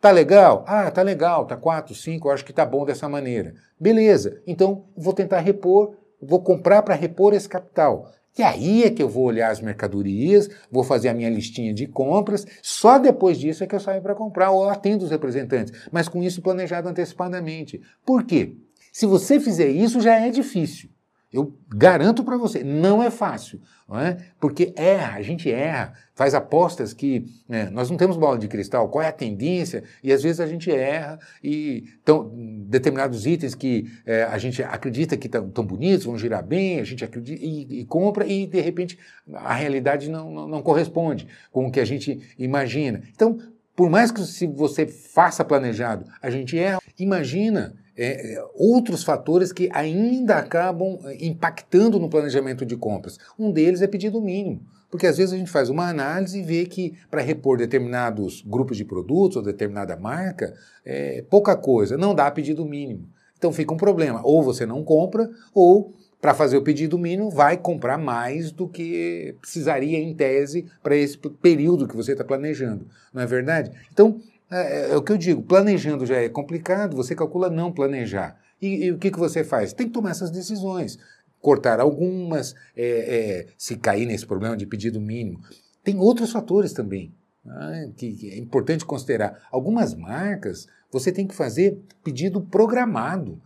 Tá 0.00 0.10
legal? 0.10 0.64
Ah, 0.66 0.90
tá 0.90 1.02
legal, 1.02 1.44
tá 1.44 1.58
4, 1.58 1.94
5, 1.94 2.30
acho 2.30 2.42
que 2.42 2.54
tá 2.54 2.64
bom 2.64 2.86
dessa 2.86 3.06
maneira. 3.06 3.54
Beleza. 3.78 4.40
Então, 4.46 4.86
vou 4.96 5.12
tentar 5.12 5.40
repor, 5.40 5.94
vou 6.20 6.42
comprar 6.42 6.82
para 6.82 6.94
repor 6.94 7.34
esse 7.34 7.48
capital. 7.48 8.12
E 8.38 8.42
aí 8.42 8.84
é 8.84 8.90
que 8.90 9.02
eu 9.02 9.08
vou 9.08 9.24
olhar 9.24 9.50
as 9.50 9.60
mercadorias, 9.60 10.48
vou 10.70 10.84
fazer 10.84 11.08
a 11.08 11.14
minha 11.14 11.28
listinha 11.28 11.74
de 11.74 11.88
compras, 11.88 12.46
só 12.62 12.96
depois 12.96 13.36
disso 13.36 13.64
é 13.64 13.66
que 13.66 13.74
eu 13.74 13.80
saio 13.80 14.00
para 14.00 14.14
comprar 14.14 14.52
ou 14.52 14.68
atendo 14.68 15.04
os 15.04 15.10
representantes, 15.10 15.72
mas 15.90 16.08
com 16.08 16.22
isso 16.22 16.40
planejado 16.40 16.88
antecipadamente. 16.88 17.80
Por 18.06 18.24
quê? 18.24 18.56
Se 18.92 19.06
você 19.06 19.40
fizer 19.40 19.68
isso, 19.68 20.00
já 20.00 20.20
é 20.20 20.30
difícil. 20.30 20.88
Eu 21.30 21.54
garanto 21.68 22.24
para 22.24 22.38
você, 22.38 22.64
não 22.64 23.02
é 23.02 23.10
fácil, 23.10 23.60
não 23.86 24.00
é? 24.00 24.16
porque 24.40 24.72
erra, 24.74 25.18
a 25.18 25.22
gente 25.22 25.50
erra, 25.50 25.92
faz 26.14 26.34
apostas 26.34 26.94
que 26.94 27.26
né, 27.46 27.68
nós 27.70 27.90
não 27.90 27.98
temos 27.98 28.16
bola 28.16 28.38
de 28.38 28.48
cristal, 28.48 28.88
qual 28.88 29.04
é 29.04 29.08
a 29.08 29.12
tendência, 29.12 29.84
e 30.02 30.10
às 30.10 30.22
vezes 30.22 30.40
a 30.40 30.46
gente 30.46 30.70
erra, 30.70 31.18
e 31.44 31.84
então, 32.02 32.32
determinados 32.66 33.26
itens 33.26 33.54
que 33.54 33.84
é, 34.06 34.22
a 34.22 34.38
gente 34.38 34.62
acredita 34.62 35.18
que 35.18 35.26
estão 35.26 35.66
bonitos, 35.66 36.06
vão 36.06 36.16
girar 36.16 36.42
bem, 36.42 36.80
a 36.80 36.84
gente 36.84 37.04
acredita 37.04 37.44
e, 37.44 37.80
e, 37.80 37.84
compra, 37.84 38.26
e 38.26 38.46
de 38.46 38.60
repente 38.62 38.98
a 39.34 39.52
realidade 39.52 40.08
não, 40.08 40.30
não, 40.30 40.48
não 40.48 40.62
corresponde 40.62 41.28
com 41.52 41.66
o 41.66 41.70
que 41.70 41.80
a 41.80 41.84
gente 41.84 42.34
imagina. 42.38 43.02
Então, 43.14 43.38
por 43.76 43.90
mais 43.90 44.10
que 44.10 44.22
se 44.22 44.46
você 44.46 44.86
faça 44.86 45.44
planejado, 45.44 46.04
a 46.22 46.30
gente 46.30 46.58
erra, 46.58 46.80
imagina 46.98 47.76
é, 47.98 48.34
é, 48.34 48.44
outros 48.54 49.02
fatores 49.02 49.52
que 49.52 49.68
ainda 49.72 50.36
acabam 50.36 51.00
é, 51.04 51.26
impactando 51.26 51.98
no 51.98 52.08
planejamento 52.08 52.64
de 52.64 52.76
compras. 52.76 53.18
Um 53.36 53.50
deles 53.50 53.82
é 53.82 53.88
pedido 53.88 54.20
mínimo. 54.22 54.62
Porque 54.88 55.06
às 55.06 55.18
vezes 55.18 55.34
a 55.34 55.36
gente 55.36 55.50
faz 55.50 55.68
uma 55.68 55.88
análise 55.88 56.38
e 56.38 56.42
vê 56.42 56.64
que 56.64 56.94
para 57.10 57.20
repor 57.20 57.58
determinados 57.58 58.42
grupos 58.46 58.76
de 58.76 58.84
produtos 58.84 59.36
ou 59.36 59.42
determinada 59.42 59.96
marca, 59.96 60.54
é 60.84 61.22
pouca 61.28 61.56
coisa, 61.56 61.98
não 61.98 62.14
dá 62.14 62.30
pedido 62.30 62.64
mínimo. 62.64 63.06
Então 63.36 63.52
fica 63.52 63.74
um 63.74 63.76
problema. 63.76 64.20
Ou 64.24 64.42
você 64.42 64.64
não 64.64 64.82
compra, 64.84 65.28
ou 65.52 65.92
para 66.20 66.34
fazer 66.34 66.56
o 66.56 66.62
pedido 66.62 66.98
mínimo, 66.98 67.30
vai 67.30 67.56
comprar 67.56 67.98
mais 67.98 68.50
do 68.50 68.68
que 68.68 69.36
precisaria 69.40 69.98
em 69.98 70.14
tese 70.14 70.66
para 70.82 70.96
esse 70.96 71.16
período 71.16 71.86
que 71.86 71.96
você 71.96 72.12
está 72.12 72.24
planejando. 72.24 72.86
Não 73.12 73.22
é 73.22 73.26
verdade? 73.26 73.70
Então, 73.92 74.20
é, 74.50 74.92
é, 74.92 74.96
o 74.96 75.02
que 75.02 75.12
eu 75.12 75.18
digo, 75.18 75.42
planejando 75.42 76.06
já 76.06 76.16
é 76.16 76.28
complicado, 76.28 76.96
você 76.96 77.14
calcula 77.14 77.50
não 77.50 77.72
planejar. 77.72 78.38
E, 78.60 78.86
e 78.86 78.92
o 78.92 78.98
que, 78.98 79.10
que 79.10 79.18
você 79.18 79.44
faz? 79.44 79.72
Tem 79.72 79.86
que 79.86 79.92
tomar 79.92 80.10
essas 80.10 80.30
decisões. 80.30 80.98
Cortar 81.40 81.80
algumas, 81.80 82.54
é, 82.76 82.86
é, 82.86 83.46
se 83.56 83.76
cair 83.76 84.06
nesse 84.06 84.26
problema 84.26 84.56
de 84.56 84.66
pedido 84.66 85.00
mínimo. 85.00 85.40
Tem 85.84 85.98
outros 85.98 86.32
fatores 86.32 86.72
também 86.72 87.14
né, 87.44 87.92
que, 87.96 88.12
que 88.12 88.30
é 88.30 88.38
importante 88.38 88.84
considerar. 88.84 89.46
Algumas 89.50 89.94
marcas 89.94 90.66
você 90.90 91.12
tem 91.12 91.26
que 91.26 91.34
fazer 91.34 91.78
pedido 92.02 92.40
programado. 92.40 93.40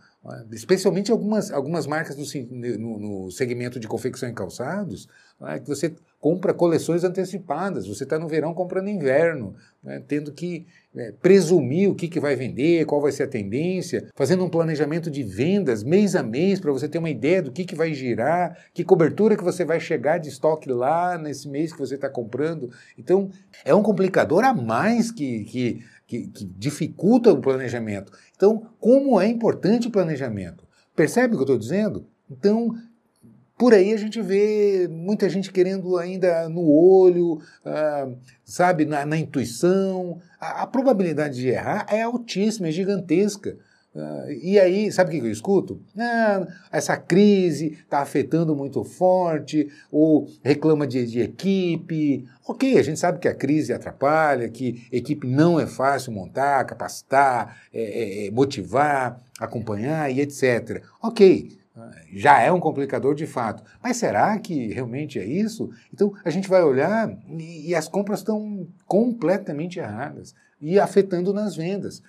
Especialmente 0.53 1.11
algumas, 1.11 1.51
algumas 1.51 1.85
marcas 1.85 2.15
no, 2.15 2.97
no, 2.99 3.31
segmento 3.31 3.77
de 3.77 3.89
confecção 3.89 4.29
em 4.29 4.33
calçados, 4.33 5.09
né, 5.37 5.59
que 5.59 5.67
você 5.67 5.93
compra 6.17 6.53
coleções 6.53 7.03
antecipadas, 7.03 7.85
você 7.85 8.05
está 8.05 8.17
no 8.17 8.29
verão 8.29 8.53
comprando 8.53 8.87
inverno, 8.87 9.53
né, 9.83 10.01
tendo 10.07 10.31
que 10.31 10.65
é, 10.95 11.11
presumir 11.11 11.89
o 11.89 11.95
que, 11.95 12.07
que 12.07 12.21
vai 12.21 12.37
vender, 12.37 12.85
qual 12.85 13.01
vai 13.01 13.11
ser 13.11 13.23
a 13.23 13.27
tendência, 13.27 14.07
fazendo 14.15 14.45
um 14.45 14.49
planejamento 14.49 15.11
de 15.11 15.23
vendas 15.23 15.83
mês 15.83 16.15
a 16.15 16.23
mês 16.23 16.57
para 16.61 16.71
você 16.71 16.87
ter 16.87 16.99
uma 16.99 17.09
ideia 17.09 17.41
do 17.41 17.51
que, 17.51 17.65
que 17.65 17.75
vai 17.75 17.93
girar, 17.93 18.57
que 18.73 18.85
cobertura 18.85 19.35
que 19.35 19.43
você 19.43 19.65
vai 19.65 19.81
chegar 19.81 20.19
de 20.19 20.29
estoque 20.29 20.69
lá 20.69 21.17
nesse 21.17 21.49
mês 21.49 21.73
que 21.73 21.79
você 21.79 21.95
está 21.95 22.09
comprando. 22.09 22.71
Então, 22.97 23.29
é 23.65 23.75
um 23.75 23.83
complicador 23.83 24.45
a 24.45 24.53
mais 24.53 25.11
que, 25.11 25.43
que 25.43 25.83
que, 26.07 26.27
que 26.27 26.45
dificulta 26.45 27.31
o 27.31 27.41
planejamento. 27.41 28.11
Então, 28.35 28.67
como 28.79 29.19
é 29.19 29.27
importante 29.27 29.87
o 29.87 29.91
planejamento? 29.91 30.65
Percebe 30.95 31.33
o 31.33 31.37
que 31.37 31.41
eu 31.41 31.55
estou 31.55 31.57
dizendo? 31.57 32.07
Então, 32.29 32.75
por 33.57 33.73
aí 33.73 33.93
a 33.93 33.97
gente 33.97 34.21
vê 34.21 34.87
muita 34.91 35.29
gente 35.29 35.51
querendo 35.51 35.97
ainda 35.97 36.49
no 36.49 36.69
olho, 36.69 37.39
ah, 37.65 38.09
sabe, 38.43 38.85
na, 38.85 39.05
na 39.05 39.17
intuição. 39.17 40.19
A, 40.39 40.63
a, 40.63 40.67
probabilidade 40.67 41.35
de 41.35 41.49
errar 41.49 41.85
é 41.89 42.01
altíssima, 42.01 42.67
é 42.67 42.71
gigantesca. 42.71 43.57
Uh, 43.95 44.31
e 44.41 44.59
aí, 44.59 44.91
sabe 44.91 45.09
o 45.09 45.21
que 45.21 45.27
eu 45.27 45.31
escuto? 45.31 45.79
Ah, 45.95 46.47
essa 46.71 46.97
crise 46.97 47.77
está 47.83 47.99
afetando 47.99 48.55
muito 48.55 48.83
forte, 48.83 49.69
ou 49.91 50.27
reclama 50.43 50.87
de, 50.87 51.05
de, 51.05 51.21
equipe. 51.21 52.25
Ok, 52.47 52.79
a 52.79 52.81
gente 52.81 52.99
sabe 52.99 53.19
que 53.19 53.27
a 53.27 53.35
crise 53.35 53.71
atrapalha, 53.71 54.49
que 54.49 54.87
equipe 54.91 55.27
não 55.27 55.59
é 55.59 55.67
fácil 55.67 56.11
montar, 56.11 56.65
capacitar, 56.65 57.61
é, 57.71 57.81
é, 57.81 58.27
é 58.27 58.31
motivar, 58.31 59.21
acompanhar 59.39 60.11
e 60.11 60.21
etc. 60.21 60.81
Ok, 60.99 61.55
já 62.11 62.39
é 62.41 62.51
um 62.51 62.59
complicador 62.59 63.13
de 63.13 63.27
fato. 63.27 63.63
Mas 63.81 63.97
será 63.97 64.37
que 64.39 64.73
realmente 64.73 65.19
é 65.19 65.25
isso? 65.25 65.69
Então 65.93 66.13
a 66.25 66.29
gente 66.29 66.47
vai 66.47 66.63
olhar 66.63 67.15
e, 67.29 67.69
e 67.69 67.75
as 67.75 67.87
compras 67.87 68.19
estão 68.19 68.67
completamente 68.87 69.77
erradas 69.77 70.33
e 70.59 70.79
afetando 70.79 71.31
nas 71.31 71.55
vendas. 71.55 72.01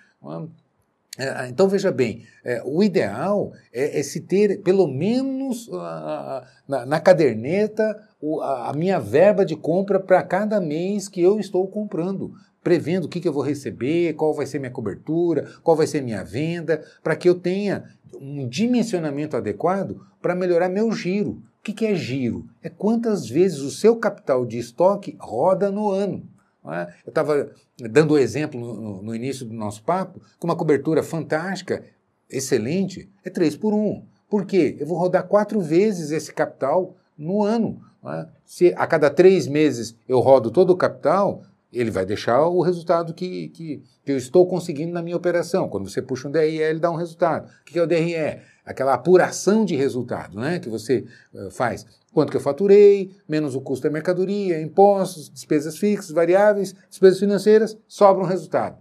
É, 1.16 1.29
ah, 1.29 1.48
então 1.48 1.68
veja 1.68 1.92
bem, 1.92 2.24
é, 2.44 2.61
o 2.64 2.83
ideal 2.83 3.53
é, 3.72 4.00
é, 4.00 4.03
se 4.03 4.20
ter 4.20 4.61
pelo 4.62 4.88
menos 4.88 5.68
uh, 5.68 6.42
na, 6.66 6.85
na, 6.85 7.00
caderneta 7.00 7.96
a 8.42 8.72
minha 8.74 8.98
verba 8.98 9.44
de 9.44 9.55
compra 9.55 10.00
para 10.00 10.24
cada 10.24 10.61
mês 10.61 11.09
que 11.09 11.20
eu 11.20 11.38
estou 11.38 11.68
comprando, 11.68 12.33
prevendo 12.64 13.05
o 13.05 13.09
que, 13.09 13.20
que 13.20 13.29
eu 13.29 13.33
vou 13.33 13.44
receber, 13.44 14.14
qual 14.14 14.35
vai 14.35 14.46
ser 14.46 14.59
minha 14.59 14.72
cobertura, 14.72 15.53
qual 15.62 15.77
vai 15.77 15.87
ser 15.87 16.03
minha 16.03 16.24
venda, 16.24 16.83
para 17.00 17.14
que 17.14 17.29
eu 17.29 17.37
tenha 17.37 17.85
um 18.20 18.48
dimensionamento 18.48 19.37
adequado 19.37 20.00
para 20.20 20.35
melhorar 20.35 20.68
meu 20.68 20.90
giro. 20.90 21.42
O 21.61 21.62
que, 21.62 21.72
que 21.72 21.87
é 21.87 21.94
giro? 21.94 22.46
É 22.62 22.68
quantas 22.68 23.29
vezes 23.29 23.61
o 23.61 23.70
seu 23.70 23.96
capital 23.96 24.44
de 24.44 24.59
estoque 24.59 25.16
roda 25.20 25.70
no 25.70 25.90
ano. 25.90 26.27
É? 26.72 26.94
Eu 27.05 27.11
estava 27.11 27.50
dando 27.79 28.14
o 28.14 28.18
exemplo 28.18 28.59
no, 28.59 29.03
no, 29.03 29.14
início 29.14 29.44
do 29.44 29.53
nosso 29.53 29.83
papo, 29.83 30.20
com 30.38 30.46
uma 30.46 30.57
cobertura 30.57 31.03
fantástica, 31.03 31.85
excelente, 32.31 33.11
é 33.22 33.29
3 33.29 33.57
por 33.57 33.74
1. 33.74 34.03
Por 34.31 34.46
quê? 34.46 34.77
Eu 34.81 34.87
vou 34.87 34.98
rodar 34.98 35.29
quatro 35.29 35.61
vezes 35.61 36.11
esse 36.11 36.33
capital 36.33 36.96
no 37.16 37.42
ano. 37.42 37.81
É? 38.07 38.27
Se 38.44 38.74
a 38.77 38.87
cada 38.87 39.11
três 39.11 39.46
meses 39.46 39.96
eu 40.09 40.20
rodo 40.20 40.50
todo 40.50 40.70
o 40.70 40.77
capital, 40.77 41.42
ele 41.72 41.90
vai 41.90 42.07
deixar 42.07 42.46
o 42.46 42.61
resultado 42.61 43.12
que, 43.12 43.48
que, 43.48 43.83
que, 44.05 44.12
eu 44.12 44.16
estou 44.16 44.46
conseguindo 44.46 44.92
na 44.92 45.03
minha 45.03 45.16
operação. 45.16 45.68
Quando 45.68 45.88
você 45.88 46.00
puxa 46.00 46.29
um 46.29 46.31
DRE, 46.31 46.59
ele 46.59 46.79
dá 46.79 46.90
um 46.90 46.96
resultado. 46.96 47.48
O 47.48 47.64
que 47.64 47.79
é 47.79 47.83
o 47.83 47.87
DRE? 47.87 48.40
Aquela 48.64 48.94
apuração 48.94 49.64
de 49.64 49.74
resultado 49.74 50.38
né, 50.38 50.59
que 50.59 50.68
você 50.68 51.05
uh, 51.35 51.50
faz. 51.50 51.87
Quanto 52.14 52.31
que 52.31 52.37
eu 52.37 52.40
faturei, 52.40 53.11
menos 53.29 53.57
o 53.57 53.61
custo 53.61 53.88
da 53.88 53.92
mercadoria, 53.92 54.62
impostos, 54.62 55.29
despesas 55.29 55.77
fixas, 55.77 56.12
variáveis, 56.12 56.72
despesas 56.88 57.18
financeiras, 57.18 57.77
sobra 57.88 58.22
um 58.22 58.27
resultado. 58.27 58.79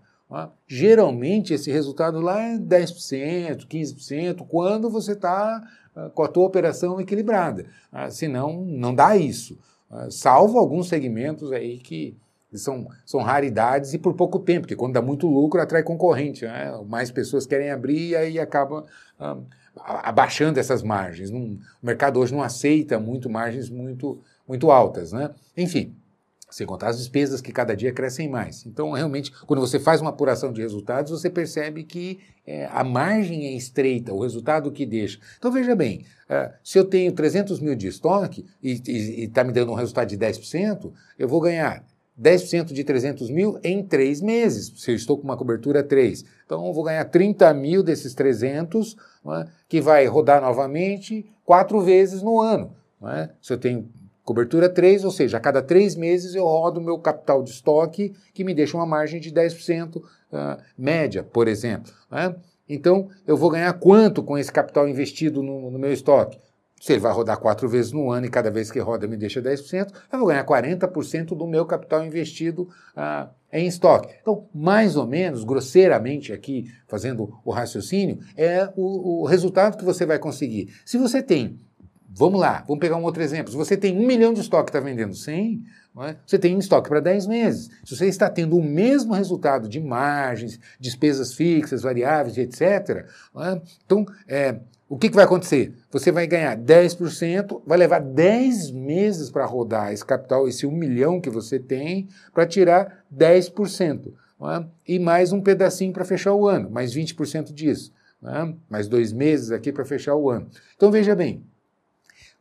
Geralmente 0.67 1.53
esse 1.53 1.71
resultado 1.71 2.19
lá 2.19 2.41
é 2.41 2.57
10%, 2.57 3.67
15%, 3.67 4.45
quando 4.47 4.89
você 4.89 5.11
está 5.11 5.61
uh, 5.95 6.09
com 6.11 6.23
a 6.23 6.27
tua 6.27 6.45
operação 6.45 6.99
equilibrada. 6.99 7.65
Uh, 7.91 8.09
senão, 8.09 8.63
não 8.65 8.95
dá 8.95 9.15
isso. 9.15 9.59
Uh, 9.89 10.11
salvo 10.11 10.57
alguns 10.57 10.87
segmentos 10.87 11.51
aí 11.51 11.77
que 11.77 12.17
são, 12.53 12.87
são 13.05 13.21
raridades 13.21 13.93
e 13.93 13.99
por 13.99 14.15
pouco 14.15 14.39
tempo, 14.39 14.61
porque 14.61 14.75
quando 14.75 14.93
dá 14.93 15.01
muito 15.01 15.27
lucro 15.27 15.61
atrai 15.61 15.83
concorrente, 15.83 16.45
né? 16.45 16.71
mais 16.87 17.11
pessoas 17.11 17.45
querem 17.45 17.69
abrir 17.69 18.09
e 18.09 18.15
aí 18.15 18.39
acaba 18.39 18.85
abaixando 19.75 20.59
essas 20.59 20.83
margens. 20.83 21.29
Não, 21.29 21.41
o 21.41 21.85
mercado 21.85 22.19
hoje 22.19 22.33
não 22.33 22.41
aceita 22.41 22.99
muito 22.99 23.29
margens 23.29 23.69
muito, 23.69 24.19
muito 24.47 24.71
altas. 24.71 25.11
Né? 25.11 25.31
Enfim, 25.57 25.95
sem 26.53 26.67
contar 26.67 26.89
as 26.89 26.99
despesas 26.99 27.41
que 27.41 27.51
cada 27.51 27.75
dia 27.75 27.91
crescem 27.91 28.29
mais. 28.29 28.65
Então, 28.65 28.91
realmente, 28.91 29.31
quando 29.47 29.59
você 29.59 29.79
faz 29.79 30.01
uma 30.01 30.11
apuração 30.11 30.53
de 30.53 30.61
resultados, 30.61 31.11
você 31.11 31.29
percebe 31.29 31.83
que 31.83 32.19
é, 32.45 32.67
a 32.71 32.83
margem 32.83 33.47
é 33.47 33.53
estreita, 33.53 34.13
o 34.13 34.21
resultado 34.21 34.71
que 34.71 34.85
deixa. 34.85 35.19
Então, 35.37 35.51
veja 35.51 35.75
bem, 35.75 36.05
uh, 36.29 36.53
se 36.63 36.77
eu 36.77 36.85
tenho 36.85 37.11
300 37.11 37.59
mil 37.59 37.75
de 37.75 37.87
estoque 37.87 38.45
e 38.61 38.73
está 39.23 39.43
me 39.43 39.51
dando 39.51 39.71
um 39.71 39.75
resultado 39.75 40.09
de 40.09 40.17
10%, 40.17 40.91
eu 41.17 41.27
vou 41.27 41.41
ganhar 41.41 41.83
10% 42.19 42.73
de 42.73 42.83
300 42.83 43.29
mil 43.29 43.59
em 43.63 43.83
três 43.83 44.21
meses, 44.21 44.71
se 44.77 44.91
eu 44.91 44.95
estou 44.95 45.17
com 45.17 45.23
uma 45.23 45.37
cobertura 45.37 45.83
3. 45.83 46.23
Então, 46.45 46.67
eu 46.67 46.73
vou 46.73 46.83
ganhar 46.83 47.05
30 47.05 47.53
mil 47.53 47.81
desses 47.81 48.13
300, 48.13 48.95
é? 49.25 49.47
que 49.67 49.81
vai 49.81 50.05
rodar 50.05 50.41
novamente 50.41 51.25
quatro 51.43 51.81
vezes 51.81 52.21
no 52.21 52.39
ano. 52.39 52.75
É? 53.03 53.29
Se 53.41 53.51
eu 53.51 53.57
tenho 53.57 53.89
cobertura 54.23 54.69
3, 54.69 55.03
ou 55.03 55.11
seja, 55.11 55.37
a 55.37 55.39
cada 55.39 55.61
três 55.61 55.95
meses 55.95 56.35
eu 56.35 56.45
rodo 56.45 56.79
o 56.79 56.83
meu 56.83 56.97
capital 56.97 57.43
de 57.43 57.49
estoque, 57.49 58.13
que 58.33 58.43
me 58.43 58.53
deixa 58.53 58.77
uma 58.77 58.85
margem 58.85 59.19
de 59.19 59.31
10% 59.31 59.97
uh, 59.97 60.03
ah, 60.31 60.59
média, 60.77 61.23
por 61.23 61.47
exemplo. 61.47 61.91
É? 62.11 62.33
Então, 62.69 63.09
eu 63.27 63.35
vou 63.35 63.49
ganhar 63.49 63.73
quanto 63.73 64.23
com 64.23 64.37
esse 64.37 64.51
capital 64.51 64.87
investido 64.87 65.43
no, 65.43 65.69
no 65.69 65.77
meu 65.77 65.91
estoque? 65.91 66.39
Se 66.83 66.91
ele 66.91 66.99
vai 66.99 67.13
rodar 67.13 67.39
quatro 67.39 67.69
vezes 67.69 67.93
no 67.93 68.11
ano 68.11 68.25
e 68.25 68.29
cada 68.29 68.51
vez 68.51 68.69
que 68.69 68.77
roda 68.77 69.07
me 69.07 69.15
deixa 69.15 69.41
10%, 69.41 69.93
eu 70.11 70.19
vou 70.19 70.27
ganhar 70.27 70.45
40% 70.45 71.27
do 71.27 71.47
meu 71.47 71.65
capital 71.65 72.05
investido 72.05 72.67
ah, 72.93 73.29
em 73.53 73.65
estoque. 73.65 74.13
Então, 74.21 74.49
mais 74.53 74.97
ou 74.97 75.07
menos, 75.07 75.45
grosseiramente 75.45 76.33
aqui, 76.33 76.69
fazendo 76.85 77.39
o 77.45 77.51
raciocínio, 77.51 78.19
é 78.35 78.69
o, 78.75 79.21
o 79.21 79.25
resultado 79.25 79.77
que 79.77 79.85
você 79.85 80.05
vai 80.05 80.19
conseguir. 80.19 80.73
Se 80.85 80.97
você 80.97 81.23
tem 81.23 81.57
Vamos 82.15 82.39
lá, 82.39 82.63
vamos 82.67 82.79
pegar 82.79 82.95
um 82.97 83.03
outro 83.03 83.23
exemplo. 83.23 83.49
Se 83.49 83.57
você 83.57 83.75
tem 83.75 83.97
um 83.97 84.05
milhão 84.05 84.33
de 84.33 84.41
estoque 84.41 84.69
está 84.69 84.79
vendendo 84.79 85.15
100, 85.15 85.63
é? 86.01 86.15
você 86.23 86.37
tem 86.37 86.55
um 86.55 86.59
estoque 86.59 86.87
para 86.87 86.99
10 86.99 87.25
meses. 87.25 87.71
Se 87.83 87.95
você 87.95 88.05
está 88.05 88.29
tendo 88.29 88.55
o 88.55 88.63
mesmo 88.63 89.15
resultado 89.15 89.67
de 89.67 89.79
margens, 89.79 90.59
despesas 90.79 91.33
fixas, 91.33 91.81
variáveis, 91.81 92.37
etc., 92.37 93.07
é? 93.35 93.61
então 93.83 94.05
é, 94.27 94.59
o 94.93 94.97
que, 94.99 95.09
que 95.09 95.15
vai 95.15 95.25
acontecer? 95.25 95.73
Você 95.89 96.11
vai 96.11 96.27
ganhar 96.27 96.55
10%, 96.55 97.63
vai 97.65 97.79
levar 97.79 97.97
10 97.99 98.69
meses 98.69 99.31
para 99.31 99.43
rodar 99.43 99.91
esse 99.91 100.05
capital, 100.05 100.47
esse 100.47 100.67
1 100.67 100.71
milhão 100.71 101.19
que 101.19 101.31
você 101.31 101.57
tem, 101.57 102.07
para 102.31 102.45
tirar 102.45 103.03
10%. 103.11 104.13
É? 104.39 104.65
E 104.87 104.99
mais 104.99 105.33
um 105.33 105.41
pedacinho 105.41 105.91
para 105.91 106.05
fechar 106.05 106.35
o 106.35 106.47
ano, 106.47 106.69
mais 106.69 106.93
20% 106.93 107.51
disso. 107.51 107.91
É? 108.23 108.53
Mais 108.69 108.87
dois 108.87 109.11
meses 109.11 109.49
aqui 109.49 109.71
para 109.71 109.83
fechar 109.83 110.15
o 110.15 110.29
ano. 110.29 110.47
Então 110.75 110.91
veja 110.91 111.15
bem, 111.15 111.43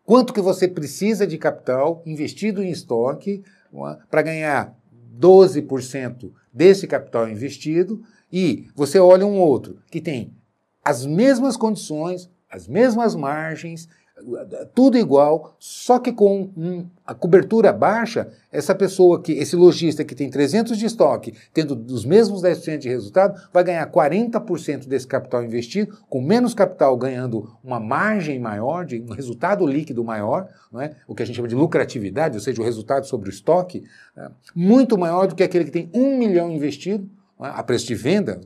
quanto 0.04 0.34
que 0.34 0.40
você 0.42 0.68
precisa 0.68 1.26
de 1.26 1.38
capital 1.38 2.02
investido 2.04 2.62
em 2.62 2.70
estoque 2.70 3.42
é? 3.72 3.96
para 4.10 4.20
ganhar 4.20 4.76
12% 5.18 6.30
desse 6.52 6.86
capital 6.86 7.30
investido 7.30 8.02
e 8.30 8.68
você 8.74 8.98
olha 8.98 9.24
um 9.24 9.38
outro 9.38 9.78
que 9.90 10.02
tem 10.02 10.34
as 10.84 11.06
mesmas 11.06 11.56
condições, 11.56 12.28
as 12.52 12.68
mesmas 12.68 13.14
margens, 13.14 13.88
tudo 14.74 14.96
igual, 14.96 15.56
só 15.58 15.98
que 15.98 16.12
com 16.12 16.50
um, 16.56 16.86
a 17.04 17.14
cobertura 17.14 17.72
baixa, 17.72 18.28
essa 18.52 18.74
pessoa 18.74 19.20
que, 19.20 19.32
esse 19.32 19.56
lojista 19.56 20.04
que 20.04 20.14
tem 20.14 20.30
300 20.30 20.78
de 20.78 20.86
estoque, 20.86 21.34
tendo 21.52 21.74
os 21.92 22.04
mesmos 22.04 22.42
10% 22.42 22.78
de 22.78 22.88
resultado, 22.88 23.40
vai 23.52 23.64
ganhar 23.64 23.90
40% 23.90 24.86
desse 24.86 25.06
capital 25.06 25.42
investido, 25.42 25.98
com 26.08 26.20
menos 26.20 26.54
capital 26.54 26.96
ganhando 26.96 27.56
uma 27.64 27.80
margem 27.80 28.38
maior, 28.38 28.84
de 28.84 29.00
um 29.00 29.12
resultado 29.12 29.66
líquido 29.66 30.04
maior, 30.04 30.48
não 30.70 30.80
é? 30.80 30.94
o 31.08 31.14
que 31.14 31.22
a 31.22 31.26
gente 31.26 31.36
chama 31.36 31.48
de 31.48 31.54
lucratividade, 31.54 32.36
ou 32.36 32.40
seja, 32.40 32.60
o 32.60 32.64
resultado 32.64 33.06
sobre 33.06 33.28
o 33.28 33.32
estoque, 33.32 33.82
é, 34.16 34.30
muito 34.54 34.96
maior 34.96 35.26
do 35.26 35.34
que 35.34 35.42
aquele 35.42 35.64
que 35.64 35.70
tem 35.70 35.90
um 35.92 36.18
milhão 36.18 36.50
investido? 36.50 37.08
A 37.44 37.62
preço 37.62 37.86
de 37.86 37.94
venda, 37.94 38.40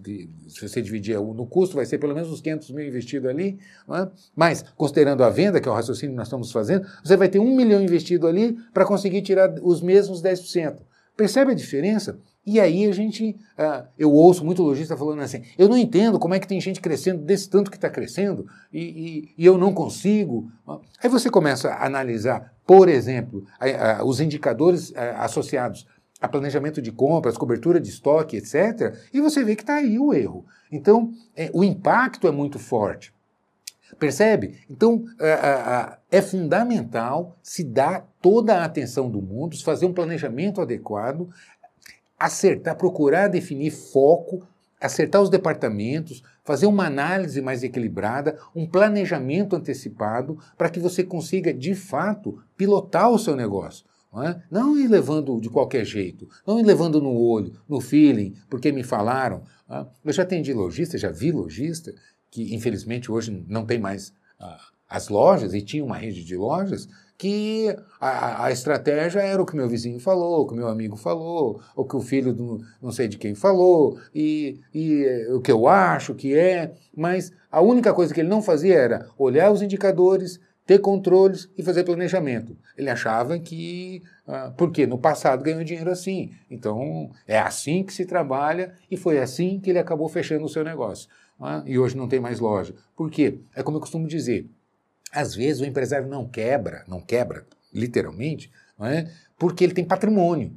se 0.49 0.69
você 0.69 0.81
dividir 0.81 1.19
no 1.19 1.47
custo, 1.47 1.77
vai 1.77 1.87
ser 1.87 1.99
pelo 1.99 2.15
menos 2.15 2.31
uns 2.31 2.41
500 2.41 2.71
mil 2.71 2.87
investido 2.87 3.29
ali, 3.29 3.59
é? 3.91 4.09
mas 4.35 4.65
considerando 4.77 5.23
a 5.23 5.31
venda, 5.31 5.61
que 5.61 5.69
é 5.69 5.71
o 5.71 5.75
raciocínio 5.75 6.13
que 6.13 6.17
nós 6.17 6.29
estamos 6.29 6.51
fazendo, 6.51 6.87
você 7.03 7.17
vai 7.17 7.29
ter 7.29 7.39
um 7.39 7.55
milhão 7.55 7.83
investido 7.83 8.27
ali 8.27 8.57
para 8.73 8.85
conseguir 8.85 9.23
tirar 9.23 9.55
os 9.63 9.81
mesmos 9.81 10.23
10%. 10.23 10.79
Percebe 11.17 11.53
a 11.53 11.55
diferença? 11.55 12.19
E 12.47 12.61
aí 12.61 12.87
a 12.87 12.93
gente, 12.93 13.31
uh, 13.59 13.85
eu 13.99 14.13
ouço 14.13 14.45
muito 14.45 14.63
lojista 14.63 14.97
falando 14.97 15.21
assim, 15.21 15.43
eu 15.59 15.69
não 15.69 15.77
entendo 15.77 16.17
como 16.17 16.33
é 16.33 16.39
que 16.39 16.47
tem 16.47 16.61
gente 16.61 16.81
crescendo 16.81 17.25
desse 17.25 17.51
tanto 17.51 17.73
que 17.73 17.77
está 17.77 17.91
crescendo 17.91 18.47
e, 18.73 18.81
e, 18.81 19.35
e, 19.37 19.45
eu 19.45 19.59
não 19.59 19.75
consigo. 19.75 20.49
Aí 21.03 21.11
você 21.11 21.29
começa 21.29 21.71
a 21.71 21.85
analisar, 21.85 22.55
por 22.65 22.89
exemplo, 22.89 23.45
a, 23.59 23.97
a, 23.99 24.05
os 24.05 24.21
indicadores 24.21 24.95
a, 24.95 25.03
eh, 25.03 25.15
associados 25.19 25.89
a 26.21 26.29
planejamento 26.29 26.81
de 26.81 26.91
compras, 26.91 27.37
cobertura 27.37 27.81
de 27.81 27.91
estoque, 27.91 28.37
etc., 28.37 28.97
e 29.13 29.21
você 29.21 29.45
vê 29.45 29.55
que 29.55 29.63
está 29.63 29.75
aí 29.75 29.99
o 29.99 30.15
erro. 30.15 30.47
Então, 30.73 31.13
é, 31.37 31.51
o 31.53 31.63
impacto 31.63 32.27
é 32.27 32.31
muito 32.31 32.59
forte. 32.59 33.15
Percebe? 33.99 34.59
Então, 34.69 35.05
é, 35.21 36.19
é 36.19 36.23
fundamental 36.23 37.37
se 37.43 37.63
dar 37.63 38.07
toda 38.21 38.57
a 38.57 38.65
atenção 38.65 39.09
do 39.09 39.23
mundo, 39.23 39.57
fazer 39.63 39.87
um 39.87 39.93
planejamento 39.93 40.61
adequado, 40.61 41.29
acertar, 42.19 42.77
procurar 42.77 43.29
definir 43.29 43.71
foco, 43.71 44.47
acertar 44.81 45.23
os 45.23 45.31
departamentos, 45.31 46.23
fazer 46.45 46.67
uma 46.67 46.87
análise 46.87 47.41
mais 47.41 47.63
equilibrada, 47.63 48.39
um 48.55 48.67
planejamento 48.67 49.57
antecipado, 49.57 50.39
para 50.57 50.69
que 50.69 50.81
você 50.81 51.03
consiga, 51.05 51.53
de 51.53 51.75
fato, 51.75 52.43
pilotar 52.57 53.11
o 53.11 53.19
seu 53.19 53.37
negócio. 53.37 53.85
Não, 54.17 54.23
é? 54.23 54.43
não 54.51 54.79
ir 54.79 54.89
levando 54.89 55.39
de 55.39 55.51
qualquer 55.51 55.85
jeito, 55.85 56.27
não 56.47 56.59
ir 56.59 56.65
levando 56.65 57.03
no 57.03 57.15
olho, 57.15 57.53
no 57.69 57.83
feeling, 57.83 58.35
porque 58.49 58.73
me 58.73 58.83
falaram. 58.83 59.43
É? 59.69 59.85
Eu 60.05 60.13
já 60.13 60.23
atendi 60.23 60.55
lojista, 60.55 60.97
já 60.97 61.11
vi 61.11 61.31
lojista, 61.31 61.93
que 62.31 62.55
infelizmente 62.55 63.13
hoje 63.13 63.45
não 63.47 63.67
tem 63.67 63.79
mais 63.79 64.15
ah, 64.41 64.59
as 64.89 65.09
lojas, 65.09 65.53
e 65.53 65.61
tinha 65.61 65.85
uma 65.85 65.99
rede 65.99 66.25
de 66.25 66.35
lojas, 66.35 66.89
que 67.19 67.75
a, 68.01 68.47
a, 68.47 68.53
estratégia 68.53 69.21
era 69.21 69.41
o 69.41 69.47
que 69.47 69.57
meu 69.57 69.69
vizinho 69.69 69.99
falou, 69.99 70.43
o 70.43 70.47
que 70.47 70.55
meu 70.55 70.69
amigo 70.69 70.97
falou, 70.97 71.61
o 71.75 71.85
que 71.85 71.97
o 71.97 72.01
filho 72.01 72.33
do 72.33 72.61
não 72.81 72.93
sei 72.93 73.09
de 73.09 73.19
quem 73.19 73.35
falou, 73.35 73.99
e, 74.15 74.61
e 74.73 75.05
eh, 75.05 75.33
o 75.33 75.41
que 75.41 75.51
eu 75.51 75.67
acho 75.67 76.15
que 76.15 76.35
é, 76.35 76.75
mas 76.95 77.33
a 77.51 77.61
única 77.61 77.95
coisa 77.95 78.13
que 78.13 78.21
ele 78.21 78.29
não 78.29 78.43
fazia 78.43 78.75
era 78.75 79.09
olhar 79.19 79.51
os 79.51 79.63
indicadores, 79.63 80.39
ter 80.67 80.81
controles 80.81 81.49
e 81.57 81.63
fazer 81.63 81.85
planejamento. 81.85 82.57
Ele 82.77 82.91
achava 82.91 83.39
que, 83.39 84.03
ah, 84.27 84.53
porque 84.57 84.87
no 84.87 84.99
passado 84.99 85.45
ganhou 85.45 85.63
dinheiro 85.63 85.91
assim, 85.91 86.33
então 86.51 87.11
é 87.27 87.39
assim 87.39 87.85
que 87.85 87.93
se 87.93 88.05
trabalha 88.05 88.75
e 88.91 88.97
foi 88.97 89.19
assim 89.19 89.61
que 89.61 89.71
ele 89.71 89.79
acabou 89.79 90.09
fechando 90.09 90.45
o 90.45 90.49
seu 90.49 90.65
negócio. 90.65 91.09
Ah, 91.41 91.63
e 91.65 91.79
hoje 91.79 91.97
não 91.97 92.09
tem 92.09 92.19
mais 92.19 92.41
loja. 92.41 92.75
Por 92.97 93.11
quê? 93.11 93.39
É 93.55 93.63
como 93.63 93.77
eu 93.77 93.81
costumo 93.81 94.09
dizer, 94.09 94.51
às 95.13 95.35
vezes 95.35 95.63
o 95.63 95.65
empresário 95.65 96.09
não 96.09 96.27
quebra, 96.27 96.85
não 96.89 97.01
quebra, 97.01 97.47
literalmente, 97.73 98.51
não 98.79 98.87
é? 98.87 99.09
porque 99.39 99.65
ele 99.65 99.75
tem 99.75 99.85
patrimônio. 99.85 100.53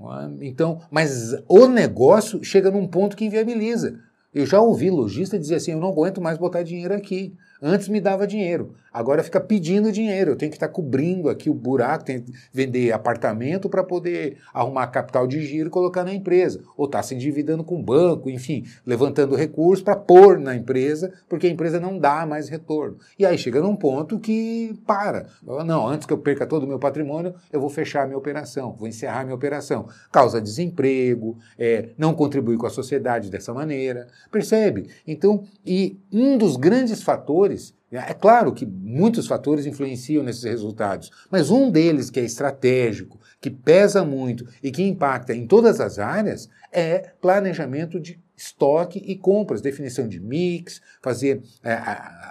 É? 0.00 0.46
Então, 0.46 0.80
mas 0.90 1.34
o 1.46 1.66
negócio 1.66 2.42
chega 2.42 2.70
num 2.70 2.86
ponto 2.86 3.16
que 3.16 3.24
inviabiliza. 3.24 3.98
Eu 4.32 4.46
já 4.46 4.60
ouvi 4.60 4.90
lojista 4.90 5.38
dizer 5.38 5.56
assim: 5.56 5.72
eu 5.72 5.80
não 5.80 5.88
aguento 5.88 6.20
mais 6.20 6.38
botar 6.38 6.62
dinheiro 6.62 6.94
aqui. 6.94 7.34
Antes 7.62 7.88
me 7.88 8.00
dava 8.00 8.26
dinheiro, 8.26 8.72
agora 8.90 9.22
fica 9.22 9.38
pedindo 9.38 9.92
dinheiro. 9.92 10.30
Eu 10.30 10.36
tenho 10.36 10.50
que 10.50 10.56
estar 10.56 10.68
cobrindo 10.68 11.28
aqui 11.28 11.50
o 11.50 11.54
buraco, 11.54 12.04
tenho 12.04 12.22
que 12.22 12.32
vender 12.52 12.90
apartamento 12.92 13.68
para 13.68 13.84
poder 13.84 14.38
arrumar 14.52 14.86
capital 14.86 15.26
de 15.26 15.44
giro 15.46 15.68
e 15.68 15.70
colocar 15.70 16.02
na 16.02 16.14
empresa. 16.14 16.62
Ou 16.76 16.86
está 16.86 17.02
se 17.02 17.14
endividando 17.14 17.62
com 17.62 17.78
o 17.78 17.82
banco, 17.82 18.30
enfim, 18.30 18.64
levantando 18.86 19.34
recursos 19.34 19.84
para 19.84 19.94
pôr 19.94 20.38
na 20.38 20.56
empresa, 20.56 21.12
porque 21.28 21.46
a 21.46 21.50
empresa 21.50 21.78
não 21.78 21.98
dá 21.98 22.24
mais 22.24 22.48
retorno. 22.48 22.96
E 23.18 23.26
aí 23.26 23.36
chega 23.36 23.60
num 23.60 23.76
ponto 23.76 24.18
que 24.18 24.74
para. 24.86 25.26
Não, 25.66 25.86
antes 25.86 26.06
que 26.06 26.12
eu 26.12 26.18
perca 26.18 26.46
todo 26.46 26.64
o 26.64 26.66
meu 26.66 26.78
patrimônio, 26.78 27.34
eu 27.52 27.60
vou 27.60 27.68
fechar 27.68 28.04
a 28.04 28.06
minha 28.06 28.18
operação, 28.18 28.74
vou 28.78 28.88
encerrar 28.88 29.20
a 29.20 29.24
minha 29.24 29.36
operação. 29.36 29.86
Causa 30.10 30.40
desemprego, 30.40 31.36
é, 31.58 31.90
não 31.98 32.14
contribui 32.14 32.56
com 32.56 32.66
a 32.66 32.70
sociedade 32.70 33.30
dessa 33.30 33.52
maneira. 33.52 34.08
Percebe? 34.30 34.88
Então, 35.06 35.44
e 35.66 36.00
um 36.10 36.38
dos 36.38 36.56
grandes 36.56 37.02
fatores 37.02 37.49
fatores. 37.50 37.74
É 37.90 38.14
claro 38.14 38.52
que 38.52 38.64
muitos 38.64 39.26
fatores 39.26 39.66
influenciam 39.66 40.22
nesses 40.22 40.44
resultados, 40.44 41.10
mas 41.28 41.50
um 41.50 41.70
deles 41.70 42.08
que 42.08 42.20
é 42.20 42.24
estratégico, 42.24 43.18
que 43.40 43.50
pesa 43.50 44.04
muito 44.04 44.46
e 44.62 44.70
que 44.70 44.82
impacta 44.82 45.34
em 45.34 45.46
todas 45.46 45.80
as 45.80 45.98
áreas 45.98 46.48
é 46.72 46.98
planejamento 47.20 47.98
de 47.98 48.20
estoque 48.36 49.02
e 49.04 49.16
compras, 49.16 49.60
definição 49.60 50.06
de 50.06 50.20
mix, 50.20 50.80
fazer 51.02 51.42
é, 51.64 51.78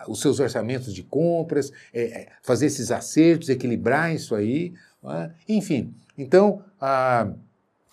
os 0.07 0.21
seus 0.21 0.39
orçamentos 0.39 0.93
de 0.93 1.03
compras, 1.03 1.71
é, 1.93 2.03
é 2.03 2.27
fazer 2.41 2.67
esses 2.67 2.89
acertos, 2.89 3.49
equilibrar 3.49 4.15
isso 4.15 4.33
aí, 4.33 4.73
é? 5.03 5.29
enfim. 5.47 5.93
Então, 6.17 6.63
a, 6.79 7.31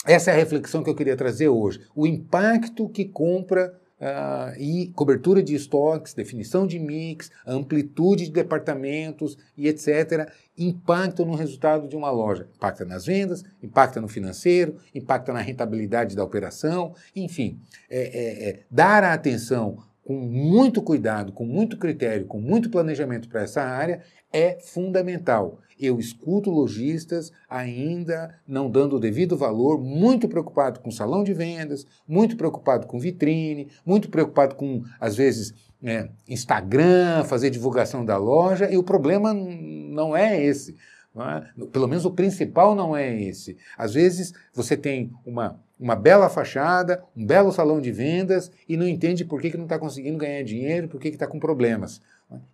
essa 0.07 0.31
é 0.31 0.35
a 0.35 0.37
reflexão 0.37 0.85
que 0.85 0.91
eu 0.91 0.95
queria 0.95 1.17
trazer 1.17 1.49
hoje. 1.49 1.81
O 1.97 2.07
impacto 2.07 2.89
que 2.89 3.05
compra 3.05 3.75
Uh, 3.99 4.53
e 4.61 4.93
cobertura 4.95 5.43
de 5.43 5.55
estoques, 5.55 6.13
definição 6.13 6.67
de 6.67 6.79
mix, 6.79 7.31
amplitude 7.47 8.27
de 8.27 8.31
departamentos 8.31 9.39
e 9.57 9.67
etc., 9.69 10.31
impactam 10.59 11.25
no 11.25 11.35
resultado 11.35 11.89
de 11.89 11.97
uma 11.97 12.11
loja. 12.11 12.47
Impacta 12.57 12.85
nas 12.85 13.07
vendas, 13.07 13.43
impacta 13.63 14.01
no 14.01 14.07
financeiro, 14.09 14.77
impacta 14.95 15.33
na 15.33 15.41
rentabilidade 15.41 16.15
da 16.15 16.23
operação, 16.23 16.95
enfim, 17.15 17.59
é, 17.89 18.01
é, 18.01 18.49
é, 18.49 18.63
dar 18.71 19.03
a 19.03 19.15
atenção 19.15 19.79
com 20.07 20.15
muito 20.15 20.81
cuidado, 20.81 21.33
com 21.33 21.45
muito 21.45 21.77
critério, 21.77 22.27
com 22.27 22.41
muito 22.41 22.71
planejamento 22.71 23.29
para 23.29 23.43
essa 23.43 23.61
área 23.61 24.03
é 24.33 24.57
fundamental. 24.61 25.59
Eu 25.79 25.99
escuto 25.99 26.49
lojistas 26.49 27.33
ainda 27.51 28.39
não 28.47 28.71
dando 28.71 28.97
o 28.97 29.01
devido 29.01 29.37
valor, 29.37 29.83
muito 29.83 30.29
preocupado 30.29 30.79
com 30.79 30.93
salão 30.93 31.25
de 31.25 31.35
vendas, 31.35 31.85
muito 32.07 32.37
preocupado 32.37 32.87
com 32.87 33.01
vitrine, 33.01 33.69
muito 33.85 34.09
preocupado 34.09 34.55
com, 34.55 34.85
às 35.01 35.17
vezes, 35.17 35.53
é, 35.83 36.09
Instagram, 36.29 37.25
fazer 37.25 37.51
divulgação 37.51 38.05
da 38.05 38.17
loja, 38.17 38.71
e 38.71 38.79
o 38.79 38.85
problema 38.85 39.35
não 39.35 40.17
é 40.17 40.41
esse. 40.41 40.77
Não 41.13 41.29
é? 41.29 41.51
Pelo 41.73 41.89
menos 41.89 42.05
o 42.05 42.13
principal 42.13 42.77
não 42.77 42.97
é 42.97 43.21
esse. 43.21 43.57
Às 43.77 43.95
vezes 43.95 44.33
você 44.55 44.77
tem 44.77 45.11
uma, 45.27 45.61
uma 45.79 45.95
bela 45.95 46.29
fachada, 46.29 47.05
um 47.17 47.25
belo 47.25 47.53
salão 47.53 47.81
de 47.81 47.93
vendas 47.93 48.51
e 48.69 48.77
não 48.77 48.87
entende 48.87 49.25
por 49.25 49.41
que, 49.41 49.51
que 49.51 49.57
não 49.57 49.65
está 49.65 49.79
conseguindo 49.79 50.19
ganhar 50.19 50.43
dinheiro, 50.43 50.89
por 50.89 51.01
que 51.01 51.09
está 51.09 51.27
com 51.27 51.39
problemas. 51.39 52.01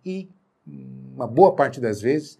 E 0.05 0.29
uma 1.15 1.27
boa 1.27 1.55
parte 1.55 1.79
das 1.79 2.01
vezes 2.01 2.39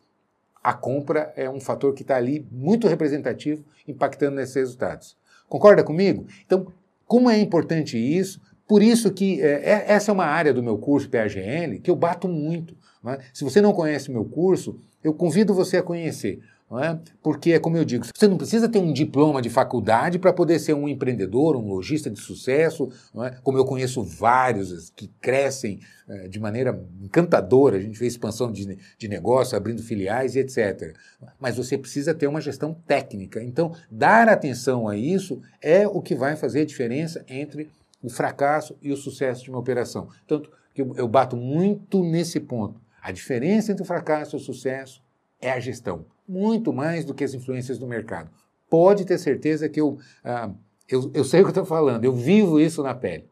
a 0.63 0.73
compra 0.73 1.33
é 1.35 1.49
um 1.49 1.59
fator 1.59 1.93
que 1.93 2.03
está 2.03 2.15
ali 2.15 2.47
muito 2.49 2.87
representativo, 2.87 3.65
impactando 3.87 4.37
nesses 4.37 4.55
resultados. 4.55 5.17
Concorda 5.49 5.83
comigo? 5.83 6.25
Então, 6.45 6.67
como 7.05 7.29
é 7.29 7.37
importante 7.37 7.97
isso? 7.97 8.41
Por 8.65 8.81
isso 8.81 9.11
que 9.11 9.41
é, 9.41 9.71
é 9.71 9.85
essa 9.87 10.09
é 10.09 10.13
uma 10.13 10.25
área 10.25 10.53
do 10.53 10.63
meu 10.63 10.77
curso 10.77 11.09
PAGL 11.09 11.81
que 11.81 11.91
eu 11.91 11.95
bato 11.95 12.29
muito. 12.29 12.75
É? 13.05 13.19
Se 13.33 13.43
você 13.43 13.59
não 13.59 13.73
conhece 13.73 14.09
o 14.09 14.13
meu 14.13 14.23
curso, 14.23 14.79
eu 15.03 15.13
convido 15.13 15.53
você 15.53 15.77
a 15.77 15.83
conhecer. 15.83 16.39
É? 16.71 16.97
Porque 17.21 17.51
é 17.51 17.59
como 17.59 17.77
eu 17.77 17.85
digo, 17.85 18.03
você 18.15 18.27
não 18.27 18.37
precisa 18.37 18.67
ter 18.67 18.79
um 18.79 18.91
diploma 18.91 19.41
de 19.41 19.49
faculdade 19.49 20.17
para 20.17 20.33
poder 20.33 20.57
ser 20.57 20.73
um 20.73 20.87
empreendedor, 20.87 21.55
um 21.55 21.67
lojista 21.67 22.09
de 22.09 22.19
sucesso, 22.19 22.89
é? 23.23 23.35
como 23.43 23.59
eu 23.59 23.65
conheço 23.65 24.01
vários 24.01 24.89
que 24.89 25.07
crescem 25.21 25.79
é, 26.09 26.27
de 26.27 26.39
maneira 26.39 26.83
encantadora, 27.01 27.77
a 27.77 27.79
gente 27.79 27.99
vê 27.99 28.07
expansão 28.07 28.51
de, 28.51 28.77
de 28.97 29.07
negócio, 29.07 29.55
abrindo 29.55 29.83
filiais 29.83 30.35
e 30.35 30.39
etc. 30.39 30.95
Mas 31.39 31.57
você 31.57 31.77
precisa 31.77 32.13
ter 32.13 32.25
uma 32.25 32.41
gestão 32.41 32.73
técnica. 32.87 33.43
Então, 33.43 33.75
dar 33.91 34.27
atenção 34.27 34.87
a 34.87 34.97
isso 34.97 35.41
é 35.61 35.87
o 35.87 36.01
que 36.01 36.15
vai 36.15 36.35
fazer 36.35 36.61
a 36.61 36.65
diferença 36.65 37.23
entre 37.27 37.69
o 38.01 38.09
fracasso 38.09 38.75
e 38.81 38.91
o 38.91 38.97
sucesso 38.97 39.43
de 39.43 39.51
uma 39.51 39.59
operação. 39.59 40.07
Tanto 40.25 40.49
que 40.73 40.81
eu, 40.81 40.93
eu 40.97 41.07
bato 41.07 41.37
muito 41.37 42.03
nesse 42.03 42.39
ponto. 42.39 42.81
A 42.99 43.11
diferença 43.11 43.71
entre 43.71 43.83
o 43.83 43.85
fracasso 43.85 44.35
e 44.35 44.37
o 44.37 44.41
sucesso 44.41 45.03
é 45.39 45.51
a 45.51 45.59
gestão 45.59 46.05
muito 46.27 46.71
mais 46.73 47.05
do 47.05 47.13
que 47.13 47.23
as 47.23 47.33
influências 47.33 47.77
do 47.77 47.87
mercado. 47.87 48.29
Pode 48.69 49.05
ter 49.05 49.17
certeza 49.17 49.69
que 49.69 49.79
eu, 49.79 49.97
ah, 50.23 50.49
eu, 50.89 51.11
eu 51.13 51.23
sei 51.23 51.41
o 51.41 51.43
que 51.43 51.51
estou 51.51 51.65
falando, 51.65 52.05
eu 52.05 52.13
vivo 52.13 52.59
isso 52.59 52.81
na 52.81 52.93
pele. 52.93 53.25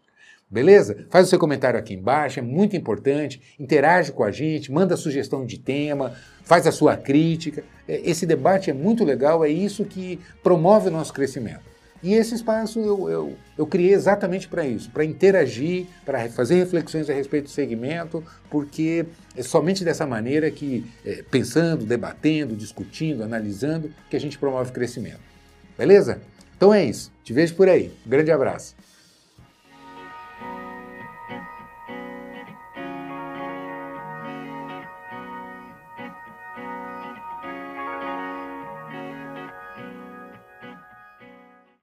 Beleza? 0.51 1.05
Faz 1.09 1.27
o 1.27 1.29
seu 1.29 1.39
comentário 1.39 1.79
aqui 1.79 1.93
embaixo, 1.93 2.37
é 2.37 2.41
muito 2.41 2.75
importante. 2.75 3.41
Interage 3.57 4.11
com 4.11 4.21
a 4.21 4.31
gente, 4.31 4.69
manda 4.69 4.97
sugestão 4.97 5.45
de 5.45 5.57
tema, 5.57 6.13
faz 6.43 6.67
a 6.67 6.73
sua 6.73 6.97
crítica. 6.97 7.63
É, 7.87 8.01
esse 8.03 8.25
debate 8.25 8.69
é 8.69 8.73
muito 8.73 9.05
legal, 9.05 9.45
é 9.45 9.49
isso 9.49 9.85
que 9.85 10.19
promove 10.43 10.89
o 10.89 10.91
nosso 10.91 11.13
crescimento. 11.13 11.70
E 12.03 12.13
esse 12.13 12.33
espaço 12.33 12.79
eu, 12.79 13.09
eu, 13.09 13.35
eu 13.57 13.67
criei 13.67 13.93
exatamente 13.93 14.47
para 14.47 14.65
isso, 14.65 14.89
para 14.89 15.05
interagir, 15.05 15.85
para 16.03 16.27
fazer 16.29 16.55
reflexões 16.55 17.09
a 17.09 17.13
respeito 17.13 17.45
do 17.45 17.49
segmento, 17.51 18.23
porque 18.49 19.05
é 19.35 19.43
somente 19.43 19.83
dessa 19.83 20.05
maneira 20.05 20.49
que, 20.49 20.85
é, 21.05 21.23
pensando, 21.29 21.85
debatendo, 21.85 22.55
discutindo, 22.55 23.23
analisando, 23.23 23.93
que 24.09 24.15
a 24.15 24.19
gente 24.19 24.39
promove 24.39 24.71
crescimento. 24.71 25.19
Beleza? 25.77 26.19
Então 26.57 26.73
é 26.73 26.83
isso. 26.83 27.11
Te 27.23 27.33
vejo 27.33 27.53
por 27.55 27.69
aí. 27.69 27.91
Grande 28.05 28.31
abraço. 28.31 28.75